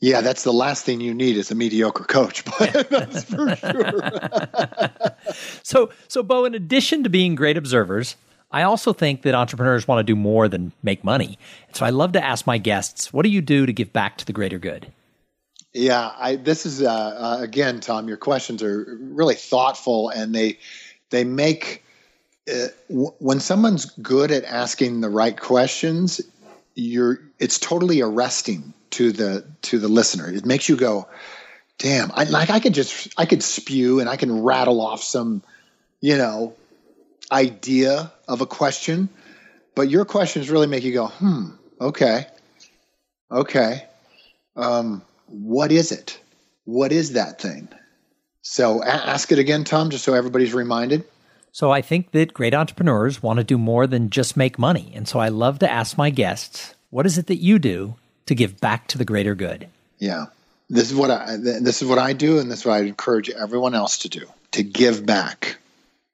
Yeah, 0.00 0.22
that's 0.22 0.44
the 0.44 0.52
last 0.52 0.84
thing 0.84 1.02
you 1.02 1.12
need 1.12 1.36
is 1.36 1.50
a 1.50 1.54
mediocre 1.54 2.04
coach, 2.04 2.44
but 2.58 2.88
that's 2.90 3.24
for 3.24 3.54
sure. 3.56 4.00
so, 5.62 5.90
so 6.08 6.22
Bo, 6.22 6.44
in 6.46 6.54
addition 6.54 7.02
to 7.02 7.10
being 7.10 7.34
great 7.34 7.56
observers, 7.56 8.16
I 8.50 8.62
also 8.62 8.92
think 8.92 9.22
that 9.22 9.34
entrepreneurs 9.34 9.86
want 9.86 10.00
to 10.00 10.12
do 10.12 10.16
more 10.16 10.48
than 10.48 10.72
make 10.82 11.04
money. 11.04 11.38
So 11.72 11.86
I 11.86 11.90
love 11.90 12.12
to 12.12 12.24
ask 12.24 12.46
my 12.46 12.58
guests, 12.58 13.12
what 13.12 13.22
do 13.22 13.28
you 13.28 13.40
do 13.40 13.64
to 13.64 13.72
give 13.72 13.92
back 13.92 14.18
to 14.18 14.26
the 14.26 14.32
greater 14.32 14.58
good? 14.58 14.92
Yeah, 15.72 16.12
I, 16.18 16.36
this 16.36 16.66
is 16.66 16.82
uh, 16.82 16.90
uh, 16.90 17.38
again, 17.40 17.80
Thom. 17.80 18.08
Your 18.08 18.16
questions 18.16 18.62
are 18.62 18.98
really 19.00 19.36
thoughtful, 19.36 20.08
and 20.08 20.34
they 20.34 20.58
they 21.10 21.22
make 21.22 21.84
uh, 22.50 22.68
w- 22.88 23.12
when 23.18 23.38
someone's 23.38 23.86
good 23.86 24.32
at 24.32 24.44
asking 24.44 25.00
the 25.00 25.08
right 25.08 25.38
questions, 25.38 26.20
you're 26.74 27.20
it's 27.38 27.58
totally 27.58 28.00
arresting 28.00 28.74
to 28.90 29.12
the 29.12 29.44
to 29.62 29.78
the 29.78 29.86
listener. 29.86 30.28
It 30.28 30.44
makes 30.44 30.68
you 30.68 30.74
go, 30.74 31.06
"Damn!" 31.78 32.10
I 32.14 32.24
like 32.24 32.50
I 32.50 32.58
could 32.58 32.74
just 32.74 33.14
I 33.16 33.24
could 33.24 33.42
spew 33.42 34.00
and 34.00 34.08
I 34.08 34.16
can 34.16 34.42
rattle 34.42 34.80
off 34.80 35.04
some, 35.04 35.40
you 36.00 36.16
know, 36.16 36.54
idea 37.32 38.12
of 38.28 38.40
a 38.40 38.46
question, 38.46 39.08
but 39.74 39.88
your 39.88 40.04
questions 40.04 40.50
really 40.50 40.66
make 40.66 40.84
you 40.84 40.92
go, 40.92 41.06
"Hmm, 41.06 41.50
okay, 41.80 42.26
okay, 43.30 43.86
um, 44.56 45.02
what 45.26 45.72
is 45.72 45.92
it? 45.92 46.18
What 46.64 46.92
is 46.92 47.12
that 47.12 47.40
thing?" 47.40 47.68
So 48.42 48.82
a- 48.82 48.86
ask 48.86 49.30
it 49.32 49.38
again, 49.38 49.64
Thom, 49.64 49.90
just 49.90 50.04
so 50.04 50.14
everybody's 50.14 50.54
reminded. 50.54 51.04
So 51.52 51.70
I 51.70 51.82
think 51.82 52.12
that 52.12 52.32
great 52.32 52.54
entrepreneurs 52.54 53.22
want 53.22 53.38
to 53.38 53.44
do 53.44 53.58
more 53.58 53.86
than 53.86 54.10
just 54.10 54.36
make 54.36 54.58
money, 54.58 54.92
and 54.94 55.06
so 55.08 55.18
I 55.18 55.28
love 55.28 55.58
to 55.60 55.70
ask 55.70 55.98
my 55.98 56.10
guests, 56.10 56.74
"What 56.90 57.06
is 57.06 57.18
it 57.18 57.26
that 57.26 57.42
you 57.42 57.58
do 57.58 57.94
to 58.26 58.34
give 58.34 58.60
back 58.60 58.86
to 58.88 58.98
the 58.98 59.04
greater 59.04 59.34
good?" 59.34 59.68
Yeah. 59.98 60.26
This 60.68 60.90
is 60.90 60.96
what 60.96 61.10
I 61.10 61.36
this 61.36 61.82
is 61.82 61.88
what 61.88 61.98
I 61.98 62.12
do 62.12 62.38
and 62.38 62.50
this 62.50 62.60
is 62.60 62.66
what 62.66 62.74
I 62.74 62.82
encourage 62.82 63.28
everyone 63.28 63.74
else 63.74 63.98
to 63.98 64.08
do, 64.08 64.26
to 64.52 64.62
give 64.62 65.04
back. 65.04 65.58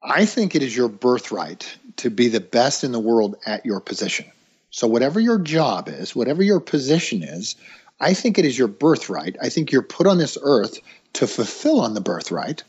I 0.09 0.25
think 0.25 0.55
it 0.55 0.63
is 0.63 0.77
your 0.77 0.89
birthright 0.89 1.77
to 1.97 2.11
be 2.11 2.29
the 2.29 2.41
best 2.41 2.85
in 2.85 2.93
the 2.93 3.01
world 3.01 3.37
at 3.45 3.67
your 3.67 3.81
position. 3.81 4.27
So, 4.71 4.87
whatever 4.87 5.19
your 5.19 5.41
job 5.41 5.89
is, 5.89 6.15
whatever 6.15 6.45
your 6.45 6.61
position 6.61 7.25
is, 7.25 7.57
I 7.99 8.15
think 8.15 8.39
it 8.39 8.45
is 8.45 8.57
your 8.57 8.69
birthright. 8.69 9.37
I 9.43 9.49
think 9.49 9.73
you're 9.73 9.83
put 9.83 10.07
on 10.07 10.19
this 10.19 10.39
earth 10.41 10.79
to 11.15 11.27
fulfill 11.27 11.81
on 11.81 11.95
the 11.95 12.01
birthright, 12.01 12.63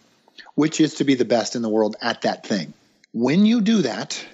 which 0.55 0.81
is 0.81 0.95
to 0.95 1.03
be 1.03 1.13
the 1.13 1.25
best 1.25 1.55
in 1.55 1.61
the 1.61 1.69
world 1.69 1.95
at 2.01 2.21
that 2.21 2.43
thing. 2.43 2.73
When 3.11 3.45
you 3.45 3.61
do 3.61 3.83
that, 3.83 4.25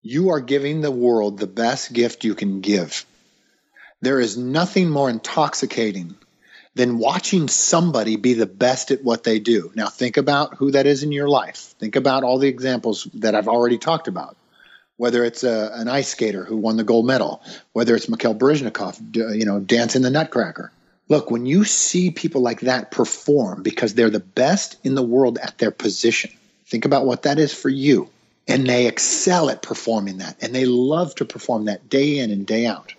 you 0.00 0.30
are 0.30 0.40
giving 0.40 0.80
the 0.80 0.90
world 0.90 1.38
the 1.38 1.46
best 1.46 1.92
gift 1.92 2.24
you 2.24 2.34
can 2.34 2.62
give. 2.62 3.04
There 4.00 4.18
is 4.18 4.38
nothing 4.38 4.88
more 4.88 5.10
intoxicating 5.10 6.16
than 6.74 6.98
watching 6.98 7.48
somebody 7.48 8.16
be 8.16 8.34
the 8.34 8.46
best 8.46 8.90
at 8.90 9.02
what 9.02 9.24
they 9.24 9.38
do. 9.38 9.72
Now, 9.74 9.88
think 9.88 10.16
about 10.16 10.54
who 10.56 10.70
that 10.70 10.86
is 10.86 11.02
in 11.02 11.12
your 11.12 11.28
life. 11.28 11.74
Think 11.78 11.96
about 11.96 12.22
all 12.22 12.38
the 12.38 12.48
examples 12.48 13.08
that 13.14 13.34
I've 13.34 13.48
already 13.48 13.78
talked 13.78 14.08
about. 14.08 14.36
Whether 14.96 15.24
it's 15.24 15.44
a, 15.44 15.70
an 15.74 15.88
ice 15.88 16.08
skater 16.08 16.44
who 16.44 16.58
won 16.58 16.76
the 16.76 16.84
gold 16.84 17.06
medal, 17.06 17.42
whether 17.72 17.96
it's 17.96 18.08
Mikhail 18.08 18.34
Baryshnikov, 18.34 19.16
you 19.34 19.46
know, 19.46 19.58
dancing 19.58 20.02
the 20.02 20.10
Nutcracker. 20.10 20.70
Look, 21.08 21.30
when 21.30 21.46
you 21.46 21.64
see 21.64 22.10
people 22.10 22.42
like 22.42 22.60
that 22.60 22.90
perform 22.90 23.62
because 23.62 23.94
they're 23.94 24.10
the 24.10 24.20
best 24.20 24.76
in 24.84 24.94
the 24.94 25.02
world 25.02 25.38
at 25.38 25.58
their 25.58 25.70
position, 25.70 26.30
think 26.66 26.84
about 26.84 27.06
what 27.06 27.22
that 27.22 27.38
is 27.38 27.52
for 27.52 27.70
you. 27.70 28.10
And 28.46 28.66
they 28.66 28.86
excel 28.86 29.48
at 29.48 29.62
performing 29.62 30.18
that, 30.18 30.36
and 30.40 30.54
they 30.54 30.66
love 30.66 31.14
to 31.16 31.24
perform 31.24 31.64
that 31.64 31.88
day 31.88 32.18
in 32.18 32.30
and 32.30 32.46
day 32.46 32.66
out 32.66 32.94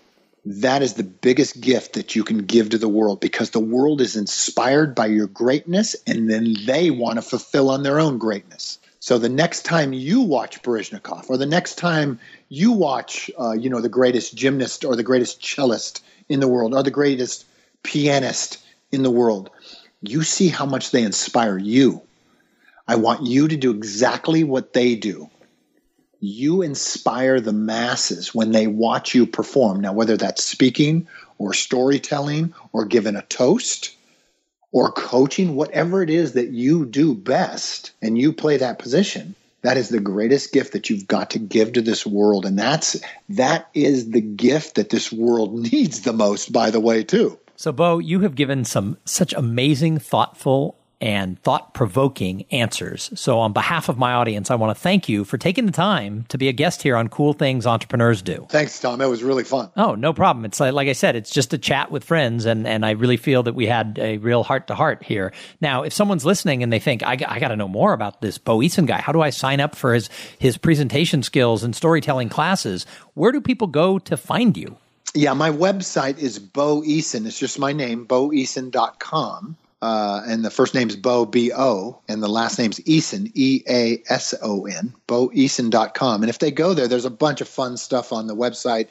that 0.46 0.82
is 0.82 0.94
the 0.96 1.04
biggest 1.04 1.62
gift 1.62 1.94
that 1.94 2.16
you 2.16 2.24
can 2.24 2.40
give 2.40 2.70
to 2.70 2.78
the 2.78 2.90
world 2.90 3.20
because 3.20 3.52
the 3.52 3.60
world 3.60 4.02
is 4.02 4.16
inspired 4.16 4.96
by 4.96 5.06
your 5.06 5.28
greatness 5.28 5.96
and 6.08 6.30
then 6.30 6.56
they 6.66 6.90
want 6.90 7.18
to 7.18 7.22
fulfill 7.22 7.70
on 7.70 7.84
their 7.84 8.00
own 8.00 8.18
greatness. 8.18 8.80
So 9.00 9.18
the 9.18 9.30
next 9.30 9.64
time 9.64 9.94
you 9.94 10.22
watch 10.22 10.62
Baryshnikov 10.62 11.30
or 11.30 11.38
the 11.38 11.46
next 11.46 11.76
time 11.76 12.20
you 12.50 12.72
watch, 12.72 13.30
uh, 13.40 13.52
you 13.52 13.70
know, 13.70 13.82
the 13.82 13.90
greatest 13.90 14.36
gymnast 14.36 14.86
or 14.86 14.96
the 14.96 15.04
greatest 15.04 15.42
cellist 15.42 16.04
in 16.30 16.40
the 16.40 16.48
world 16.48 16.74
or 16.74 16.84
the 16.84 16.92
greatest 16.92 17.46
pianist 17.84 18.64
in 18.92 19.04
the 19.04 19.12
world, 19.12 19.50
you 20.02 20.24
see 20.24 20.50
how 20.50 20.66
much 20.66 20.92
they 20.92 21.04
inspire 21.04 21.58
you. 21.58 22.02
I 22.88 22.96
want 22.96 23.26
you 23.26 23.48
to 23.48 23.56
do 23.58 23.72
exactly 23.72 24.44
what 24.44 24.74
they 24.74 24.96
do 24.96 25.31
you 26.22 26.62
inspire 26.62 27.42
the 27.42 27.52
masses 27.52 28.34
when 28.34 28.52
they 28.52 28.68
watch 28.68 29.14
you 29.14 29.26
perform. 29.26 29.82
Now, 29.82 29.92
whether 29.92 30.16
that's 30.16 30.44
speaking 30.44 31.08
or 31.40 31.54
storytelling 31.54 32.54
or 32.72 32.86
giving 32.86 33.16
a 33.16 33.24
toast 33.24 33.96
or 34.72 34.92
coaching, 34.92 35.56
whatever 35.56 36.04
it 36.04 36.12
is 36.12 36.34
that 36.34 36.52
you 36.52 36.86
do 36.86 37.16
best 37.16 37.92
and 38.02 38.18
you 38.18 38.32
play 38.32 38.58
that 38.58 38.78
position, 38.78 39.36
that 39.64 39.78
is 39.78 39.90
the 39.90 40.00
greatest 40.00 40.54
gift 40.54 40.74
that 40.74 40.90
you've 40.90 41.08
got 41.08 41.32
to 41.32 41.40
give 41.40 41.74
to 41.74 41.82
this 41.82 42.06
world. 42.06 42.46
And 42.46 42.58
that's 42.58 43.02
that 43.30 43.70
is 43.74 44.12
the 44.12 44.22
gift 44.22 44.76
that 44.76 44.92
this 44.92 45.12
world 45.12 45.54
needs 45.72 46.02
the 46.02 46.14
most, 46.14 46.54
by 46.54 46.70
the 46.70 46.80
way, 46.80 47.04
too. 47.04 47.38
So, 47.56 47.72
Bo, 47.72 48.00
you 48.00 48.22
have 48.22 48.36
given 48.36 48.64
some 48.64 48.98
such 49.06 49.34
amazing, 49.34 50.00
thoughtful, 50.00 50.78
and 51.02 51.42
thought 51.42 51.74
provoking 51.74 52.46
answers. 52.52 53.12
So, 53.16 53.40
on 53.40 53.54
behalf 53.54 53.90
of 53.90 53.98
my 53.98 54.14
audience, 54.14 54.52
I 54.52 54.56
want 54.56 54.76
to 54.76 54.82
thank 54.82 55.10
you 55.10 55.26
for 55.26 55.38
taking 55.38 55.66
the 55.66 55.72
time 55.72 56.26
to 56.30 56.38
be 56.38 56.48
a 56.48 56.54
guest 56.54 56.84
here 56.84 56.96
on 56.96 57.10
Cool 57.10 57.34
Things 57.34 57.66
Entrepreneurs 57.66 58.22
Do. 58.22 58.46
Thanks, 58.50 58.80
Thom. 58.80 59.02
It 59.02 59.08
was 59.08 59.24
really 59.24 59.44
fun. 59.44 59.72
Oh, 59.76 59.96
no 59.96 60.14
problem. 60.14 60.46
It's 60.46 60.60
like, 60.60 60.74
like 60.74 60.88
I 60.88 60.94
said, 60.94 61.16
it's 61.16 61.32
just 61.32 61.54
a 61.54 61.58
chat 61.58 61.92
with 61.92 62.04
friends, 62.04 62.46
and, 62.46 62.68
and 62.68 62.86
I 62.86 62.92
really 62.92 63.18
feel 63.18 63.44
that 63.44 63.56
we 63.56 63.66
had 63.66 63.98
a 64.00 64.18
real 64.18 64.44
heart 64.44 64.68
to 64.68 64.76
heart 64.76 65.04
here. 65.04 65.34
Now, 65.60 65.84
if 65.84 65.92
someone's 65.92 66.26
listening 66.26 66.62
and 66.62 66.72
they 66.72 66.80
think, 66.80 67.02
I, 67.04 67.18
I 67.28 67.40
got 67.40 67.50
to 67.50 67.56
know 67.56 67.68
more 67.68 67.94
about 67.94 68.22
this 68.22 68.38
Bo 68.38 68.60
Eason 68.60 68.86
guy, 68.86 69.02
how 69.02 69.12
do 69.12 69.22
I 69.22 69.32
sign 69.32 69.60
up 69.60 69.76
for 69.76 69.94
his, 69.94 70.10
his 70.38 70.58
presentation 70.58 71.24
skills 71.24 71.64
and 71.64 71.76
storytelling 71.76 72.30
classes? 72.30 72.86
Where 73.16 73.32
do 73.32 73.42
people 73.42 73.68
go 73.68 73.98
to 74.00 74.16
find 74.16 74.56
you? 74.56 74.78
Yeah, 75.14 75.34
my 75.34 75.50
website 75.50 76.20
is 76.20 76.40
Bo 76.40 76.82
Eason. 76.82 77.26
It's 77.26 77.38
just 77.38 77.60
my 77.60 77.74
name, 77.74 78.06
boeason.com. 78.06 79.58
Uh, 79.82 80.22
and 80.28 80.46
the 80.46 80.52
first 80.52 80.76
name's 80.76 80.96
Bo, 80.96 81.26
B 81.26 81.52
O, 81.52 82.00
and 82.08 82.22
the 82.22 82.28
last 82.28 82.60
name's 82.60 82.80
Eason, 82.82 83.32
E 83.34 83.64
A 83.68 84.04
S 84.10 84.36
O 84.42 84.66
N, 84.66 84.94
boeason.com. 85.08 86.22
And 86.22 86.30
if 86.30 86.38
they 86.40 86.52
go 86.52 86.74
there, 86.74 86.88
there's 86.88 87.06
a 87.06 87.10
bunch 87.10 87.42
of 87.42 87.48
fun 87.48 87.78
stuff 87.78 88.14
on 88.14 88.28
the 88.28 88.36
website. 88.36 88.90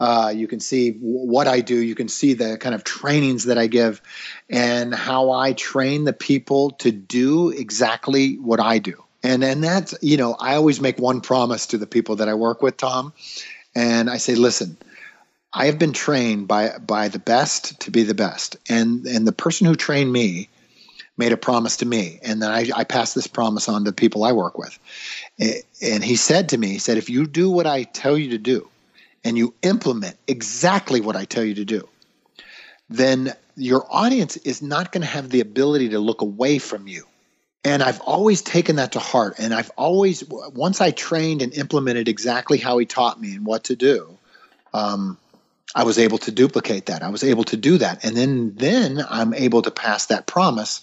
Uh, 0.00 0.32
you 0.34 0.48
can 0.48 0.58
see 0.58 0.92
what 0.92 1.46
I 1.46 1.60
do. 1.60 1.76
You 1.76 1.94
can 1.94 2.08
see 2.08 2.32
the 2.32 2.56
kind 2.56 2.74
of 2.74 2.84
trainings 2.84 3.44
that 3.44 3.58
I 3.58 3.66
give 3.66 4.00
and 4.48 4.94
how 4.94 5.30
I 5.30 5.52
train 5.52 6.04
the 6.04 6.14
people 6.14 6.70
to 6.78 6.90
do 6.90 7.50
exactly 7.50 8.36
what 8.36 8.60
I 8.60 8.78
do. 8.78 9.04
And 9.22 9.44
and 9.44 9.62
that's, 9.62 9.94
you 10.00 10.16
know, 10.16 10.34
I 10.40 10.54
always 10.54 10.80
make 10.80 10.98
one 10.98 11.20
promise 11.20 11.66
to 11.66 11.78
the 11.78 11.86
people 11.86 12.16
that 12.16 12.30
I 12.30 12.34
work 12.34 12.62
with, 12.62 12.78
Thom. 12.78 13.12
And 13.74 14.08
I 14.08 14.16
say, 14.16 14.34
listen, 14.34 14.78
I 15.52 15.66
have 15.66 15.78
been 15.78 15.92
trained 15.92 16.48
by 16.48 16.78
by 16.78 17.08
the 17.08 17.18
best 17.18 17.80
to 17.80 17.90
be 17.90 18.02
the 18.02 18.14
best, 18.14 18.56
and 18.68 19.06
and 19.06 19.26
the 19.26 19.32
person 19.32 19.66
who 19.66 19.74
trained 19.74 20.12
me 20.12 20.48
made 21.16 21.32
a 21.32 21.36
promise 21.36 21.76
to 21.78 21.86
me, 21.86 22.18
and 22.22 22.40
then 22.40 22.50
I, 22.50 22.70
I 22.74 22.84
passed 22.84 23.14
this 23.14 23.26
promise 23.26 23.68
on 23.68 23.84
to 23.84 23.90
the 23.90 23.94
people 23.94 24.24
I 24.24 24.32
work 24.32 24.56
with. 24.56 24.78
And 25.82 26.02
he 26.02 26.16
said 26.16 26.48
to 26.48 26.58
me, 26.58 26.68
he 26.68 26.78
said, 26.78 26.96
if 26.96 27.10
you 27.10 27.26
do 27.26 27.50
what 27.50 27.66
I 27.66 27.82
tell 27.82 28.16
you 28.16 28.30
to 28.30 28.38
do, 28.38 28.68
and 29.22 29.36
you 29.36 29.52
implement 29.62 30.16
exactly 30.26 31.02
what 31.02 31.16
I 31.16 31.26
tell 31.26 31.44
you 31.44 31.54
to 31.56 31.64
do, 31.64 31.86
then 32.88 33.34
your 33.54 33.86
audience 33.90 34.38
is 34.38 34.62
not 34.62 34.92
going 34.92 35.02
to 35.02 35.06
have 35.06 35.28
the 35.28 35.40
ability 35.40 35.90
to 35.90 35.98
look 35.98 36.22
away 36.22 36.58
from 36.58 36.88
you. 36.88 37.04
And 37.64 37.82
I've 37.82 38.00
always 38.00 38.40
taken 38.40 38.76
that 38.76 38.92
to 38.92 38.98
heart. 38.98 39.34
And 39.38 39.52
I've 39.52 39.70
always, 39.76 40.24
once 40.26 40.80
I 40.80 40.90
trained 40.90 41.42
and 41.42 41.52
implemented 41.52 42.08
exactly 42.08 42.56
how 42.56 42.78
he 42.78 42.86
taught 42.86 43.20
me 43.20 43.34
and 43.34 43.44
what 43.44 43.64
to 43.64 43.76
do, 43.76 44.16
um, 44.72 45.18
I 45.74 45.84
was 45.84 45.98
able 45.98 46.18
to 46.18 46.32
duplicate 46.32 46.86
that. 46.86 47.02
I 47.02 47.10
was 47.10 47.22
able 47.22 47.44
to 47.44 47.56
do 47.56 47.78
that. 47.78 48.04
And 48.04 48.16
then 48.16 48.54
then 48.56 49.04
I'm 49.08 49.34
able 49.34 49.62
to 49.62 49.70
pass 49.70 50.06
that 50.06 50.26
promise 50.26 50.82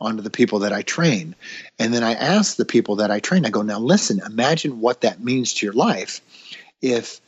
on 0.00 0.16
to 0.16 0.22
the 0.22 0.30
people 0.30 0.58
that 0.60 0.72
I 0.72 0.82
train. 0.82 1.34
And 1.78 1.94
then 1.94 2.02
I 2.02 2.12
ask 2.12 2.56
the 2.56 2.66
people 2.66 2.96
that 2.96 3.10
I 3.10 3.20
train, 3.20 3.46
I 3.46 3.50
go, 3.50 3.62
now 3.62 3.78
listen, 3.78 4.20
imagine 4.26 4.80
what 4.80 5.00
that 5.00 5.22
means 5.22 5.54
to 5.54 5.66
your 5.66 5.72
life 5.72 6.20
if 6.82 7.20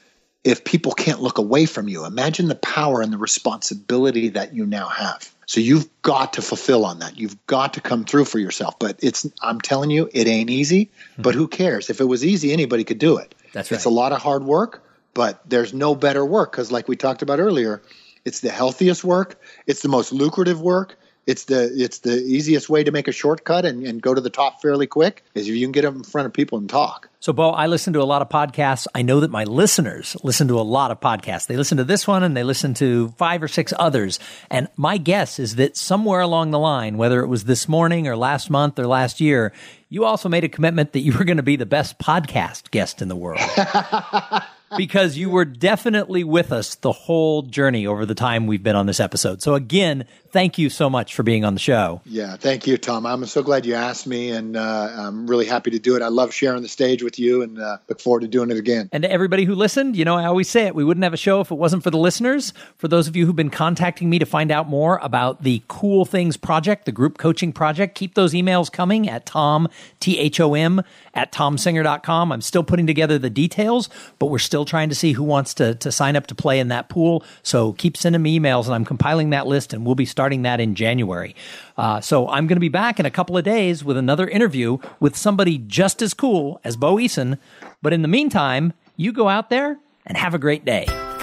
if 0.44 0.64
people 0.64 0.92
can't 0.92 1.20
look 1.20 1.38
away 1.38 1.66
from 1.66 1.88
you. 1.88 2.04
Imagine 2.04 2.48
the 2.48 2.54
power 2.54 3.02
and 3.02 3.12
the 3.12 3.18
responsibility 3.18 4.28
that 4.28 4.54
you 4.54 4.64
now 4.64 4.88
have. 4.88 5.34
So 5.46 5.60
you've 5.60 5.88
got 6.02 6.34
to 6.34 6.42
fulfill 6.42 6.84
on 6.84 7.00
that. 7.00 7.18
You've 7.18 7.44
got 7.46 7.74
to 7.74 7.80
come 7.80 8.04
through 8.04 8.26
for 8.26 8.38
yourself. 8.38 8.78
But 8.78 8.98
it's 9.02 9.26
I'm 9.42 9.60
telling 9.60 9.90
you, 9.90 10.08
it 10.12 10.26
ain't 10.26 10.50
easy. 10.50 10.86
Mm-hmm. 10.86 11.22
But 11.22 11.34
who 11.34 11.48
cares? 11.48 11.90
If 11.90 12.00
it 12.00 12.04
was 12.04 12.24
easy, 12.24 12.52
anybody 12.52 12.84
could 12.84 12.98
do 12.98 13.16
it. 13.16 13.34
That's 13.52 13.70
right. 13.70 13.76
It's 13.76 13.86
a 13.86 13.90
lot 13.90 14.12
of 14.12 14.22
hard 14.22 14.44
work 14.44 14.82
but 15.14 15.40
there's 15.48 15.74
no 15.74 15.94
better 15.94 16.24
work 16.24 16.52
because 16.52 16.70
like 16.72 16.88
we 16.88 16.96
talked 16.96 17.22
about 17.22 17.40
earlier 17.40 17.82
it's 18.24 18.40
the 18.40 18.50
healthiest 18.50 19.04
work 19.04 19.40
it's 19.66 19.82
the 19.82 19.88
most 19.88 20.12
lucrative 20.12 20.60
work 20.60 20.96
it's 21.28 21.44
the 21.44 21.70
it's 21.76 21.98
the 21.98 22.22
easiest 22.24 22.70
way 22.70 22.82
to 22.82 22.90
make 22.90 23.06
a 23.06 23.12
shortcut 23.12 23.66
and, 23.66 23.86
and 23.86 24.00
go 24.00 24.14
to 24.14 24.20
the 24.20 24.30
top 24.30 24.62
fairly 24.62 24.86
quick 24.86 25.22
is 25.34 25.46
if 25.46 25.54
you 25.54 25.66
can 25.66 25.72
get 25.72 25.84
up 25.84 25.94
in 25.94 26.02
front 26.02 26.24
of 26.24 26.32
people 26.32 26.56
and 26.56 26.70
talk. 26.70 27.10
So 27.20 27.34
bo 27.34 27.50
i 27.50 27.66
listen 27.66 27.92
to 27.92 28.00
a 28.00 28.08
lot 28.08 28.22
of 28.22 28.30
podcasts. 28.30 28.86
I 28.94 29.02
know 29.02 29.20
that 29.20 29.30
my 29.30 29.44
listeners 29.44 30.16
listen 30.22 30.48
to 30.48 30.58
a 30.58 30.62
lot 30.62 30.90
of 30.90 31.00
podcasts. 31.00 31.46
They 31.46 31.58
listen 31.58 31.76
to 31.76 31.84
this 31.84 32.06
one 32.06 32.22
and 32.22 32.34
they 32.34 32.44
listen 32.44 32.72
to 32.74 33.08
five 33.18 33.42
or 33.42 33.48
six 33.48 33.74
others. 33.78 34.18
And 34.50 34.68
my 34.76 34.96
guess 34.96 35.38
is 35.38 35.56
that 35.56 35.76
somewhere 35.76 36.22
along 36.22 36.50
the 36.50 36.58
line 36.58 36.96
whether 36.96 37.20
it 37.20 37.26
was 37.26 37.44
this 37.44 37.68
morning 37.68 38.08
or 38.08 38.16
last 38.16 38.48
month 38.48 38.78
or 38.78 38.86
last 38.86 39.20
year 39.20 39.52
you 39.90 40.06
also 40.06 40.30
made 40.30 40.44
a 40.44 40.48
commitment 40.48 40.94
that 40.94 41.00
you 41.00 41.12
were 41.12 41.24
going 41.24 41.36
to 41.36 41.42
be 41.42 41.56
the 41.56 41.66
best 41.66 41.98
podcast 41.98 42.70
guest 42.70 43.02
in 43.02 43.08
the 43.08 43.16
world 43.16 43.40
because 44.76 45.16
you 45.16 45.30
were 45.30 45.44
definitely 45.44 46.24
with 46.24 46.52
us 46.52 46.74
the 46.76 46.92
whole 46.92 47.42
journey 47.42 47.86
over 47.86 48.04
the 48.04 48.14
time 48.14 48.46
we've 48.46 48.62
been 48.62 48.76
on 48.76 48.86
this 48.86 49.00
episode. 49.00 49.42
So 49.42 49.54
again, 49.54 50.04
thank 50.30 50.58
you 50.58 50.70
so 50.70 50.90
much 50.90 51.14
for 51.14 51.22
being 51.22 51.44
on 51.44 51.54
the 51.54 51.60
show. 51.60 52.00
Yeah, 52.04 52.36
thank 52.36 52.66
you, 52.66 52.76
Thom. 52.76 53.06
I'm 53.06 53.24
so 53.26 53.42
glad 53.42 53.66
you 53.66 53.74
asked 53.74 54.06
me, 54.06 54.30
and 54.30 54.56
uh, 54.56 54.88
I'm 54.96 55.26
really 55.26 55.46
happy 55.46 55.70
to 55.70 55.78
do 55.78 55.96
it. 55.96 56.02
I 56.02 56.08
love 56.08 56.32
sharing 56.32 56.62
the 56.62 56.68
stage 56.68 57.02
with 57.02 57.18
you, 57.18 57.42
and 57.42 57.60
uh, 57.60 57.78
look 57.88 58.00
forward 58.00 58.20
to 58.20 58.28
doing 58.28 58.50
it 58.50 58.56
again. 58.56 58.88
And 58.92 59.02
to 59.02 59.10
everybody 59.10 59.44
who 59.44 59.54
listened, 59.54 59.96
you 59.96 60.04
know, 60.04 60.16
I 60.16 60.24
always 60.24 60.48
say 60.48 60.66
it: 60.66 60.74
we 60.74 60.84
wouldn't 60.84 61.04
have 61.04 61.14
a 61.14 61.18
show 61.18 61.40
if 61.40 61.50
it 61.50 61.56
wasn't 61.56 61.82
for 61.82 61.90
the 61.90 61.98
listeners. 61.98 62.52
For 62.76 62.88
those 62.88 63.08
of 63.08 63.16
you 63.16 63.26
who've 63.26 63.36
been 63.36 63.50
contacting 63.50 64.10
me 64.10 64.18
to 64.18 64.26
find 64.26 64.50
out 64.50 64.68
more 64.68 64.98
about 65.02 65.42
the 65.42 65.62
Cool 65.68 66.04
Things 66.04 66.36
Project, 66.36 66.84
the 66.84 66.92
group 66.92 67.18
coaching 67.18 67.52
project, 67.52 67.94
keep 67.94 68.14
those 68.14 68.34
emails 68.34 68.70
coming 68.70 69.08
at 69.08 69.26
Thom 69.26 69.68
T 70.00 70.18
H 70.18 70.40
O 70.40 70.54
M 70.54 70.82
at 71.14 71.32
thomsinger.com. 71.32 72.32
I'm 72.32 72.40
still 72.40 72.62
putting 72.62 72.86
together 72.86 73.18
the 73.18 73.30
details, 73.30 73.88
but 74.18 74.26
we're 74.26 74.38
still 74.58 74.64
trying 74.64 74.88
to 74.88 74.94
see 74.96 75.12
who 75.12 75.22
wants 75.22 75.54
to 75.54 75.76
to 75.76 75.92
sign 75.92 76.16
up 76.16 76.26
to 76.26 76.34
play 76.34 76.58
in 76.58 76.66
that 76.66 76.88
pool. 76.88 77.22
So 77.44 77.74
keep 77.74 77.96
sending 77.96 78.20
me 78.20 78.36
emails, 78.36 78.64
and 78.64 78.74
I'm 78.74 78.84
compiling 78.84 79.30
that 79.30 79.46
list, 79.46 79.72
and 79.72 79.86
we'll 79.86 79.94
be 79.94 80.04
starting 80.04 80.42
that 80.42 80.58
in 80.58 80.74
January. 80.74 81.36
Uh, 81.76 82.00
so 82.00 82.28
I'm 82.28 82.48
going 82.48 82.56
to 82.56 82.60
be 82.60 82.68
back 82.68 82.98
in 82.98 83.06
a 83.06 83.10
couple 83.10 83.38
of 83.38 83.44
days 83.44 83.84
with 83.84 83.96
another 83.96 84.26
interview 84.26 84.78
with 84.98 85.16
somebody 85.16 85.58
just 85.58 86.02
as 86.02 86.12
cool 86.12 86.60
as 86.64 86.76
Bo 86.76 86.96
Eason. 86.96 87.38
But 87.82 87.92
in 87.92 88.02
the 88.02 88.08
meantime, 88.08 88.72
you 88.96 89.12
go 89.12 89.28
out 89.28 89.48
there 89.48 89.78
and 90.04 90.18
have 90.18 90.34
a 90.34 90.38
great 90.38 90.64
day. 90.64 91.07